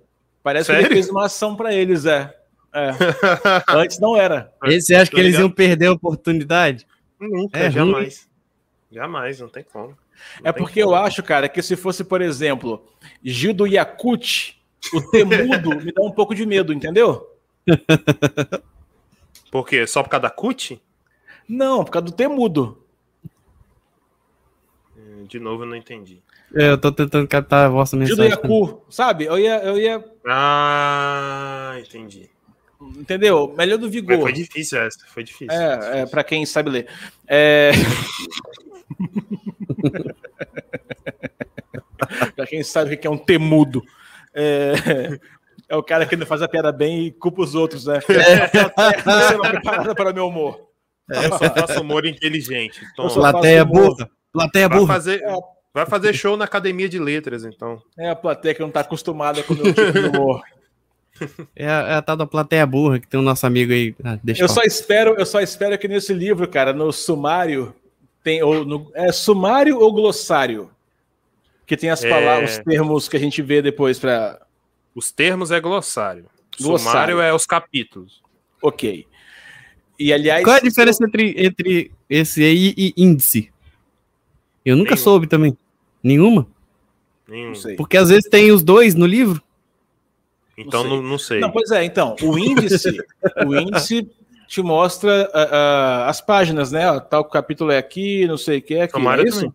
Parece 0.43 0.67
Sério? 0.67 0.83
que 0.83 0.87
ele 0.89 0.95
fez 0.95 1.09
uma 1.09 1.27
ação 1.27 1.57
para 1.57 1.75
eles, 1.75 2.05
é. 2.05 2.35
É. 2.73 2.91
Antes 3.69 3.99
não 3.99 4.17
era. 4.17 4.53
E 4.65 4.81
você 4.81 4.95
acha 4.95 5.11
que 5.11 5.19
eles 5.19 5.39
iam 5.39 5.51
perder 5.51 5.87
a 5.87 5.93
oportunidade? 5.93 6.87
Nunca, 7.19 7.59
é 7.59 7.71
jamais. 7.71 8.19
Ruim. 8.19 8.97
Jamais, 9.01 9.41
não 9.41 9.49
tem 9.49 9.65
como. 9.65 9.89
Não 9.89 10.51
é 10.51 10.53
tem 10.53 10.63
porque 10.63 10.83
como. 10.83 10.95
eu 10.95 10.99
acho, 10.99 11.23
cara, 11.23 11.49
que 11.49 11.63
se 11.63 11.77
fosse, 11.77 12.05
por 12.05 12.21
exemplo, 12.21 12.87
Gil 13.23 13.55
do 13.55 13.67
Yakut, 13.67 14.61
o 14.93 15.03
Temudo 15.11 15.71
me 15.77 15.93
dá 15.93 16.03
um 16.03 16.13
pouco 16.13 16.35
de 16.35 16.45
medo, 16.45 16.73
entendeu? 16.73 17.27
Por 19.51 19.67
quê? 19.67 19.87
Só 19.87 20.03
por 20.03 20.11
causa 20.11 20.23
da 20.23 20.31
CUT? 20.31 20.81
Não, 21.49 21.85
por 21.85 21.91
causa 21.91 22.07
do 22.07 22.13
Temudo. 22.13 22.86
De 25.27 25.39
novo, 25.39 25.65
eu 25.65 25.67
não 25.67 25.77
entendi. 25.77 26.23
É, 26.55 26.71
eu 26.71 26.79
tô 26.79 26.93
tentando 26.93 27.27
captar 27.27 27.67
a 27.67 27.69
vossa 27.69 27.97
mensagem. 27.97 28.17
Gil 28.17 28.41
do 28.41 28.49
Yaku, 28.49 28.85
sabe? 28.89 29.25
Eu 29.25 29.39
ia, 29.39 29.63
eu 29.63 29.79
ia. 29.79 30.05
Ah, 30.27 31.75
entendi. 31.79 32.31
Entendeu? 32.81 33.55
Melhor 33.57 33.79
do 33.79 33.91
Vigor. 33.91 34.17
Mas 34.17 34.23
foi 34.23 34.33
difícil 34.33 34.81
essa, 34.81 34.99
foi 35.09 35.25
difícil. 35.25 35.51
É, 35.51 35.77
difícil. 35.77 35.95
é 35.95 36.07
para 36.07 36.25
quem 36.25 36.47
sabe 36.47 36.71
ler. 36.71 36.87
É... 37.27 37.73
para 42.37 42.47
quem 42.47 42.63
sabe 42.63 42.95
o 42.95 42.99
que 42.99 43.07
é 43.07 43.11
um 43.11 43.19
temudo. 43.19 43.83
É... 44.35 45.19
é 45.69 45.77
o 45.77 45.83
cara 45.83 46.07
que 46.07 46.17
não 46.17 46.27
faz 46.27 46.43
a 46.43 46.49
piada 46.49 46.71
bem 46.71 47.07
e 47.07 47.13
culpa 47.13 47.43
os 47.43 47.55
outros, 47.55 47.87
né? 47.87 47.99
É. 48.09 49.35
Não 49.35 49.41
preparada 49.41 49.95
para 49.95 50.13
meu 50.13 50.29
humor. 50.29 50.67
É, 51.11 51.27
eu 51.27 51.31
só 51.31 51.39
faço 51.39 51.81
humor 51.81 52.05
inteligente. 52.05 52.81
Então... 52.93 53.09
Plateia 53.09 53.65
burra. 53.65 54.11
Plateia 54.37 54.69
burra. 54.69 54.87
Vai 54.87 54.97
fazer, 54.97 55.23
vai 55.73 55.87
fazer 55.87 56.15
show 56.15 56.37
na 56.37 56.45
academia 56.45 56.89
de 56.89 56.99
letras, 56.99 57.45
então. 57.45 57.81
É 57.99 58.11
a 58.11 58.17
plateia 58.17 58.55
que 58.55 58.61
não 58.61 58.69
está 58.69 58.81
acostumada 58.81 59.43
com 59.43 59.55
o 59.55 59.57
meu 59.57 59.75
tipo 59.75 59.93
de 59.93 60.07
humor. 60.07 60.43
É 61.57 61.67
a, 61.67 61.81
é 61.89 61.95
a 61.95 62.03
tal 62.03 62.15
da 62.15 62.27
plateia 62.27 62.67
burra 62.67 63.01
que 63.01 63.09
tem 63.09 63.19
o 63.19 63.23
nosso 63.23 63.47
amigo 63.47 63.73
aí. 63.73 63.95
Ah, 64.05 64.19
eu 64.39 64.47
só 64.51 64.61
espero, 64.61 65.15
eu 65.19 65.25
só 65.25 65.41
espero 65.41 65.79
que 65.79 65.89
nesse 65.89 66.13
livro, 66.13 66.47
cara, 66.47 66.75
no 66.75 66.93
sumário 66.93 67.75
tem 68.23 68.43
ou 68.43 68.67
no, 68.67 68.91
é 68.95 69.11
sumário 69.11 69.79
ou 69.79 69.95
glossário 69.95 70.71
que 71.67 71.77
tem 71.77 71.91
as 71.91 72.03
é... 72.05 72.09
palavras, 72.09 72.59
os 72.59 72.65
termos 72.65 73.09
que 73.09 73.17
a 73.17 73.21
gente 73.21 73.43
vê 73.43 73.61
depois 73.61 73.99
para. 73.99 74.41
Os 74.95 75.11
termos 75.11 75.51
é 75.51 75.61
glossário. 75.61 76.27
glossário. 76.59 76.93
Sumário 76.93 77.21
é 77.21 77.35
os 77.35 77.45
capítulos. 77.45 78.23
Ok. 78.63 79.07
E 79.99 80.13
aliás. 80.13 80.45
Qual 80.45 80.57
é 80.57 80.59
a 80.59 80.63
diferença 80.63 81.03
eu... 81.03 81.09
entre, 81.09 81.35
entre 81.37 81.93
esse 82.09 82.43
aí 82.43 82.73
e 82.77 82.95
índice? 82.97 83.53
Eu 84.67 84.75
nunca 84.75 84.97
Nenhum. 84.97 85.05
soube 85.05 85.29
também. 85.29 85.57
Nenhuma? 86.03 86.45
Nenhum. 87.29 87.53
Porque 87.77 87.97
às 87.97 88.09
vezes 88.09 88.29
tem 88.29 88.51
os 88.51 88.65
dois 88.65 88.97
no 88.97 89.07
livro. 89.07 89.41
Então 90.59 90.83
não 90.83 90.91
sei. 90.91 90.99
Não, 90.99 91.09
não 91.09 91.19
sei. 91.19 91.41
Não, 91.41 91.51
pois 91.53 91.71
é, 91.71 91.85
então, 91.85 92.17
o 92.21 92.37
índice, 92.37 92.99
o 93.47 93.55
índice 93.55 94.11
te 94.49 94.63
mostra 94.63 95.31
uh, 95.33 95.39
uh, 95.39 96.09
as 96.09 96.21
páginas, 96.21 96.73
né? 96.73 96.83
Tal 97.01 97.25
capítulo 97.25 97.71
é 97.71 97.79
aqui, 97.79 98.27
não 98.27 98.37
sei 98.37 98.59
o 98.59 98.63
que 98.63 98.75
é 98.75 98.83
aqui. 98.83 98.95
Sumário 98.95 99.25
é 99.25 99.29
isso? 99.29 99.41
Também. 99.41 99.55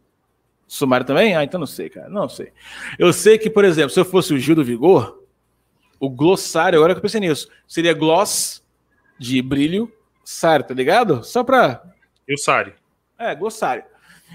Sumário 0.66 1.05
também? 1.05 1.36
Ah, 1.36 1.43
então 1.43 1.59
não 1.59 1.68
sei, 1.68 1.89
cara. 1.89 2.07
Não 2.07 2.30
sei. 2.30 2.53
Eu 2.97 3.12
sei 3.12 3.38
que, 3.38 3.49
por 3.49 3.66
exemplo, 3.66 3.89
se 3.89 3.99
eu 3.99 4.05
fosse 4.05 4.34
o 4.34 4.39
Gil 4.39 4.55
do 4.55 4.64
Vigor, 4.64 5.22
o 5.99 6.09
glossário, 6.09 6.80
agora 6.80 6.93
que 6.93 6.99
eu 6.99 7.01
pensei 7.01 7.20
nisso, 7.20 7.49
seria 7.68 7.93
gloss 7.93 8.64
de 9.20 9.41
brilho, 9.41 9.91
sário, 10.24 10.66
tá 10.66 10.74
ligado? 10.74 11.22
Só 11.22 11.43
pra. 11.43 11.84
E 12.26 12.34
o 12.34 12.38
sário? 12.38 12.74
É, 13.20 13.36
glossário. 13.36 13.84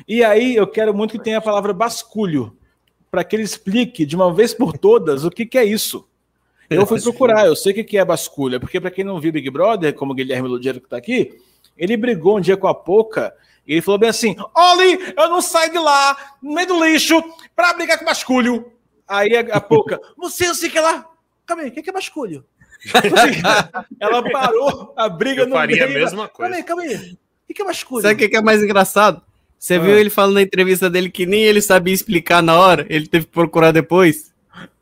E 0.06 0.24
aí 0.24 0.56
eu 0.56 0.66
quero 0.66 0.94
muito 0.94 1.12
que 1.12 1.22
tenha 1.22 1.38
a 1.38 1.42
palavra 1.42 1.72
basculho, 1.72 2.56
para 3.10 3.24
que 3.24 3.36
ele 3.36 3.42
explique 3.42 4.04
de 4.04 4.16
uma 4.16 4.32
vez 4.32 4.52
por 4.52 4.76
todas 4.76 5.24
o 5.24 5.30
que, 5.30 5.46
que 5.46 5.58
é 5.58 5.64
isso. 5.64 6.08
Eu 6.68 6.86
fui 6.86 7.00
procurar, 7.00 7.46
eu 7.46 7.54
sei 7.54 7.72
o 7.72 7.84
que 7.84 7.96
é 7.96 8.04
basculha, 8.04 8.58
porque 8.58 8.80
para 8.80 8.90
quem 8.90 9.04
não 9.04 9.20
viu 9.20 9.32
Big 9.32 9.48
Brother, 9.50 9.94
como 9.94 10.12
o 10.12 10.14
Guilherme 10.14 10.48
Ludiero 10.48 10.80
que 10.80 10.88
tá 10.88 10.96
aqui, 10.96 11.38
ele 11.76 11.96
brigou 11.96 12.38
um 12.38 12.40
dia 12.40 12.56
com 12.56 12.66
a 12.66 12.74
Poca 12.74 13.32
e 13.66 13.72
ele 13.74 13.82
falou 13.82 13.98
bem 13.98 14.08
assim: 14.08 14.34
Oli, 14.54 15.14
eu 15.16 15.28
não 15.28 15.40
saio 15.40 15.70
de 15.70 15.78
lá, 15.78 16.34
no 16.42 16.54
meio 16.54 16.68
do 16.68 16.84
lixo, 16.84 17.22
pra 17.54 17.72
brigar 17.74 17.98
com 17.98 18.04
basculho. 18.04 18.72
Aí 19.06 19.36
a, 19.36 19.40
a 19.56 19.60
Poca, 19.60 20.00
você, 20.16 20.48
eu 20.48 20.54
sei 20.54 20.70
que 20.70 20.80
lá. 20.80 21.08
Calma 21.44 21.62
aí, 21.62 21.68
o 21.68 21.72
que 21.72 21.88
é 21.88 21.92
basculho? 21.92 22.44
Ela 24.00 24.30
parou 24.30 24.92
a 24.96 25.08
briga 25.08 25.42
eu 25.42 25.46
no 25.46 25.54
faria 25.54 25.86
meio. 25.86 25.98
a 25.98 26.00
mesma 26.04 26.28
coisa. 26.28 26.52
Calma 26.52 26.56
aí, 26.56 26.62
calma 26.62 26.82
aí. 26.82 27.18
O 27.48 27.54
que 27.54 27.62
é 27.62 27.64
basculho? 27.64 28.02
Sabe 28.02 28.24
o 28.24 28.28
que 28.28 28.36
é 28.36 28.42
mais 28.42 28.62
engraçado? 28.62 29.22
Você 29.66 29.74
ah. 29.74 29.78
viu 29.80 29.98
ele 29.98 30.10
falando 30.10 30.34
na 30.34 30.42
entrevista 30.42 30.88
dele 30.88 31.10
que 31.10 31.26
nem 31.26 31.42
ele 31.42 31.60
sabia 31.60 31.92
explicar 31.92 32.40
na 32.40 32.56
hora, 32.56 32.86
ele 32.88 33.08
teve 33.08 33.26
que 33.26 33.32
procurar 33.32 33.72
depois. 33.72 34.32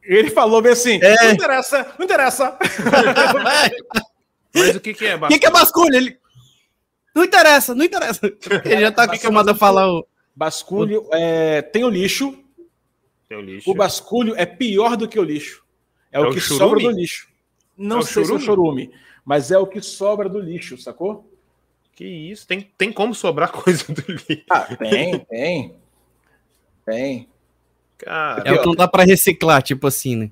Ele 0.02 0.28
falou 0.28 0.60
bem 0.60 0.72
assim: 0.72 1.00
é. 1.02 1.24
não 1.24 1.32
interessa, 1.32 1.94
não 1.98 2.04
interessa. 2.04 2.58
Mas 4.54 4.76
o 4.76 4.80
que, 4.80 4.92
que 4.92 5.06
é 5.06 5.16
basculho? 5.16 5.24
O 5.24 5.28
que, 5.32 5.38
que 5.38 5.46
é 5.46 5.50
basculho? 5.50 5.96
Ele... 5.96 6.18
Não 7.14 7.24
interessa, 7.24 7.74
não 7.74 7.82
interessa. 7.82 8.20
Ele 8.62 8.80
já 8.82 8.92
tá 8.92 9.04
acostumado 9.04 9.48
a 9.48 9.54
falar 9.54 9.90
o. 9.90 10.06
Basculho 10.36 11.08
é... 11.12 11.62
tem 11.62 11.82
o 11.82 11.88
lixo. 11.88 12.38
Tem 13.26 13.38
o 13.38 13.40
lixo. 13.40 13.70
O 13.70 13.74
basculho 13.74 14.34
é 14.36 14.44
pior 14.44 14.98
do 14.98 15.08
que 15.08 15.18
o 15.18 15.24
lixo. 15.24 15.64
É, 16.12 16.18
é 16.18 16.20
o 16.20 16.30
que 16.30 16.40
churume? 16.40 16.58
sobra 16.58 16.80
do 16.82 16.90
lixo. 16.90 17.28
Não 17.74 18.00
é 18.00 18.02
sei 18.02 18.22
churume? 18.22 18.26
se 18.26 18.32
é 18.32 18.36
o 18.36 18.38
chorume, 18.38 18.90
mas 19.24 19.50
é 19.50 19.56
o 19.56 19.66
que 19.66 19.80
sobra 19.80 20.28
do 20.28 20.38
lixo, 20.38 20.76
sacou? 20.76 21.33
Que 21.94 22.04
isso? 22.04 22.46
Tem, 22.46 22.68
tem 22.76 22.92
como 22.92 23.14
sobrar 23.14 23.50
coisa 23.52 23.84
do 23.92 24.02
lixo? 24.08 24.44
Ah, 24.50 24.62
tem, 24.76 25.18
tem. 25.20 25.74
Tem. 26.84 27.28
Cara, 27.98 28.42
é 28.44 28.52
o 28.52 28.60
que 28.60 28.66
não 28.66 28.74
dá 28.74 28.88
para 28.88 29.04
reciclar, 29.04 29.62
tipo 29.62 29.86
assim, 29.86 30.16
né? 30.16 30.30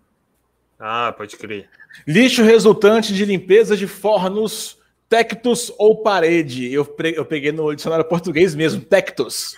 Ah, 0.79 1.15
pode 1.17 1.37
crer. 1.37 1.69
Lixo 2.07 2.43
resultante 2.43 3.15
de 3.15 3.25
limpeza 3.25 3.77
de 3.77 3.87
fornos, 3.87 4.79
tectos 5.09 5.73
ou 5.79 6.03
parede. 6.03 6.73
Eu, 6.73 6.97
eu 7.15 7.25
peguei 7.25 7.53
no 7.53 7.75
dicionário 7.75 8.05
português 8.05 8.55
mesmo, 8.55 8.81
tectos. 8.81 9.57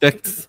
Tectos. 0.00 0.48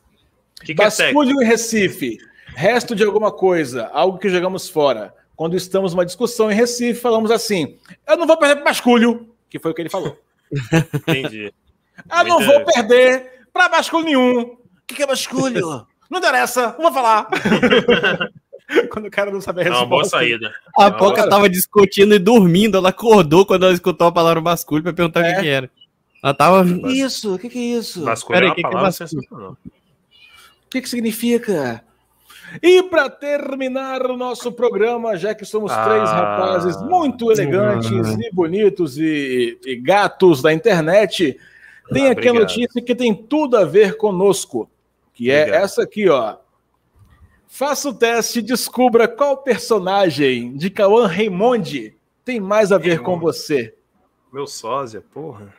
Que 0.62 0.74
que 0.74 0.82
é 0.82 0.86
Basculho 0.86 1.42
é 1.42 1.44
em 1.44 1.48
Recife. 1.48 2.18
Resto 2.56 2.96
de 2.96 3.04
alguma 3.04 3.32
coisa, 3.32 3.88
algo 3.88 4.18
que 4.18 4.30
jogamos 4.30 4.68
fora. 4.68 5.14
Quando 5.36 5.56
estamos 5.56 5.94
numa 5.94 6.06
discussão 6.06 6.52
em 6.52 6.56
Recife, 6.56 7.00
falamos 7.00 7.30
assim: 7.30 7.78
eu 8.08 8.18
não 8.18 8.26
vou 8.26 8.38
perder 8.38 8.56
para 8.56 8.66
basculho, 8.66 9.30
que 9.50 9.60
foi 9.60 9.72
o 9.72 9.74
que 9.74 9.82
ele 9.82 9.90
falou. 9.90 10.18
Entendi. 10.94 11.54
eu 12.12 12.24
não 12.26 12.42
vou 12.42 12.66
perder 12.66 13.48
para 13.52 13.70
basculho 13.70 14.06
nenhum. 14.06 14.42
O 14.42 14.58
que, 14.88 14.96
que 14.96 15.04
é 15.04 15.08
basculho? 15.08 15.88
Não 16.10 16.20
interessa, 16.20 16.76
não 16.78 16.84
vou 16.84 16.94
falar. 16.94 17.28
quando 18.90 19.06
o 19.06 19.12
cara 19.12 19.32
não 19.32 19.42
sabe 19.42 19.62
a 19.62 19.64
resposta. 19.64 19.84
É 19.84 19.86
uma 19.86 19.90
boa 19.90 20.06
saída. 20.06 20.54
A 20.78 20.86
é 20.86 20.92
Poca 20.92 21.30
tava 21.30 21.50
discutindo 21.50 22.16
e 22.16 22.20
dormindo. 22.20 22.78
Ela 22.78 22.90
acordou 22.90 23.46
quando 23.46 23.64
ela 23.64 23.74
escutou 23.74 24.08
a 24.08 24.12
palavra 24.12 24.42
basculho 24.42 24.84
para 24.84 24.94
perguntar 24.94 25.22
é. 25.22 25.32
o 25.32 25.36
que, 25.36 25.42
que, 25.42 25.48
era. 25.48 25.70
Ela 26.24 26.34
tava. 26.34 26.66
Isso, 26.90 27.36
o 27.36 27.40
que, 27.40 27.50
que 27.50 27.60
é 27.60 27.78
isso? 27.78 28.04
Basculho 28.04 28.40
Peraí, 28.40 28.48
é 28.48 28.50
uma 28.50 28.56
que 28.56 28.62
palavra 28.62 28.82
que 28.92 29.04
é 29.04 29.08
sensacional. 29.08 29.52
O 29.52 30.70
que, 30.70 30.82
que 30.82 30.90
significa? 30.90 31.84
E 32.62 32.84
para 32.84 33.10
terminar 33.10 34.06
o 34.06 34.16
nosso 34.16 34.52
programa, 34.52 35.18
já 35.18 35.34
que 35.34 35.46
somos 35.46 35.72
ah, 35.72 35.84
três 35.84 36.10
rapazes 36.10 36.82
muito 36.84 37.32
elegantes 37.32 37.90
e 37.92 38.32
bonitos 38.34 38.98
e, 38.98 39.58
e, 39.66 39.76
gatos 39.76 40.42
da 40.42 40.54
internet, 40.54 41.38
tem 41.92 42.08
ah, 42.08 42.12
aqui 42.12 42.30
obrigado. 42.30 42.38
a 42.38 42.40
notícia 42.40 42.82
que 42.82 42.96
tem 42.96 43.14
tudo 43.14 43.58
a 43.58 43.66
ver 43.66 43.98
conosco 43.98 44.70
que 45.16 45.32
é 45.32 45.42
Obrigado. 45.42 45.64
essa 45.64 45.84
aqui, 45.84 46.10
ó. 46.10 46.36
Faça 47.48 47.90
o 47.90 47.94
teste 47.94 48.40
e 48.40 48.42
descubra 48.42 49.08
qual 49.08 49.38
personagem 49.38 50.56
de 50.58 50.70
Cauã 50.70 51.08
Raimondi 51.08 51.96
tem 52.24 52.40
mais 52.40 52.72
a 52.72 52.78
ver 52.78 53.02
com 53.02 53.18
você. 53.18 53.74
Meu 54.32 54.46
sósia, 54.46 55.02
porra. 55.14 55.54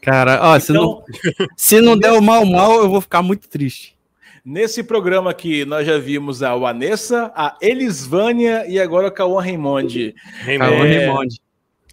Cara, 0.00 0.38
ó, 0.40 0.56
então, 0.56 0.60
se, 0.60 0.72
não, 0.72 1.04
se 1.56 1.80
não 1.80 1.98
der 1.98 2.12
o 2.12 2.22
mal 2.22 2.46
mal, 2.46 2.80
eu 2.80 2.88
vou 2.88 3.00
ficar 3.00 3.20
muito 3.20 3.48
triste. 3.48 3.98
Nesse 4.44 4.82
programa 4.82 5.30
aqui, 5.30 5.64
nós 5.64 5.86
já 5.86 5.98
vimos 5.98 6.42
a 6.42 6.56
Vanessa, 6.56 7.30
a 7.34 7.56
Elisvânia 7.60 8.66
e 8.66 8.80
agora 8.80 9.08
o 9.08 9.12
Cauã 9.12 9.42
Raymond. 9.42 10.14
Raymond. 10.44 11.40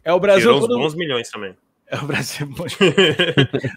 É, 0.04 0.10
é 0.10 0.14
o 0.14 0.20
Brasil. 0.20 0.54
Tirou 0.54 0.62
uns 0.62 0.68
bons 0.68 0.96
milhões 0.96 1.30
também. 1.30 1.56
É 1.90 1.96
o 1.96 2.06
Brasil. 2.06 2.50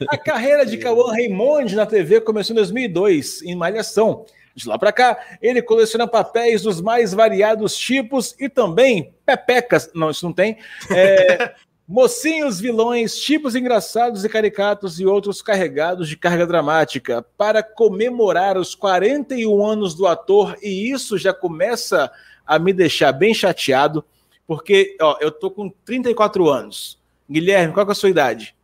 a 0.08 0.18
carreira 0.18 0.66
de 0.66 0.76
Cauã 0.78 1.12
Raymond 1.12 1.76
na 1.76 1.86
TV 1.86 2.20
começou 2.20 2.54
em 2.54 2.56
2002, 2.56 3.40
em 3.42 3.54
Malhação. 3.54 4.26
De 4.52 4.68
lá 4.68 4.76
para 4.76 4.92
cá, 4.92 5.16
ele 5.40 5.62
coleciona 5.62 6.08
papéis 6.08 6.62
dos 6.62 6.80
mais 6.80 7.14
variados 7.14 7.76
tipos 7.76 8.34
e 8.40 8.48
também 8.48 9.14
pepecas. 9.24 9.92
Não, 9.94 10.10
isso 10.10 10.26
não 10.26 10.32
tem. 10.32 10.58
É, 10.90 11.54
mocinhos, 11.90 12.60
vilões, 12.60 13.18
tipos 13.18 13.56
engraçados 13.56 14.24
e 14.24 14.28
caricatos 14.28 15.00
e 15.00 15.06
outros 15.06 15.42
carregados 15.42 16.08
de 16.08 16.16
carga 16.16 16.46
dramática 16.46 17.20
para 17.36 17.64
comemorar 17.64 18.56
os 18.56 18.76
41 18.76 19.66
anos 19.66 19.92
do 19.92 20.06
ator. 20.06 20.56
E 20.62 20.88
isso 20.88 21.18
já 21.18 21.34
começa 21.34 22.08
a 22.46 22.60
me 22.60 22.72
deixar 22.72 23.10
bem 23.10 23.34
chateado, 23.34 24.04
porque 24.46 24.96
ó, 25.00 25.18
eu 25.20 25.32
tô 25.32 25.50
com 25.50 25.68
34 25.84 26.48
anos. 26.48 26.96
Guilherme, 27.28 27.74
qual 27.74 27.88
é 27.88 27.90
a 27.90 27.94
sua 27.94 28.08
idade? 28.08 28.54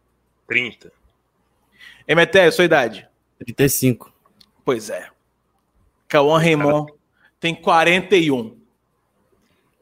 30. 0.46 0.92
Emeté, 2.06 2.48
sua 2.52 2.64
idade? 2.64 3.08
35. 3.44 4.12
Pois 4.64 4.88
é. 4.88 5.10
Cauã 6.06 6.38
Raymond 6.38 6.92
tem 7.40 7.56
41. 7.56 8.56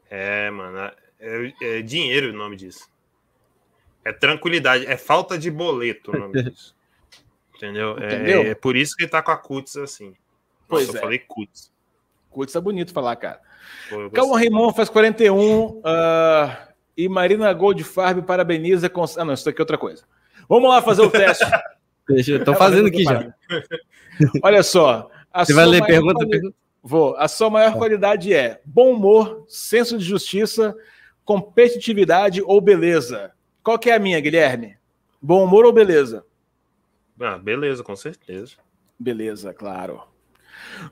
É, 0.09 0.49
mano. 0.49 0.91
É, 1.19 1.53
é, 1.61 1.81
dinheiro 1.83 2.31
o 2.31 2.33
nome 2.33 2.55
disso. 2.55 2.94
É 4.05 4.13
tranquilidade. 4.13 4.85
É 4.85 4.95
falta 4.95 5.37
de 5.37 5.49
boleto 5.49 6.11
o 6.11 6.19
nome 6.19 6.43
disso. 6.43 6.75
Entendeu? 7.55 7.97
É, 7.97 8.05
Entendeu? 8.05 8.41
É, 8.43 8.47
é, 8.49 8.55
por 8.55 8.75
isso 8.75 8.95
que 8.95 9.03
ele 9.03 9.11
tá 9.11 9.21
com 9.21 9.31
a 9.31 9.37
cutis 9.37 9.75
assim. 9.77 10.13
Pois 10.67 10.85
Nossa, 10.85 10.97
é. 10.97 10.99
eu 10.99 11.03
falei 11.03 11.19
cutis. 11.19 11.71
Cutis 12.29 12.55
é 12.55 12.61
bonito 12.61 12.93
falar, 12.93 13.15
cara. 13.15 13.41
Cauã 14.13 14.37
Raymond 14.37 14.75
faz 14.75 14.89
41 14.89 15.37
uh, 15.37 15.81
ah, 15.83 16.67
e 16.95 17.09
Marina 17.09 17.51
Goldfarb 17.51 18.21
parabeniza 18.23 18.89
com. 18.89 19.03
Ah, 19.17 19.25
não, 19.25 19.33
isso 19.33 19.49
aqui 19.49 19.59
é 19.59 19.63
outra 19.63 19.77
coisa. 19.77 20.03
Vamos 20.47 20.69
lá 20.69 20.81
fazer 20.81 21.01
o 21.01 21.09
teste. 21.09 21.45
Deixa, 22.07 22.33
eu 22.33 22.43
tô 22.43 22.53
fazendo 22.53 22.87
aqui 22.87 23.03
já. 23.03 23.33
Olha 24.43 24.61
só. 24.61 25.09
Você 25.35 25.53
vai 25.53 25.65
ler 25.65 25.83
pergunta, 25.83 26.13
quali... 26.13 26.29
pergunta? 26.29 26.55
Vou. 26.83 27.15
A 27.17 27.27
sua 27.27 27.49
maior 27.49 27.71
tá. 27.71 27.77
qualidade 27.79 28.31
é 28.31 28.61
bom 28.63 28.91
humor, 28.91 29.43
senso 29.47 29.97
de 29.97 30.05
justiça, 30.05 30.75
competitividade 31.23 32.43
ou 32.43 32.61
beleza? 32.61 33.31
Qual 33.65 33.79
que 33.79 33.89
é 33.89 33.95
a 33.95 33.99
minha, 33.99 34.19
Guilherme? 34.19 34.77
Bom 35.19 35.43
humor 35.43 35.65
ou 35.65 35.73
beleza? 35.73 36.23
Ah, 37.19 37.35
beleza, 37.35 37.83
com 37.83 37.95
certeza. 37.95 38.57
Beleza, 38.99 39.55
claro. 39.55 40.03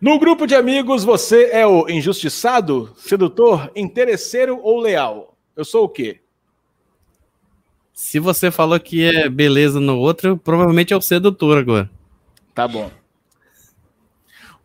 No 0.01 0.17
grupo 0.17 0.47
de 0.47 0.55
amigos, 0.55 1.03
você 1.03 1.51
é 1.51 1.67
o 1.67 1.87
injustiçado, 1.87 2.91
sedutor, 2.97 3.71
interesseiro 3.75 4.59
ou 4.59 4.79
leal? 4.79 5.37
Eu 5.55 5.63
sou 5.63 5.83
o 5.83 5.89
quê? 5.89 6.21
Se 7.93 8.17
você 8.17 8.49
falou 8.49 8.79
que 8.79 9.03
é 9.03 9.29
beleza 9.29 9.79
no 9.79 9.99
outro, 9.99 10.35
provavelmente 10.35 10.95
é 10.95 10.97
o 10.97 11.01
sedutor 11.01 11.59
agora. 11.59 11.87
Tá 12.55 12.67
bom. 12.67 12.89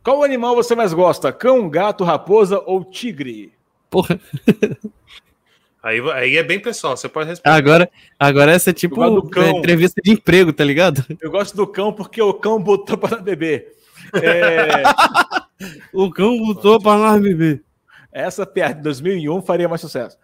Qual 0.02 0.24
animal 0.24 0.54
você 0.54 0.74
mais 0.74 0.94
gosta? 0.94 1.30
Cão, 1.30 1.68
gato, 1.68 2.04
raposa 2.04 2.58
ou 2.64 2.82
tigre? 2.86 3.52
Porra. 3.90 4.18
Aí, 5.82 6.00
aí 6.12 6.36
é 6.36 6.42
bem 6.42 6.58
pessoal, 6.58 6.96
você 6.96 7.08
pode 7.08 7.28
responder. 7.28 7.56
Agora, 7.56 7.90
agora 8.18 8.52
essa 8.52 8.70
é 8.70 8.72
tipo 8.72 9.00
entrevista 9.56 10.00
de 10.02 10.10
emprego, 10.10 10.52
tá 10.52 10.64
ligado? 10.64 11.04
Eu 11.20 11.30
gosto 11.30 11.56
do 11.56 11.66
cão 11.66 11.92
porque 11.92 12.20
o 12.20 12.34
cão 12.34 12.60
botou 12.60 12.98
para 12.98 13.18
beber. 13.18 13.76
É... 14.14 14.82
o 15.94 16.10
cão 16.10 16.36
botou 16.38 16.80
para 16.80 16.98
nós 16.98 17.20
beber. 17.22 17.62
Essa 18.12 18.44
piada 18.44 18.74
de 18.74 18.82
2001 18.82 19.42
faria 19.42 19.68
mais 19.68 19.80
sucesso. 19.80 20.18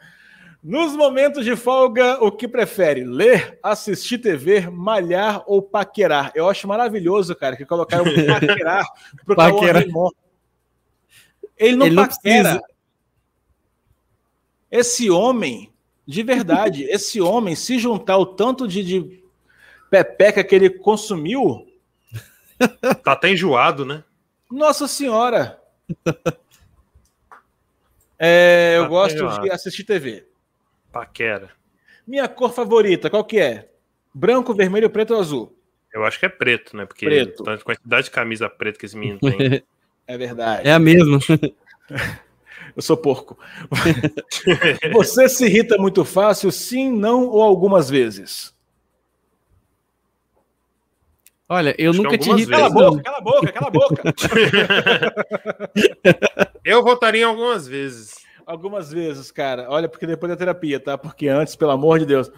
Nos 0.62 0.96
momentos 0.96 1.44
de 1.44 1.54
folga, 1.54 2.24
o 2.24 2.32
que 2.32 2.48
prefere? 2.48 3.04
Ler, 3.04 3.58
assistir 3.62 4.16
TV, 4.16 4.68
malhar 4.70 5.44
ou 5.46 5.60
paquerar? 5.60 6.32
Eu 6.34 6.48
acho 6.48 6.66
maravilhoso, 6.66 7.36
cara, 7.36 7.54
que 7.54 7.66
colocaram 7.66 8.04
paquerar 8.26 8.84
pro 9.26 9.36
paquerar. 9.36 9.82
Ele 9.82 9.92
não, 11.76 11.86
Ele 11.86 11.94
não 11.94 12.06
paquera. 12.06 12.42
Precisa. 12.54 12.73
Esse 14.74 15.08
homem, 15.08 15.72
de 16.04 16.24
verdade, 16.24 16.82
esse 16.90 17.20
homem, 17.20 17.54
se 17.54 17.78
juntar 17.78 18.18
o 18.18 18.26
tanto 18.26 18.66
de, 18.66 18.82
de 18.82 19.24
pepeca 19.88 20.42
que 20.42 20.52
ele 20.52 20.68
consumiu. 20.68 21.64
Tá 23.04 23.12
até 23.12 23.30
enjoado, 23.30 23.84
né? 23.84 24.02
Nossa 24.50 24.88
Senhora! 24.88 25.60
É, 28.16 28.74
eu 28.76 28.84
tá 28.84 28.88
gosto 28.88 29.40
de 29.42 29.50
assistir 29.50 29.82
TV. 29.82 30.24
Paquera. 30.92 31.50
Minha 32.06 32.28
cor 32.28 32.52
favorita, 32.52 33.10
qual 33.10 33.24
que 33.24 33.40
é? 33.40 33.68
Branco, 34.14 34.54
vermelho, 34.54 34.88
preto 34.88 35.14
ou 35.14 35.20
azul? 35.20 35.58
Eu 35.92 36.04
acho 36.04 36.20
que 36.20 36.24
é 36.24 36.28
preto, 36.28 36.76
né? 36.76 36.86
Porque 36.86 37.04
preto. 37.04 37.50
a 37.50 37.58
quantidade 37.58 38.04
de 38.04 38.10
camisa 38.12 38.48
preta 38.48 38.78
que 38.78 38.86
esse 38.86 38.96
menino 38.96 39.18
tem. 39.18 39.62
é 40.06 40.16
verdade. 40.16 40.66
É 40.66 40.72
a 40.72 40.78
mesma. 40.78 41.18
Eu 42.76 42.82
sou 42.82 42.96
porco. 42.96 43.38
Você 44.92 45.28
se 45.28 45.46
irrita 45.46 45.78
muito 45.78 46.04
fácil, 46.04 46.50
sim, 46.50 46.90
não 46.90 47.26
ou 47.26 47.42
algumas 47.42 47.88
vezes? 47.88 48.52
Olha, 51.48 51.74
eu 51.78 51.90
Acho 51.90 52.02
nunca 52.02 52.18
te 52.18 52.30
irritei. 52.30 52.58
Cala 52.58 52.66
a 52.66 52.70
boca, 52.70 53.02
cala 53.02 53.18
a 53.18 53.20
boca, 53.20 53.52
cala 53.52 53.66
a 53.66 53.70
boca. 53.70 54.02
eu 56.64 56.82
votaria 56.82 57.20
em 57.20 57.24
algumas 57.24 57.68
vezes. 57.68 58.24
Algumas 58.46 58.90
vezes, 58.90 59.30
cara. 59.30 59.66
Olha, 59.68 59.88
porque 59.88 60.06
depois 60.06 60.30
da 60.30 60.36
terapia, 60.36 60.80
tá? 60.80 60.98
Porque 60.98 61.28
antes, 61.28 61.54
pelo 61.54 61.70
amor 61.70 61.98
de 61.98 62.06
Deus. 62.06 62.32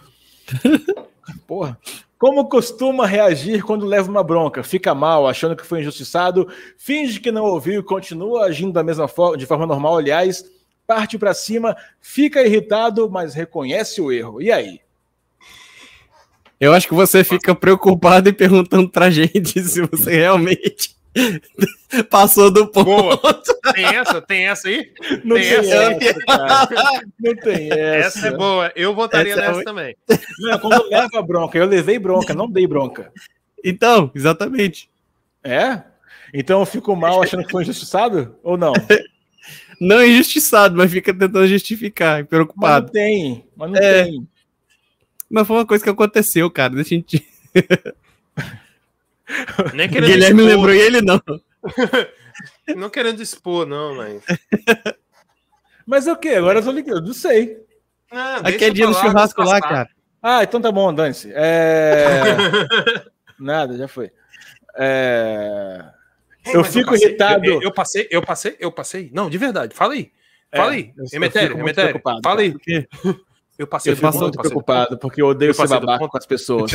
Porra. 1.46 1.78
Como 2.18 2.48
costuma 2.48 3.06
reagir 3.06 3.62
quando 3.62 3.84
leva 3.84 4.10
uma 4.10 4.22
bronca? 4.22 4.62
Fica 4.62 4.94
mal, 4.94 5.28
achando 5.28 5.54
que 5.54 5.66
foi 5.66 5.80
injustiçado, 5.80 6.48
finge 6.78 7.20
que 7.20 7.30
não 7.30 7.44
ouviu 7.44 7.80
e 7.80 7.84
continua 7.84 8.46
agindo 8.46 8.72
da 8.72 8.82
mesma 8.82 9.06
forma, 9.06 9.36
de 9.36 9.44
forma 9.44 9.66
normal, 9.66 9.98
aliás, 9.98 10.44
parte 10.86 11.18
para 11.18 11.34
cima, 11.34 11.76
fica 12.00 12.42
irritado, 12.42 13.10
mas 13.10 13.34
reconhece 13.34 14.00
o 14.00 14.10
erro. 14.10 14.40
E 14.40 14.50
aí? 14.50 14.80
Eu 16.58 16.72
acho 16.72 16.88
que 16.88 16.94
você 16.94 17.22
fica 17.22 17.54
preocupado 17.54 18.30
e 18.30 18.32
perguntando 18.32 18.88
pra 18.88 19.10
gente 19.10 19.60
se 19.62 19.82
você 19.82 20.16
realmente 20.16 20.96
Passou 22.10 22.50
do 22.50 22.66
ponto. 22.66 22.84
Boa. 22.84 23.42
Tem 23.74 23.84
essa? 23.84 24.22
Tem 24.22 24.46
essa 24.46 24.68
aí? 24.68 24.92
Não 25.24 25.36
tem, 25.36 25.44
tem 25.44 25.58
essa, 25.58 25.74
essa 25.74 27.02
Não 27.18 27.36
tem 27.36 27.70
essa. 27.72 28.18
Essa 28.18 28.28
é 28.28 28.36
boa. 28.36 28.72
Eu 28.76 28.94
votaria 28.94 29.32
essa 29.32 29.42
é 29.42 29.48
nessa 29.48 29.60
é... 29.60 29.64
também. 29.64 29.96
Não, 30.40 30.58
quando 30.58 30.88
leva 30.88 31.22
bronca, 31.22 31.58
eu 31.58 31.66
levei 31.66 31.98
bronca, 31.98 32.34
não 32.34 32.50
dei 32.50 32.66
bronca. 32.66 33.12
Então, 33.64 34.10
exatamente. 34.14 34.88
É? 35.42 35.82
Então 36.34 36.60
eu 36.60 36.66
fico 36.66 36.94
mal 36.94 37.22
achando 37.22 37.44
que 37.44 37.50
foi 37.50 37.62
injustiçado? 37.62 38.36
Ou 38.42 38.56
não? 38.56 38.72
Não 39.78 40.00
é 40.00 40.08
injustiçado, 40.08 40.74
mas 40.74 40.90
fica 40.90 41.12
tentando 41.12 41.46
justificar, 41.46 42.24
preocupado. 42.24 42.86
Mas 42.86 42.94
não 42.94 43.02
tem, 43.04 43.44
mas 43.54 43.70
não 43.70 43.78
é. 43.78 44.04
tem. 44.04 44.28
Mas 45.28 45.46
foi 45.46 45.56
uma 45.56 45.66
coisa 45.66 45.84
que 45.84 45.90
aconteceu, 45.90 46.50
cara. 46.50 46.74
Deixa 46.74 46.94
a 46.94 46.96
gente. 46.96 47.26
Nem 49.74 49.88
Guilherme 49.88 50.42
expor. 50.42 50.44
lembrou 50.44 50.74
e 50.74 50.78
ele 50.78 51.00
não. 51.02 51.20
não 52.76 52.90
querendo 52.90 53.22
expor, 53.22 53.66
não, 53.66 53.96
mas. 53.96 54.22
Mas 55.86 56.06
é 56.06 56.12
o 56.12 56.16
que? 56.16 56.30
Agora 56.30 56.58
eu 56.58 56.64
tô 56.64 56.72
ligado, 56.72 57.06
não 57.06 57.14
sei. 57.14 57.58
Ah, 58.10 58.36
Aquele 58.44 58.72
dia 58.72 58.86
do 58.86 58.94
churrasco 58.94 59.42
lá, 59.42 59.60
cara. 59.60 59.88
Ah, 60.22 60.42
então 60.42 60.60
tá 60.60 60.72
bom, 60.72 60.92
dane-se. 60.92 61.30
É... 61.32 62.36
Nada, 63.38 63.76
já 63.76 63.86
foi. 63.86 64.10
É... 64.76 65.84
eu 66.52 66.64
fico 66.64 66.90
eu 66.90 66.92
passei, 66.92 67.08
irritado. 67.08 67.44
Eu, 67.46 67.62
eu, 67.62 67.72
passei, 67.72 68.08
eu 68.10 68.22
passei, 68.22 68.56
eu 68.58 68.72
passei. 68.72 69.10
Não, 69.12 69.30
de 69.30 69.38
verdade, 69.38 69.74
fala 69.74 69.94
aí. 69.94 70.10
Fala 70.54 70.72
é, 70.72 70.76
aí. 70.76 70.92
Emetério, 71.12 71.58
Emetério. 71.58 72.00
Fala 72.22 72.40
aí. 72.40 72.54
Eu 73.58 73.66
passei 73.66 73.92
eu 73.92 73.96
fico 73.96 74.18
muito 74.18 74.38
preocupado, 74.38 74.98
porque 74.98 75.22
eu 75.22 75.28
odeio 75.28 75.54
ser 75.54 75.66
babaca 75.66 76.08
com 76.08 76.18
as 76.18 76.26
pessoas. 76.26 76.72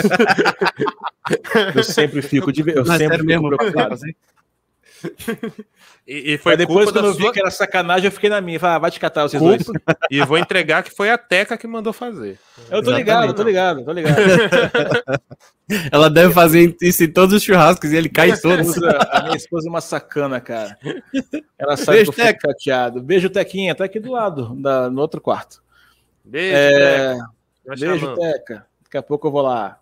eu 1.75 1.83
sempre 1.83 2.21
fico 2.21 2.51
de 2.51 2.61
eu 2.61 2.85
sempre 2.85 3.17
fico 3.17 3.25
mesmo, 3.25 3.47
preocupado. 3.49 3.97
E, 6.07 6.33
e 6.33 6.37
foi 6.37 6.57
depois, 6.57 6.91
quando 6.91 7.05
eu 7.05 7.13
vi 7.13 7.31
que 7.31 7.39
era 7.39 7.51
sacanagem, 7.51 8.05
eu 8.05 8.11
fiquei 8.11 8.29
na 8.29 8.41
minha. 8.41 8.59
Falei, 8.59 8.75
ah, 8.75 8.79
vai 8.79 8.91
te 8.91 8.99
catar 8.99 9.23
vocês 9.23 9.41
dois. 9.41 9.63
E 10.09 10.23
vou 10.25 10.37
entregar 10.37 10.83
que 10.83 10.91
foi 10.91 11.09
a 11.09 11.17
Teca 11.17 11.57
que 11.57 11.67
mandou 11.67 11.93
fazer. 11.93 12.39
Eu 12.69 12.83
tô 12.83 12.91
ligado, 12.91 13.27
eu 13.27 13.33
tô 13.33 13.43
ligado, 13.43 13.83
tô 13.83 13.91
ligado. 13.91 14.17
Ela 15.91 16.09
deve 16.09 16.33
fazer 16.33 16.75
isso 16.81 17.03
em 17.03 17.11
todos 17.11 17.33
os 17.33 17.43
churrascos 17.43 17.91
e 17.91 17.95
ele 17.95 18.09
cai 18.09 18.37
todos. 18.37 18.75
A 19.09 19.23
minha 19.23 19.37
esposa 19.37 19.67
é 19.67 19.69
uma 19.69 19.79
sacana, 19.79 20.41
cara. 20.41 20.77
Ela 21.57 21.77
sabe 21.77 21.97
Beijo, 21.97 22.11
eu 22.11 22.27
fico 22.27 22.41
chateado. 22.41 23.01
Beijo, 23.01 23.29
Tequinha, 23.29 23.73
tá 23.73 23.85
aqui 23.85 23.99
do 23.99 24.11
lado, 24.11 24.53
da, 24.55 24.89
no 24.89 24.99
outro 24.99 25.21
quarto. 25.21 25.61
Beijo, 26.23 26.55
é... 26.55 27.13
Teca. 27.13 27.29
Beijo, 27.77 28.15
Teca. 28.15 28.67
Daqui 28.83 28.97
a 28.97 29.03
pouco 29.03 29.27
eu 29.27 29.31
vou 29.31 29.41
lá. 29.41 29.79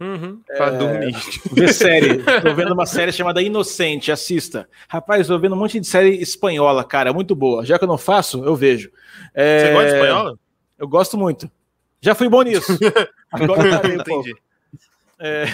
Uhum, 0.00 0.40
pra 0.46 0.66
é... 0.68 0.78
dormir. 0.78 1.16
Ver 1.52 1.72
série. 1.72 2.22
Tô 2.22 2.54
vendo 2.54 2.72
uma 2.72 2.86
série 2.86 3.12
chamada 3.12 3.42
Inocente, 3.42 4.12
assista. 4.12 4.68
Rapaz, 4.88 5.26
tô 5.26 5.38
vendo 5.38 5.54
um 5.54 5.58
monte 5.58 5.80
de 5.80 5.86
série 5.86 6.20
espanhola, 6.22 6.84
cara, 6.84 7.12
muito 7.12 7.34
boa. 7.34 7.64
Já 7.64 7.78
que 7.78 7.84
eu 7.84 7.88
não 7.88 7.98
faço, 7.98 8.44
eu 8.44 8.54
vejo. 8.54 8.90
É... 9.34 9.58
Você 9.58 9.72
gosta 9.72 9.88
de 9.88 9.94
espanhola? 9.94 10.38
Eu 10.78 10.88
gosto 10.88 11.18
muito. 11.18 11.50
Já 12.00 12.14
fui 12.14 12.28
bom 12.28 12.42
nisso. 12.42 12.78
Agora 13.32 13.66
eu 13.66 13.80
parei 13.80 13.96
um 13.96 14.00
Entendi. 14.00 14.36
É... 15.18 15.44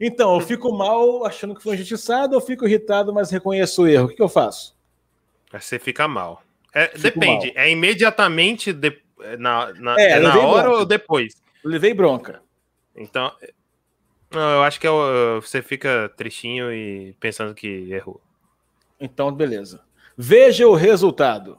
Então, 0.00 0.34
eu 0.34 0.40
fico 0.40 0.72
mal 0.72 1.24
achando 1.24 1.54
que 1.54 1.62
foi 1.62 1.74
injustiçado, 1.74 2.34
eu 2.34 2.40
fico 2.40 2.66
irritado, 2.66 3.12
mas 3.12 3.30
reconheço 3.30 3.82
o 3.82 3.86
erro. 3.86 4.06
O 4.06 4.08
que, 4.08 4.16
que 4.16 4.22
eu 4.22 4.28
faço? 4.28 4.76
Você 5.52 5.78
fica 5.78 6.06
mal. 6.06 6.42
É, 6.76 6.88
depende, 6.98 7.46
mal. 7.54 7.64
é 7.64 7.70
imediatamente 7.70 8.70
de, 8.70 9.00
na, 9.38 9.72
na, 9.72 9.98
é, 9.98 10.10
é 10.10 10.20
na 10.20 10.38
hora 10.40 10.64
bronca. 10.64 10.78
ou 10.80 10.84
depois? 10.84 11.42
Eu 11.64 11.70
levei 11.70 11.94
bronca. 11.94 12.42
Então, 12.94 13.32
não, 14.30 14.50
eu 14.50 14.62
acho 14.62 14.78
que 14.78 14.86
é, 14.86 14.90
você 15.40 15.62
fica 15.62 16.12
tristinho 16.18 16.70
e 16.70 17.14
pensando 17.18 17.54
que 17.54 17.90
errou. 17.90 18.20
Então, 19.00 19.32
beleza. 19.32 19.80
Veja 20.18 20.68
o 20.68 20.74
resultado. 20.74 21.58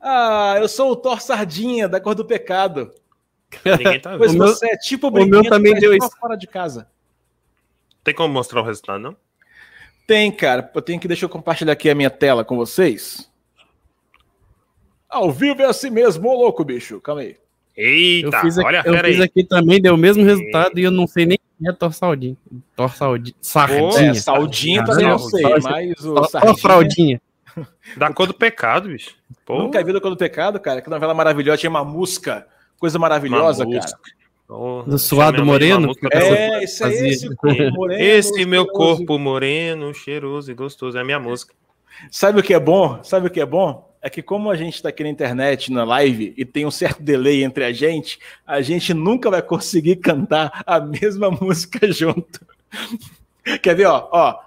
Ah, 0.00 0.54
eu 0.58 0.66
sou 0.66 0.92
o 0.92 0.96
Thor 0.96 1.20
Sardinha, 1.20 1.86
da 1.86 2.00
cor 2.00 2.14
do 2.14 2.24
pecado. 2.24 2.94
Ninguém 3.62 4.00
tá 4.00 4.12
vendo. 4.16 4.18
Pois 4.18 4.34
você 4.34 4.64
meu, 4.64 4.74
é 4.74 4.78
tipo 4.78 5.08
o 5.08 5.26
meu 5.26 5.42
também 5.44 5.74
deu 5.74 5.94
isso. 5.94 6.08
fora 6.18 6.36
de 6.36 6.46
casa. 6.46 6.88
Tem 8.02 8.14
como 8.14 8.32
mostrar 8.32 8.62
o 8.62 8.64
resultado, 8.64 8.98
não? 8.98 9.14
Tem, 10.06 10.32
cara. 10.32 10.70
Eu 10.74 10.80
tenho 10.80 10.98
que 10.98 11.06
deixar 11.06 11.26
eu 11.26 11.30
compartilhar 11.30 11.74
aqui 11.74 11.90
a 11.90 11.94
minha 11.94 12.08
tela 12.08 12.42
com 12.46 12.56
vocês. 12.56 13.29
Ao 15.10 15.30
vivo 15.32 15.62
é 15.62 15.66
assim 15.66 15.90
mesmo, 15.90 16.28
ô 16.28 16.34
louco, 16.34 16.64
bicho. 16.64 17.00
Calma 17.00 17.22
aí. 17.22 17.36
Eita, 17.76 18.36
eu 18.36 18.40
fiz 18.40 18.58
aqui, 18.58 18.66
olha, 18.66 18.82
eu 18.84 19.04
fiz 19.04 19.20
aqui 19.20 19.44
também, 19.44 19.80
deu 19.80 19.94
o 19.94 19.98
mesmo 19.98 20.22
resultado 20.22 20.78
e 20.78 20.84
eu 20.84 20.90
não 20.90 21.06
sei 21.06 21.24
nem 21.24 21.38
quem 21.38 21.68
é 21.68 21.72
Torsaldinha. 21.72 22.36
Torsaldinha. 22.76 23.34
Sardinha. 23.40 24.10
É, 24.10 24.14
saldinha 24.14 24.84
também 24.84 25.06
não 25.08 25.18
sei, 25.18 25.42
mas 25.42 26.04
o 26.04 26.24
Sardinha... 26.24 26.56
fraldinha. 26.56 27.22
Da 27.96 28.12
cor 28.12 28.26
do 28.26 28.34
pecado, 28.34 28.88
bicho. 28.88 29.14
Pô. 29.44 29.58
Nunca 29.58 29.82
vi 29.82 29.92
da 29.92 30.00
cor 30.00 30.10
do 30.10 30.16
pecado, 30.16 30.60
cara. 30.60 30.80
Que 30.80 30.90
novela 30.90 31.14
maravilhosa, 31.14 31.58
tinha 31.58 31.70
uma 31.70 31.84
música, 31.84 32.46
coisa 32.78 32.98
maravilhosa, 32.98 33.64
cara. 33.66 34.84
do 34.86 34.98
suado 34.98 35.44
moreno? 35.44 35.92
É, 36.12 36.62
esse 36.62 36.84
é 36.84 37.08
esse 37.08 37.34
corpo 37.34 37.70
moreno. 37.72 38.02
Esse 38.02 38.44
meu 38.44 38.66
corpo 38.66 39.18
moreno, 39.18 39.92
cheiroso 39.94 40.50
e 40.50 40.54
gostoso. 40.54 40.98
É 40.98 41.00
a 41.00 41.04
minha 41.04 41.18
música. 41.18 41.54
Sabe 42.10 42.40
o 42.40 42.42
que 42.42 42.54
é 42.54 42.60
bom? 42.60 43.02
Sabe 43.02 43.26
o 43.26 43.30
que 43.30 43.40
é 43.40 43.46
bom? 43.46 43.89
É 44.02 44.08
que 44.08 44.22
como 44.22 44.50
a 44.50 44.56
gente 44.56 44.74
está 44.74 44.88
aqui 44.88 45.02
na 45.02 45.10
internet, 45.10 45.70
na 45.70 45.84
live, 45.84 46.32
e 46.36 46.44
tem 46.44 46.64
um 46.64 46.70
certo 46.70 47.02
delay 47.02 47.44
entre 47.44 47.64
a 47.64 47.72
gente, 47.72 48.18
a 48.46 48.60
gente 48.62 48.94
nunca 48.94 49.30
vai 49.30 49.42
conseguir 49.42 49.96
cantar 49.96 50.62
a 50.66 50.80
mesma 50.80 51.30
música 51.40 51.90
junto. 51.92 52.40
Quer 53.62 53.76
ver, 53.76 53.86
ó? 53.86 54.08
ó 54.10 54.38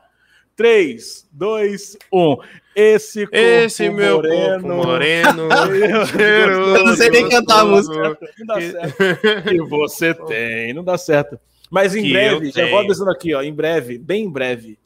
3, 0.55 1.27
2, 1.31 1.97
1. 2.11 2.37
Esse 2.75 3.27
corpo 3.27 3.37
Esse 3.37 3.89
meu 3.89 4.15
moreno, 4.15 4.67
corpo 4.67 4.87
moreno, 4.87 5.47
eu 6.19 6.85
não 6.85 6.95
sei 6.95 7.09
nem 7.11 7.29
cantar 7.29 7.59
a 7.59 7.65
música. 7.65 8.17
Não 8.39 8.47
dá 8.47 8.61
certo. 8.61 9.53
E 9.53 9.57
você 9.59 10.13
tem, 10.15 10.73
não 10.73 10.83
dá 10.83 10.97
certo. 10.97 11.39
Mas 11.69 11.95
em 11.95 12.01
que 12.01 12.13
breve, 12.13 12.49
já 12.49 12.67
vou 12.67 12.79
avisando 12.79 13.11
aqui, 13.11 13.33
ó, 13.35 13.43
em 13.43 13.53
breve, 13.53 13.99
bem 13.99 14.25
em 14.25 14.29
breve, 14.29 14.79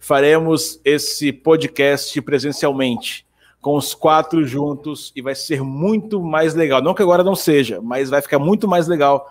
faremos 0.00 0.80
esse 0.84 1.32
podcast 1.32 2.20
presencialmente 2.22 3.27
com 3.60 3.76
os 3.76 3.94
quatro 3.94 4.44
juntos 4.44 5.12
e 5.14 5.22
vai 5.22 5.34
ser 5.34 5.62
muito 5.62 6.22
mais 6.22 6.54
legal. 6.54 6.80
Não 6.80 6.94
que 6.94 7.02
agora 7.02 7.24
não 7.24 7.34
seja, 7.34 7.80
mas 7.80 8.10
vai 8.10 8.22
ficar 8.22 8.38
muito 8.38 8.68
mais 8.68 8.86
legal 8.86 9.30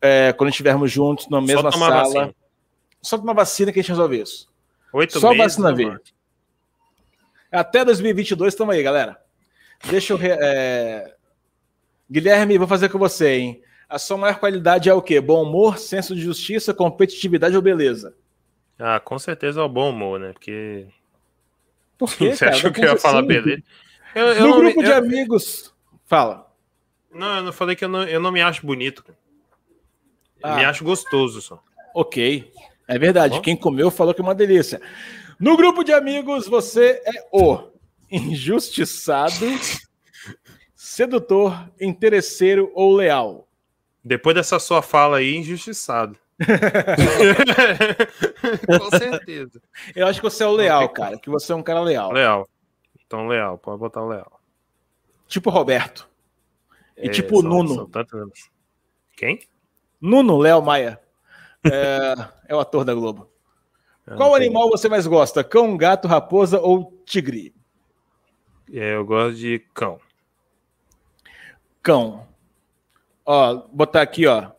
é, 0.00 0.32
quando 0.32 0.50
estivermos 0.50 0.90
juntos 0.90 1.28
na 1.28 1.40
mesma 1.40 1.72
Só 1.72 1.78
sala. 1.78 2.02
Vacina. 2.02 2.34
Só 3.02 3.18
tomar 3.18 3.34
vacina 3.34 3.72
que 3.72 3.78
a 3.78 3.82
gente 3.82 3.90
resolve 3.90 4.20
isso. 4.20 4.48
Oito 4.92 5.18
Só 5.18 5.30
meses, 5.30 5.56
vacina 5.56 5.74
vir. 5.74 6.00
Até 7.50 7.84
2022 7.84 8.52
estamos 8.52 8.74
aí, 8.74 8.82
galera. 8.82 9.20
Deixa 9.88 10.14
eu. 10.14 10.18
É... 10.22 11.14
Guilherme, 12.10 12.58
vou 12.58 12.68
fazer 12.68 12.88
com 12.88 12.98
você, 12.98 13.36
hein? 13.36 13.62
A 13.88 13.98
sua 13.98 14.16
maior 14.16 14.38
qualidade 14.38 14.88
é 14.88 14.94
o 14.94 15.02
quê? 15.02 15.20
Bom 15.20 15.42
humor, 15.42 15.78
senso 15.78 16.14
de 16.14 16.20
justiça, 16.20 16.74
competitividade 16.74 17.54
ou 17.54 17.62
beleza? 17.62 18.14
Ah, 18.78 19.00
com 19.00 19.18
certeza 19.18 19.60
é 19.60 19.64
o 19.64 19.68
bom 19.68 19.90
humor, 19.90 20.18
né? 20.18 20.32
Porque 20.32 20.86
por 21.98 22.14
quê, 22.14 22.34
Você 22.34 22.44
achou 22.44 22.72
que 22.72 22.80
eu 22.80 22.84
ia 22.84 22.96
falar 22.96 23.22
beleza? 23.22 23.62
Eu, 24.14 24.26
eu 24.28 24.46
no 24.46 24.56
grupo 24.56 24.82
de 24.82 24.90
eu... 24.90 24.96
amigos. 24.96 25.74
Fala. 26.04 26.46
Não, 27.12 27.36
eu 27.36 27.42
não 27.44 27.52
falei 27.52 27.74
que 27.74 27.84
eu 27.84 27.88
não, 27.88 28.02
eu 28.04 28.20
não 28.20 28.30
me 28.30 28.40
acho 28.40 28.66
bonito. 28.66 29.04
Ah. 30.42 30.56
Me 30.56 30.64
acho 30.64 30.84
gostoso 30.84 31.40
só. 31.40 31.62
Ok. 31.94 32.52
É 32.86 32.98
verdade. 32.98 33.36
Bom? 33.36 33.42
Quem 33.42 33.56
comeu 33.56 33.90
falou 33.90 34.14
que 34.14 34.20
é 34.20 34.24
uma 34.24 34.34
delícia. 34.34 34.80
No 35.38 35.56
grupo 35.56 35.82
de 35.82 35.92
amigos, 35.92 36.46
você 36.46 37.02
é 37.04 37.26
o 37.32 37.68
injustiçado, 38.10 39.46
sedutor, 40.74 41.68
interesseiro 41.80 42.70
ou 42.74 42.94
leal? 42.94 43.48
Depois 44.04 44.36
dessa 44.36 44.58
sua 44.58 44.82
fala 44.82 45.18
aí, 45.18 45.36
injustiçado. 45.36 46.18
Com 48.66 48.98
certeza. 48.98 49.62
Eu 49.94 50.06
acho 50.06 50.20
que 50.20 50.30
você 50.30 50.44
é 50.44 50.46
o 50.46 50.52
leal, 50.52 50.88
cara. 50.90 51.18
Que 51.18 51.30
você 51.30 51.52
é 51.52 51.56
um 51.56 51.62
cara 51.62 51.80
leal. 51.80 52.12
Leal. 52.12 52.46
Então, 53.06 53.26
leal. 53.26 53.58
Pode 53.58 53.78
botar 53.78 54.02
o 54.02 54.08
leal. 54.08 54.40
Tipo 55.26 55.50
Roberto. 55.50 56.08
E 56.96 57.08
é, 57.08 57.10
tipo 57.10 57.40
são, 57.40 57.48
Nuno. 57.48 57.74
São 57.74 57.88
tantos... 57.88 58.50
Quem? 59.16 59.40
Nuno, 60.00 60.38
Léo 60.38 60.62
Maia. 60.62 61.00
É, 61.64 62.14
é, 62.48 62.54
o 62.54 62.60
ator 62.60 62.84
da 62.84 62.94
Globo. 62.94 63.28
Qual 64.16 64.36
animal 64.36 64.70
você 64.70 64.88
mais 64.88 65.06
gosta? 65.06 65.42
Cão, 65.42 65.76
gato, 65.76 66.06
raposa 66.06 66.60
ou 66.60 67.02
tigre? 67.04 67.52
É, 68.72 68.94
eu 68.94 69.04
gosto 69.04 69.36
de 69.36 69.58
cão. 69.74 69.98
Cão. 71.82 72.26
Ó, 73.24 73.66
botar 73.72 74.02
aqui, 74.02 74.26
ó. 74.26 74.52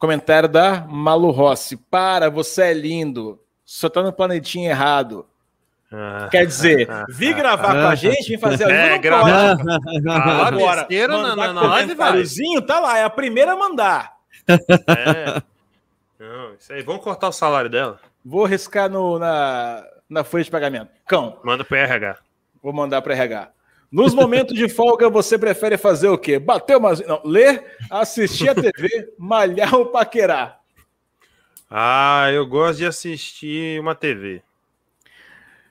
Comentário 0.00 0.48
da 0.48 0.80
Malu 0.88 1.30
Rossi. 1.30 1.76
Para, 1.76 2.30
você 2.30 2.62
é 2.62 2.72
lindo. 2.72 3.38
Só 3.66 3.86
tá 3.90 4.02
no 4.02 4.10
planetinho 4.10 4.70
errado. 4.70 5.26
Ah, 5.92 6.26
Quer 6.30 6.46
dizer, 6.46 6.88
vi 7.10 7.34
gravar 7.34 7.72
ah, 7.72 7.82
com 7.82 7.88
a 7.88 7.94
gente, 7.94 8.30
vim 8.30 8.38
fazer 8.38 8.64
a 8.64 8.70
é, 8.70 8.98
gravar. 8.98 9.58
Ah, 10.08 10.46
agora, 10.46 10.88
mandar 10.88 11.36
na, 11.36 11.52
na, 11.52 11.60
comentáriozinho, 11.82 12.62
tá 12.62 12.80
lá, 12.80 12.96
é 12.96 13.04
a 13.04 13.10
primeira 13.10 13.52
a 13.52 13.56
mandar. 13.56 14.16
É. 14.48 15.42
Não, 16.18 16.54
isso 16.54 16.72
aí, 16.72 16.82
vamos 16.82 17.02
cortar 17.02 17.28
o 17.28 17.32
salário 17.32 17.68
dela. 17.68 18.00
Vou 18.24 18.46
riscar 18.46 18.88
no, 18.88 19.18
na, 19.18 19.84
na 20.08 20.24
folha 20.24 20.44
de 20.44 20.50
pagamento. 20.50 20.90
Cão. 21.06 21.38
Manda 21.44 21.62
para 21.62 21.78
RH. 21.78 22.16
Vou 22.62 22.72
mandar 22.72 23.02
para 23.02 23.12
RH. 23.12 23.50
Nos 23.90 24.14
momentos 24.14 24.54
de 24.54 24.68
folga, 24.68 25.10
você 25.10 25.36
prefere 25.36 25.76
fazer 25.76 26.08
o 26.08 26.18
quê? 26.18 26.38
Bater 26.38 26.76
uma. 26.76 26.94
Não, 26.94 27.20
ler, 27.24 27.76
assistir 27.90 28.48
a 28.48 28.54
TV, 28.54 29.12
malhar 29.18 29.74
ou 29.74 29.86
paquerar? 29.86 30.60
Ah, 31.68 32.28
eu 32.32 32.46
gosto 32.46 32.78
de 32.78 32.86
assistir 32.86 33.80
uma 33.80 33.94
TV. 33.94 34.42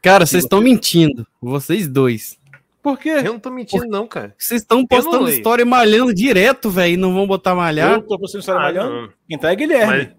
Cara, 0.01 0.25
vocês 0.25 0.43
estão 0.43 0.61
mentindo. 0.61 1.25
Vocês 1.41 1.87
dois. 1.87 2.37
Por 2.81 2.97
quê? 2.97 3.09
Eu 3.09 3.33
não 3.33 3.39
tô 3.39 3.51
mentindo, 3.51 3.85
não, 3.85 4.07
cara. 4.07 4.33
Vocês 4.37 4.61
estão 4.61 4.85
postando 4.85 5.29
história 5.29 5.65
malhando 5.65 6.13
direto, 6.13 6.69
velho, 6.69 6.93
e 6.93 6.97
não 6.97 7.13
vão 7.13 7.27
botar 7.27 7.53
malhar. 7.53 7.93
Eu 7.93 8.01
tô 8.01 8.17
postando 8.17 8.39
história 8.39 8.59
ah, 8.59 8.63
malhando. 8.63 9.01
Não. 9.01 9.09
Quem 9.27 9.37
tá 9.37 9.51
é 9.51 9.55
Guilherme. 9.55 9.97
Mas, 9.97 10.09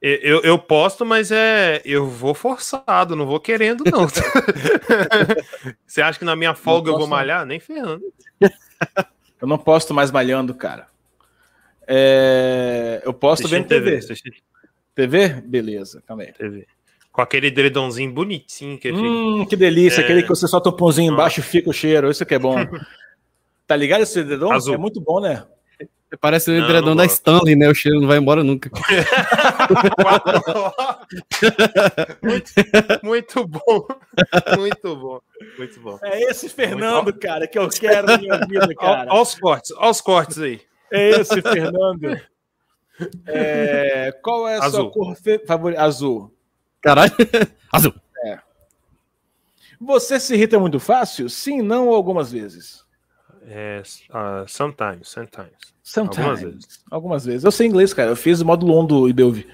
eu, 0.00 0.40
eu 0.42 0.58
posto, 0.58 1.04
mas 1.04 1.30
é. 1.30 1.80
Eu 1.84 2.06
vou 2.06 2.34
forçado, 2.34 3.16
não 3.16 3.26
vou 3.26 3.40
querendo, 3.40 3.82
não. 3.90 4.06
Você 5.86 6.02
acha 6.02 6.18
que 6.18 6.24
na 6.24 6.36
minha 6.36 6.54
folga 6.54 6.90
eu 6.90 6.98
vou 6.98 7.06
malhar? 7.06 7.46
Nem 7.46 7.58
ferrando. 7.58 8.04
Eu 9.38 9.46
não 9.46 9.58
posto 9.58 9.92
mais 9.92 10.10
malhando, 10.10 10.54
cara. 10.54 10.86
É... 11.86 13.02
Eu 13.04 13.12
posto 13.12 13.46
vendo 13.46 13.68
TV. 13.68 14.00
TV. 14.00 14.32
TV? 14.94 15.28
Beleza, 15.42 16.02
calma 16.06 16.22
aí. 16.22 16.32
TV. 16.32 16.66
Com 17.12 17.20
aquele 17.20 17.48
edredomzinho 17.48 18.10
bonitinho 18.12 18.78
que 18.78 18.90
hum, 18.90 19.44
que 19.44 19.54
delícia, 19.54 20.00
é... 20.00 20.04
aquele 20.04 20.22
que 20.22 20.28
você 20.28 20.48
solta 20.48 20.70
o 20.70 20.72
pãozinho 20.72 21.12
embaixo 21.12 21.40
e 21.40 21.42
fica 21.42 21.68
o 21.68 21.72
cheiro, 21.72 22.10
isso 22.10 22.24
que 22.24 22.34
é 22.34 22.38
bom. 22.38 22.56
tá 23.66 23.76
ligado 23.76 24.02
esse 24.02 24.20
edredom? 24.20 24.52
Azul. 24.52 24.74
É 24.74 24.78
muito 24.78 25.00
bom, 25.00 25.20
né? 25.20 25.44
Parece 26.20 26.50
o 26.50 26.54
edredom 26.54 26.96
da 26.96 27.04
Stanley, 27.04 27.56
né? 27.56 27.68
O 27.68 27.74
cheiro 27.74 28.00
não 28.00 28.08
vai 28.08 28.18
embora 28.18 28.42
nunca. 28.42 28.70
muito, 32.22 32.52
muito 33.02 33.46
bom. 33.46 33.86
Muito 34.56 34.96
bom. 34.96 35.20
Muito 35.58 35.80
bom. 35.80 35.98
É 36.02 36.22
esse 36.22 36.48
Fernando, 36.48 37.04
muito 37.04 37.18
cara, 37.20 37.46
que 37.46 37.58
eu 37.58 37.68
quero 37.68 38.06
na 38.06 38.18
minha 38.18 38.38
vida, 38.46 38.74
cara. 38.74 39.10
Olha 39.10 39.22
os 39.22 39.34
cortes, 39.34 39.72
olha 39.76 39.90
os 39.90 40.00
cortes 40.00 40.38
aí. 40.38 40.60
É 40.90 41.10
esse 41.10 41.42
Fernando. 41.42 42.20
É, 43.26 44.12
qual 44.22 44.48
é 44.48 44.56
a 44.56 44.64
Azul. 44.64 44.84
sua 44.84 44.90
cor 44.90 45.16
favorita? 45.46 45.82
Azul. 45.82 46.32
Caralho. 46.80 47.12
Azul. 47.72 47.94
É. 48.24 48.38
Você 49.80 50.18
se 50.18 50.34
irrita 50.34 50.58
muito 50.58 50.80
fácil? 50.80 51.28
Sim, 51.28 51.60
não 51.60 51.88
ou 51.88 51.94
algumas 51.94 52.32
vezes? 52.32 52.85
É, 53.48 53.80
uh, 54.10 54.48
sometimes, 54.48 55.08
sometimes. 55.08 55.52
Sometimes. 55.82 56.18
Algumas 56.18 56.42
vezes. 56.42 56.84
Algumas 56.90 57.24
vezes. 57.24 57.44
Eu 57.44 57.52
sei 57.52 57.68
inglês, 57.68 57.94
cara. 57.94 58.10
Eu 58.10 58.16
fiz 58.16 58.40
o 58.40 58.46
módulo 58.46 58.80
1 58.80 58.86
do 58.86 59.08
Idelvi. 59.08 59.46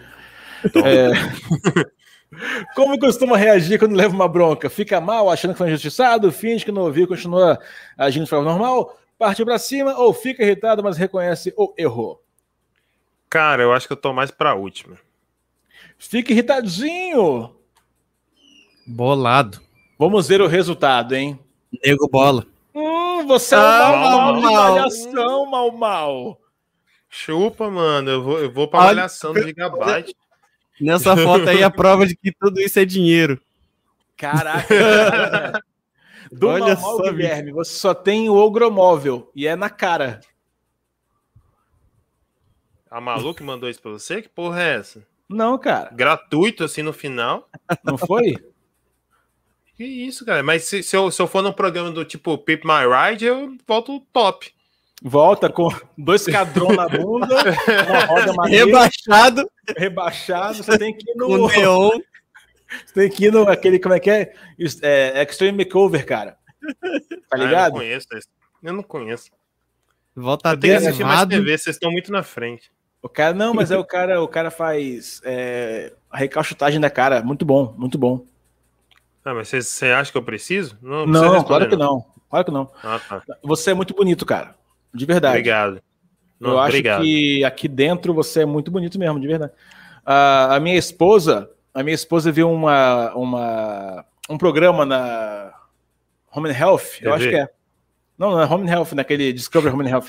É... 0.85 1.11
Como 2.75 2.99
costuma 2.99 3.37
reagir 3.37 3.79
quando 3.79 3.95
leva 3.95 4.15
uma 4.15 4.27
bronca? 4.27 4.71
Fica 4.71 4.99
mal, 4.99 5.29
achando 5.29 5.53
que 5.53 5.59
foi 5.59 5.69
injustiçado, 5.69 6.33
finge 6.33 6.65
que 6.65 6.73
não 6.73 6.83
ouviu, 6.83 7.07
continua 7.07 7.59
agindo 7.99 8.25
de 8.25 8.31
forma 8.31 8.51
normal, 8.51 8.99
parte 9.19 9.45
para 9.45 9.59
cima 9.59 9.99
ou 9.99 10.15
fica 10.15 10.43
irritado, 10.43 10.83
mas 10.83 10.97
reconhece 10.97 11.53
o 11.59 11.75
erro? 11.77 12.19
Cara, 13.29 13.63
eu 13.63 13.73
acho 13.73 13.87
que 13.87 13.93
eu 13.93 13.99
tô 13.99 14.15
mais 14.15 14.31
pra 14.31 14.55
última. 14.55 14.97
Fica 15.99 16.33
irritadinho. 16.33 17.55
Bolado. 18.87 19.61
Vamos 19.99 20.27
ver 20.27 20.41
o 20.41 20.49
resultado, 20.49 21.15
hein? 21.15 21.39
Nego 21.85 22.09
bola. 22.09 22.47
Hum, 23.23 23.27
você 23.27 23.55
é 23.55 23.59
um 23.59 23.61
ah, 23.61 23.79
mal, 23.79 24.01
mal, 24.01 24.41
mal, 24.41 24.53
malhação, 24.53 25.47
mal, 25.47 25.73
mal. 25.73 26.41
Chupa, 27.09 27.71
mano. 27.71 28.11
Eu 28.11 28.23
vou, 28.23 28.39
eu 28.41 28.53
vou 28.53 28.69
pra 28.69 28.81
malhação 28.81 29.33
do 29.33 29.43
Gigabyte. 29.43 30.15
Nessa 30.81 31.17
foto 31.17 31.49
aí, 31.49 31.63
a 31.63 31.71
prova 31.71 32.07
de 32.07 32.17
que 32.17 32.33
tudo 32.33 32.61
isso 32.61 32.79
é 32.79 32.85
dinheiro. 32.85 33.41
Caraca. 34.17 35.63
Do 36.33 36.49
Olha 36.49 36.75
normal, 36.75 36.97
só, 36.97 37.13
Guilherme, 37.13 37.53
você 37.53 37.75
só 37.75 37.93
tem 37.93 38.31
o 38.31 38.35
ogromóvel 38.35 39.31
e 39.35 39.47
é 39.47 39.55
na 39.55 39.69
cara. 39.69 40.21
A 42.91 43.03
Malu 43.03 43.35
que 43.35 43.43
mandou 43.43 43.69
isso 43.69 43.83
pra 43.83 43.91
você? 43.91 44.23
Que 44.23 44.31
porra 44.31 44.63
é 44.63 44.77
essa? 44.77 45.07
Não, 45.29 45.59
cara. 45.59 45.91
Gratuito 45.93 46.65
assim 46.65 46.81
no 46.81 46.93
final. 46.95 47.51
Não 47.85 47.99
foi? 47.99 48.35
Que 49.83 50.07
isso, 50.07 50.25
cara. 50.25 50.43
Mas 50.43 50.65
se, 50.65 50.83
se, 50.83 50.97
eu, 50.97 51.11
se 51.11 51.21
eu 51.21 51.27
for 51.27 51.43
num 51.43 51.53
programa 51.53 51.91
do 51.91 52.05
tipo 52.05 52.39
Pip 52.39 52.67
My 52.67 52.85
Ride, 52.87 53.25
eu 53.25 53.57
volto 53.67 54.01
top. 54.13 54.53
Volta 55.03 55.49
com 55.51 55.69
dois 55.99 56.25
cadrões 56.27 56.77
na 56.77 56.89
bunda, 56.89 57.27
uma 57.89 58.05
roda 58.05 58.33
maneira, 58.35 58.67
rebaixado. 58.67 59.51
Rebaixado, 59.77 60.63
você 60.63 60.79
tem 60.79 60.97
que 60.97 61.11
ir 61.11 61.15
no. 61.17 61.49
neon. 61.51 61.91
Você 62.87 62.95
tem 62.95 63.11
que 63.11 63.25
ir 63.27 63.33
no 63.33 63.49
aquele, 63.49 63.79
como 63.81 63.95
é 63.95 64.01
que 64.01 64.11
é? 64.11 64.33
é 64.83 65.23
Extreme 65.23 65.59
Makeover, 65.59 66.07
cara. 66.07 66.37
Tá 67.29 67.37
ligado? 67.37 67.57
Ah, 67.57 67.67
eu 67.67 67.73
não 67.73 67.79
conheço 67.79 68.07
esse. 68.13 68.29
Eu 68.63 68.73
não 68.73 68.83
conheço. 68.83 69.31
Volta 70.15 70.51
eu 70.51 70.61
tenho 70.61 70.79
que 70.79 70.87
assistir 70.87 71.05
mais 71.05 71.27
TV, 71.27 71.59
vocês 71.59 71.77
estão 71.77 71.91
muito 71.91 72.13
na 72.13 72.23
frente. 72.23 72.71
O 73.03 73.09
cara, 73.09 73.35
não, 73.35 73.53
mas 73.53 73.73
é 73.73 73.77
o 73.77 73.85
cara, 73.85 74.23
o 74.23 74.29
cara 74.29 74.51
faz 74.51 75.21
é, 75.25 75.93
a 76.09 76.17
recalchutagem 76.17 76.81
da 76.81 76.89
cara. 76.89 77.23
Muito 77.23 77.45
bom, 77.45 77.75
muito 77.77 77.99
bom. 77.99 78.25
Ah, 79.25 79.35
mas 79.35 79.49
você 79.49 79.87
acha 79.87 80.11
que 80.11 80.19
eu 80.19 80.23
preciso? 80.23 80.77
Não, 80.83 81.07
não 81.07 81.45
claro 81.45 81.69
que 81.69 81.77
não. 81.77 82.05
Claro 82.29 82.45
que 82.45 82.51
não. 82.51 82.71
Ah, 82.83 82.99
tá. 82.99 83.23
Você 83.43 83.71
é 83.71 83.75
muito 83.75 83.95
bonito, 83.95 84.27
cara. 84.27 84.55
De 84.93 85.07
verdade. 85.07 85.35
Obrigado. 85.35 85.83
Não, 86.41 86.51
eu 86.51 86.57
obrigado. 86.59 87.01
acho 87.01 87.05
que 87.05 87.45
aqui 87.45 87.69
dentro 87.69 88.13
você 88.13 88.43
é 88.43 88.47
muito 88.47 88.71
bonito 88.71 88.99
mesmo, 88.99 89.21
de 89.21 89.29
verdade. 89.29 89.53
Uh, 90.03 90.53
a 90.53 90.61
minha 90.61 90.77
esposa, 90.77 91.49
a 91.73 91.83
minha 91.85 91.95
esposa 91.95 92.33
viu 92.33 92.51
uma, 92.51 93.15
uma, 93.15 94.05
um 94.29 94.37
programa 94.37 94.85
na 94.85 95.55
Home 96.35 96.51
and 96.51 96.59
Health, 96.59 97.01
eu 97.01 97.15
acho 97.15 97.29
que 97.29 97.37
é. 97.37 97.49
Não, 98.19 98.33
não 98.33 98.41
é 98.41 98.45
Home 98.45 98.69
and 98.69 98.73
Health, 98.73 98.93
naquele 98.95 99.33
Discovery 99.33 99.73
Home 99.73 99.87
and 99.87 99.91
Health, 99.91 100.09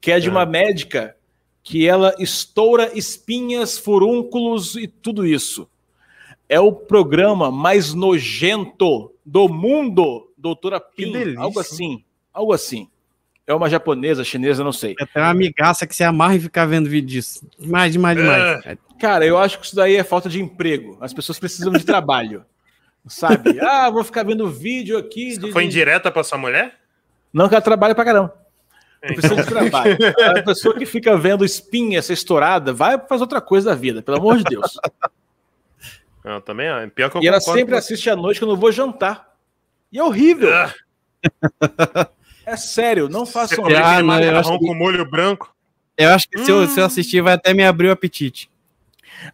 que 0.00 0.10
é 0.10 0.18
de 0.18 0.30
uma 0.30 0.42
é. 0.42 0.46
médica 0.46 1.14
que 1.62 1.86
ela 1.86 2.14
estoura 2.18 2.96
espinhas, 2.96 3.76
furúnculos 3.76 4.76
e 4.76 4.86
tudo 4.86 5.26
isso. 5.26 5.68
É 6.48 6.60
o 6.60 6.72
programa 6.72 7.50
mais 7.50 7.92
nojento 7.92 9.12
do 9.24 9.48
mundo, 9.48 10.32
doutora 10.36 10.80
Pim, 10.80 11.36
algo 11.36 11.58
assim, 11.58 12.04
algo 12.32 12.52
assim. 12.52 12.88
É 13.46 13.54
uma 13.54 13.70
japonesa, 13.70 14.24
chinesa, 14.24 14.64
não 14.64 14.72
sei. 14.72 14.96
É 15.14 15.20
uma 15.20 15.30
amigaça 15.30 15.86
que 15.86 15.94
se 15.94 16.02
amarra 16.02 16.34
e 16.34 16.40
ficar 16.40 16.66
vendo 16.66 16.90
vídeo 16.90 17.08
disso. 17.08 17.46
Demais, 17.58 17.92
demais, 17.92 18.16
demais. 18.18 18.66
É. 18.66 18.76
Cara, 18.98 19.24
eu 19.24 19.38
acho 19.38 19.60
que 19.60 19.66
isso 19.66 19.76
daí 19.76 19.94
é 19.94 20.02
falta 20.02 20.28
de 20.28 20.40
emprego. 20.40 20.96
As 21.00 21.14
pessoas 21.14 21.38
precisam 21.38 21.72
de 21.72 21.84
trabalho. 21.84 22.44
Sabe? 23.06 23.60
Ah, 23.60 23.88
vou 23.88 24.02
ficar 24.02 24.24
vendo 24.24 24.50
vídeo 24.50 24.98
aqui. 24.98 25.38
De, 25.38 25.52
foi 25.52 25.64
indireta 25.64 26.10
para 26.10 26.24
sua 26.24 26.38
mulher? 26.38 26.74
Não, 27.32 27.48
que 27.48 27.54
ela 27.54 27.62
trabalha 27.62 27.94
pra 27.94 28.04
caramba. 28.04 28.34
Não 29.04 29.14
precisa 29.14 29.36
de 29.36 29.48
trabalho. 29.48 29.96
A 30.36 30.42
pessoa 30.42 30.74
que 30.74 30.84
fica 30.84 31.16
vendo 31.16 31.44
espinha 31.44 32.02
ser 32.02 32.14
estourada, 32.14 32.72
vai 32.72 32.98
fazer 32.98 33.22
outra 33.22 33.40
coisa 33.40 33.70
da 33.70 33.76
vida, 33.76 34.02
pelo 34.02 34.18
amor 34.18 34.38
de 34.38 34.44
Deus. 34.44 34.76
Não, 36.26 36.40
também 36.40 36.66
é. 36.66 36.88
Pior 36.88 37.08
que 37.08 37.18
eu 37.18 37.22
e 37.22 37.28
ela 37.28 37.38
sempre 37.38 37.76
assiste 37.76 38.10
à 38.10 38.16
noite 38.16 38.40
quando 38.40 38.50
eu 38.50 38.56
vou 38.56 38.72
jantar. 38.72 39.32
E 39.92 39.98
é 39.98 40.02
horrível. 40.02 40.52
Ah. 40.52 40.74
É 42.48 42.56
sério, 42.56 43.08
não 43.08 43.26
façam 43.26 43.64
Você 43.64 43.74
ah, 43.74 43.98
não, 43.98 44.06
macarrão 44.06 44.56
com 44.60 44.72
molho 44.72 45.04
branco. 45.04 45.52
Eu 45.98 46.10
acho 46.10 46.28
que 46.28 46.38
hum. 46.38 46.44
se, 46.44 46.50
eu, 46.52 46.68
se 46.68 46.78
eu 46.78 46.84
assistir 46.84 47.20
vai 47.20 47.34
até 47.34 47.52
me 47.52 47.64
abrir 47.64 47.88
o 47.88 47.90
apetite. 47.90 48.48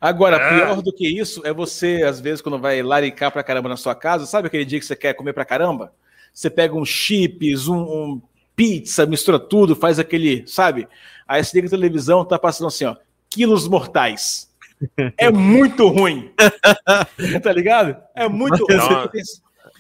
Agora, 0.01 0.37
é. 0.37 0.49
pior 0.49 0.81
do 0.81 0.91
que 0.91 1.07
isso 1.07 1.43
é 1.45 1.53
você, 1.53 2.05
às 2.05 2.21
vezes, 2.21 2.41
quando 2.41 2.59
vai 2.59 2.83
laricar 2.83 3.31
pra 3.31 3.43
caramba 3.43 3.69
na 3.69 3.77
sua 3.77 3.95
casa, 3.95 4.25
sabe 4.25 4.47
aquele 4.47 4.65
dia 4.65 4.81
que 4.81 4.87
você 4.87 4.97
quer 4.97 5.13
comer 5.13 5.35
pra 5.35 5.45
caramba? 5.45 5.93
Você 6.33 6.49
pega 6.49 6.75
um 6.75 6.87
chips, 6.87 7.69
um, 7.69 7.83
um 7.83 8.23
pizza, 8.57 9.05
mistura 9.05 9.39
tudo, 9.39 9.77
faz 9.77 9.99
aquele, 9.99 10.45
sabe? 10.47 10.89
Aí 11.29 11.45
você 11.45 11.59
liga 11.59 11.67
a 11.67 11.71
televisão, 11.71 12.25
tá 12.25 12.39
passando 12.39 12.69
assim, 12.69 12.87
ó, 12.87 12.97
quilos 13.29 13.69
mortais. 13.69 14.51
É 15.17 15.31
muito 15.31 15.89
ruim. 15.89 16.31
tá 17.43 17.53
ligado? 17.53 17.97
É 18.15 18.29
muito 18.29 18.65
ruim. 18.65 19.09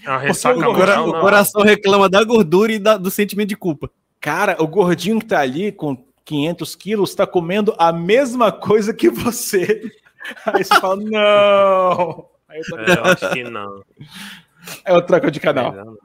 É 0.04 0.16
ressaca 0.16 0.58
o, 0.58 0.74
cora 0.74 1.02
o 1.02 1.20
coração 1.20 1.62
reclama 1.62 2.08
da 2.08 2.22
gordura 2.24 2.72
e 2.72 2.78
da, 2.78 2.96
do 2.96 3.10
sentimento 3.10 3.48
de 3.48 3.56
culpa. 3.56 3.90
Cara, 4.20 4.56
o 4.60 4.66
gordinho 4.66 5.18
que 5.18 5.26
tá 5.26 5.40
ali 5.40 5.72
com 5.72 5.96
500 6.24 6.76
quilos 6.76 7.14
tá 7.14 7.26
comendo 7.26 7.74
a 7.78 7.92
mesma 7.92 8.52
coisa 8.52 8.92
que 8.94 9.08
você. 9.08 9.90
Aí 10.46 10.64
você 10.64 10.74
fala, 10.80 10.96
não. 10.96 12.26
Aí 12.48 12.60
eu, 12.70 12.78
é, 12.78 12.98
eu 12.98 13.04
acho 13.04 13.30
que 13.30 13.44
não. 13.44 13.82
Aí 14.84 14.94
eu 14.94 15.02
troco 15.02 15.30
de 15.30 15.40
canal. 15.40 15.96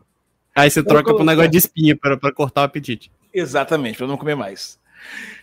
Aí 0.55 0.71
você 0.71 0.81
troca 0.81 1.13
pro 1.13 1.23
negócio 1.23 1.51
de 1.51 1.57
espinha 1.57 1.95
para 1.95 2.17
cortar 2.33 2.61
o 2.61 2.63
apetite. 2.63 3.11
Exatamente, 3.33 3.97
para 3.97 4.07
não 4.07 4.17
comer 4.17 4.35
mais. 4.35 4.79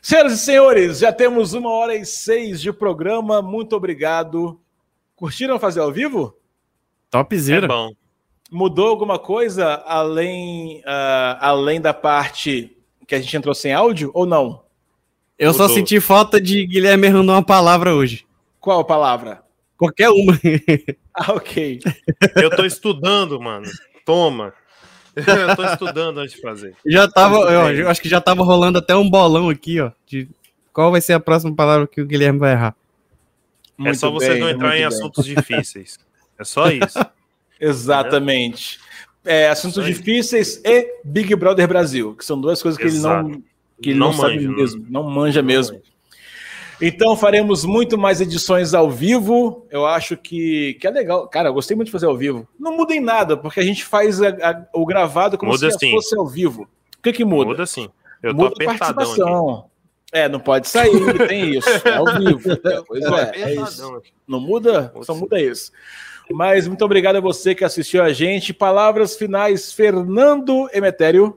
Senhoras 0.03 0.33
e 0.33 0.39
senhores, 0.39 0.99
já 0.99 1.13
temos 1.13 1.55
uma 1.55 1.71
hora 1.71 1.95
e 1.95 2.05
seis 2.05 2.61
de 2.61 2.73
programa. 2.73 3.41
Muito 3.41 3.75
obrigado. 3.75 4.61
Curtiram 5.17 5.59
fazer 5.59 5.81
ao 5.81 5.93
vivo? 5.93 6.37
Topzera. 7.11 7.65
É 7.65 7.69
bom. 7.69 7.93
Mudou 8.51 8.89
alguma 8.89 9.19
coisa 9.19 9.83
além, 9.87 10.81
uh, 10.81 11.39
além 11.41 11.81
da 11.81 11.95
parte 11.95 12.77
que 13.07 13.15
a 13.15 13.21
gente 13.21 13.37
entrou 13.37 13.55
sem 13.55 13.73
áudio 13.73 14.11
ou 14.13 14.27
não? 14.27 14.63
Eu 15.39 15.53
Mudou. 15.53 15.69
só 15.69 15.75
senti 15.75 16.01
falta 16.01 16.41
de 16.41 16.67
Guilherme 16.67 17.07
errando 17.07 17.33
uma 17.33 17.43
palavra 17.43 17.95
hoje. 17.95 18.27
Qual 18.61 18.85
palavra? 18.85 19.43
Qualquer 19.77 20.11
uma. 20.11 20.39
ah, 21.15 21.33
ok. 21.33 21.81
Eu 22.37 22.51
tô 22.51 22.65
estudando, 22.65 23.41
mano. 23.41 23.67
Toma. 24.05 24.53
Eu 25.49 25.57
tô 25.57 25.65
estudando 25.65 26.19
antes 26.19 26.35
de 26.35 26.41
fazer. 26.41 26.75
Já 26.85 27.09
tava, 27.09 27.37
eu, 27.37 27.89
acho 27.89 28.03
que 28.03 28.09
já 28.09 28.21
tava 28.21 28.43
rolando 28.43 28.79
até 28.79 28.97
um 28.97 29.09
bolão 29.09 29.49
aqui, 29.49 29.81
ó, 29.81 29.93
de 30.07 30.29
qual 30.73 30.91
vai 30.91 31.01
ser 31.01 31.13
a 31.13 31.21
próxima 31.21 31.55
palavra 31.55 31.87
que 31.87 32.01
o 32.01 32.07
Guilherme 32.07 32.39
vai 32.39 32.53
errar. 32.53 32.75
Muito 33.79 33.93
é 33.93 33.95
só 33.95 34.11
você 34.11 34.39
não 34.39 34.49
entrar 34.49 34.75
em 34.75 34.79
bem. 34.79 34.85
assuntos 34.85 35.25
difíceis. 35.25 35.99
É 36.39 36.45
só 36.45 36.69
isso. 36.71 36.99
Exatamente. 37.61 38.81
É, 39.25 39.49
assuntos 39.49 39.85
difíceis 39.87 40.61
e 40.65 41.01
Big 41.05 41.35
Brother 41.37 41.67
Brasil, 41.67 42.15
que 42.15 42.25
são 42.25 42.41
duas 42.41 42.63
coisas 42.63 42.79
que 42.79 42.87
Exato. 42.87 43.29
ele 43.29 43.37
não, 43.37 43.43
que 43.81 43.91
ele 43.91 43.99
não, 43.99 44.11
não 44.11 44.17
manja, 44.17 44.35
sabe 44.35 44.49
mesmo, 44.49 44.87
não, 44.91 45.03
não 45.03 45.11
manja 45.11 45.43
não 45.43 45.47
mesmo. 45.47 45.77
Manja. 45.77 45.94
Então 46.81 47.17
faremos 47.17 47.65
muito 47.65 47.97
mais 47.97 48.21
edições 48.21 48.75
ao 48.75 48.91
vivo. 48.91 49.67
Eu 49.71 49.87
acho 49.87 50.17
que, 50.17 50.75
que 50.75 50.87
é 50.87 50.91
legal. 50.91 51.29
Cara, 51.29 51.49
eu 51.49 51.55
gostei 51.55 51.77
muito 51.77 51.87
de 51.87 51.93
fazer 51.93 52.07
ao 52.07 52.17
vivo. 52.17 52.49
Não 52.59 52.77
muda 52.77 52.95
em 52.95 53.01
nada, 53.01 53.37
porque 53.37 53.61
a 53.61 53.65
gente 53.65 53.85
faz 53.85 54.21
a, 54.21 54.29
a, 54.29 54.67
o 54.73 54.85
gravado 54.85 55.39
como 55.39 55.53
muda 55.53 55.71
se 55.71 55.79
sim. 55.79 55.91
fosse 55.91 56.17
ao 56.17 56.27
vivo. 56.27 56.69
O 56.99 57.03
que, 57.03 57.13
que 57.13 57.25
muda? 57.25 57.51
Muda 57.51 57.67
sim. 57.67 57.89
Eu 58.23 58.35
muda 58.35 58.55
tô 58.55 58.65
participação. 58.65 59.51
Aqui. 59.51 59.75
É, 60.13 60.29
não 60.29 60.39
pode 60.39 60.69
sair, 60.69 60.93
tem 61.27 61.57
isso. 61.57 61.69
É 61.85 61.97
ao 61.97 62.07
vivo. 62.07 62.57
Pois 62.87 63.05
é, 63.05 63.43
é 63.43 63.55
isso. 63.55 64.03
Não 64.27 64.41
muda? 64.41 64.93
Só 65.03 65.15
muda 65.15 65.41
isso. 65.41 65.73
Mas 66.31 66.67
muito 66.67 66.85
obrigado 66.85 67.17
a 67.17 67.21
você 67.21 67.55
que 67.55 67.65
assistiu 67.65 68.03
a 68.03 68.13
gente. 68.13 68.55
Palavras 68.55 69.17
finais, 69.17 69.73
Fernando 69.73 70.69
Emetério. 70.73 71.37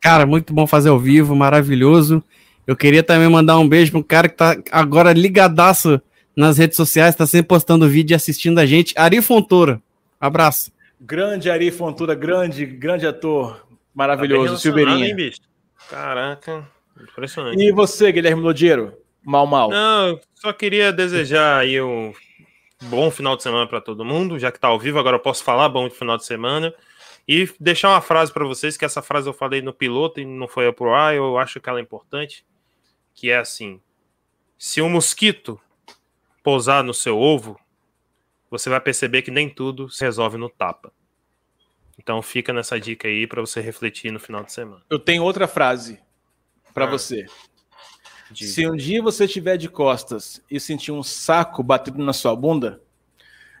Cara, 0.00 0.26
muito 0.26 0.52
bom 0.52 0.66
fazer 0.66 0.90
ao 0.90 0.98
vivo, 0.98 1.34
maravilhoso. 1.34 2.22
Eu 2.68 2.76
queria 2.76 3.02
também 3.02 3.30
mandar 3.30 3.58
um 3.58 3.66
beijo 3.66 3.92
para 3.92 4.00
um 4.00 4.02
cara 4.02 4.28
que 4.28 4.36
tá 4.36 4.54
agora 4.70 5.14
ligadaço 5.14 5.98
nas 6.36 6.58
redes 6.58 6.76
sociais, 6.76 7.14
está 7.14 7.26
sempre 7.26 7.48
postando 7.48 7.88
vídeo 7.88 8.12
e 8.12 8.14
assistindo 8.14 8.58
a 8.58 8.66
gente. 8.66 8.92
Ari 8.94 9.22
Fontoura. 9.22 9.80
Abraço. 10.20 10.70
Grande 11.00 11.48
Ari 11.48 11.70
Fontoura, 11.70 12.14
grande, 12.14 12.66
grande 12.66 13.06
ator. 13.06 13.66
Maravilhoso, 13.94 14.52
tá 14.52 14.58
Silveirinha. 14.58 15.32
Caraca, 15.88 16.68
impressionante. 17.00 17.58
E 17.58 17.72
você, 17.72 18.12
Guilherme 18.12 18.42
Lodiero? 18.42 18.92
Mal, 19.24 19.46
mal. 19.46 19.70
Não, 19.70 20.20
só 20.34 20.52
queria 20.52 20.92
desejar 20.92 21.60
aí 21.60 21.80
um 21.80 22.12
bom 22.82 23.10
final 23.10 23.34
de 23.34 23.44
semana 23.44 23.66
para 23.66 23.80
todo 23.80 24.04
mundo, 24.04 24.38
já 24.38 24.52
que 24.52 24.58
está 24.58 24.68
ao 24.68 24.78
vivo, 24.78 24.98
agora 24.98 25.16
eu 25.16 25.20
posso 25.20 25.42
falar 25.42 25.70
bom 25.70 25.88
final 25.88 26.18
de 26.18 26.26
semana. 26.26 26.74
E 27.26 27.48
deixar 27.58 27.88
uma 27.88 28.02
frase 28.02 28.30
para 28.30 28.44
vocês, 28.44 28.76
que 28.76 28.84
essa 28.84 29.00
frase 29.00 29.26
eu 29.26 29.32
falei 29.32 29.62
no 29.62 29.72
piloto 29.72 30.20
e 30.20 30.26
não 30.26 30.46
foi 30.46 30.70
pro 30.70 30.92
ar, 30.92 31.14
eu 31.14 31.38
acho 31.38 31.58
que 31.60 31.68
ela 31.70 31.78
é 31.78 31.82
importante, 31.82 32.44
que 33.18 33.32
é 33.32 33.38
assim: 33.38 33.80
se 34.56 34.80
um 34.80 34.88
mosquito 34.88 35.60
pousar 36.40 36.84
no 36.84 36.94
seu 36.94 37.18
ovo, 37.18 37.58
você 38.48 38.70
vai 38.70 38.80
perceber 38.80 39.22
que 39.22 39.30
nem 39.30 39.50
tudo 39.50 39.90
se 39.90 40.04
resolve 40.04 40.38
no 40.38 40.48
tapa. 40.48 40.92
Então 41.98 42.22
fica 42.22 42.52
nessa 42.52 42.78
dica 42.78 43.08
aí 43.08 43.26
para 43.26 43.40
você 43.40 43.60
refletir 43.60 44.12
no 44.12 44.20
final 44.20 44.44
de 44.44 44.52
semana. 44.52 44.84
Eu 44.88 45.00
tenho 45.00 45.24
outra 45.24 45.48
frase 45.48 45.98
para 46.72 46.84
ah. 46.84 46.90
você. 46.90 47.26
Diga. 48.30 48.52
Se 48.52 48.68
um 48.68 48.76
dia 48.76 49.02
você 49.02 49.24
estiver 49.24 49.56
de 49.56 49.68
costas 49.68 50.40
e 50.48 50.60
sentir 50.60 50.92
um 50.92 51.02
saco 51.02 51.60
batendo 51.60 52.04
na 52.04 52.12
sua 52.12 52.36
bunda, 52.36 52.80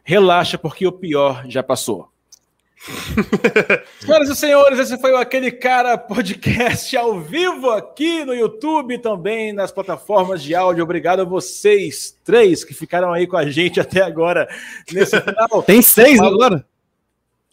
relaxa, 0.04 0.56
porque 0.56 0.86
o 0.86 0.92
pior 0.92 1.50
já 1.50 1.64
passou. 1.64 2.12
Senhoras 4.00 4.28
e 4.28 4.36
senhores, 4.36 4.78
esse 4.78 4.98
foi 4.98 5.12
o 5.12 5.16
Aquele 5.16 5.50
Cara 5.50 5.98
Podcast 5.98 6.96
ao 6.96 7.20
vivo 7.20 7.70
aqui 7.70 8.24
no 8.24 8.34
YouTube 8.34 8.94
e 8.94 8.98
também 8.98 9.52
nas 9.52 9.72
plataformas 9.72 10.42
de 10.42 10.54
áudio. 10.54 10.84
Obrigado 10.84 11.20
a 11.20 11.24
vocês 11.24 12.16
três 12.24 12.64
que 12.64 12.72
ficaram 12.72 13.12
aí 13.12 13.26
com 13.26 13.36
a 13.36 13.50
gente 13.50 13.80
até 13.80 14.02
agora 14.02 14.48
nesse 14.92 15.18
final. 15.20 15.62
Tem 15.62 15.82
seis 15.82 16.20
agora? 16.20 16.64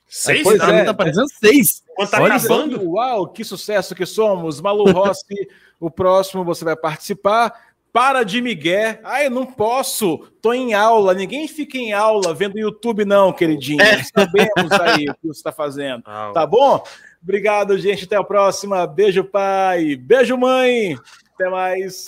Seis? 0.08 0.44
Pois 0.44 0.60
tá, 0.60 0.74
é. 0.74 0.84
tá 0.84 0.92
aparecendo 0.92 1.28
seis. 1.30 1.84
Quando 1.96 2.10
tá 2.10 2.22
Olha 2.22 2.38
Uau, 2.84 3.28
que 3.28 3.44
sucesso 3.44 3.96
que 3.96 4.06
somos. 4.06 4.62
Malu 4.62 4.92
Rossi, 4.92 5.48
o 5.80 5.90
próximo 5.90 6.44
você 6.44 6.64
vai 6.64 6.76
participar. 6.76 7.75
Para 7.96 8.24
de 8.24 8.41
Miguel. 8.41 9.00
Ai, 9.06 9.30
não 9.30 9.46
posso. 9.46 10.18
Tô 10.41 10.54
em 10.54 10.74
aula. 10.74 11.14
Ninguém 11.14 11.48
fica 11.48 11.78
em 11.78 11.93
aula 11.93 12.34
vendo 12.34 12.60
YouTube, 12.60 13.06
não, 13.06 13.32
queridinho. 13.32 13.82
É. 13.82 14.04
Sabemos 14.04 14.70
aí 14.82 15.06
o 15.08 15.14
que 15.14 15.28
você 15.28 15.39
está 15.39 15.52
fazendo. 15.54 16.04
Tá 16.34 16.46
bom? 16.46 16.84
Obrigado, 17.24 17.78
gente. 17.78 18.04
Até 18.04 18.18
a 18.18 18.24
próxima. 18.24 18.86
Beijo, 18.86 19.24
pai. 19.24 19.96
Beijo, 19.96 20.36
mãe. 20.36 20.98
Até 21.36 21.50
mais. 21.50 22.04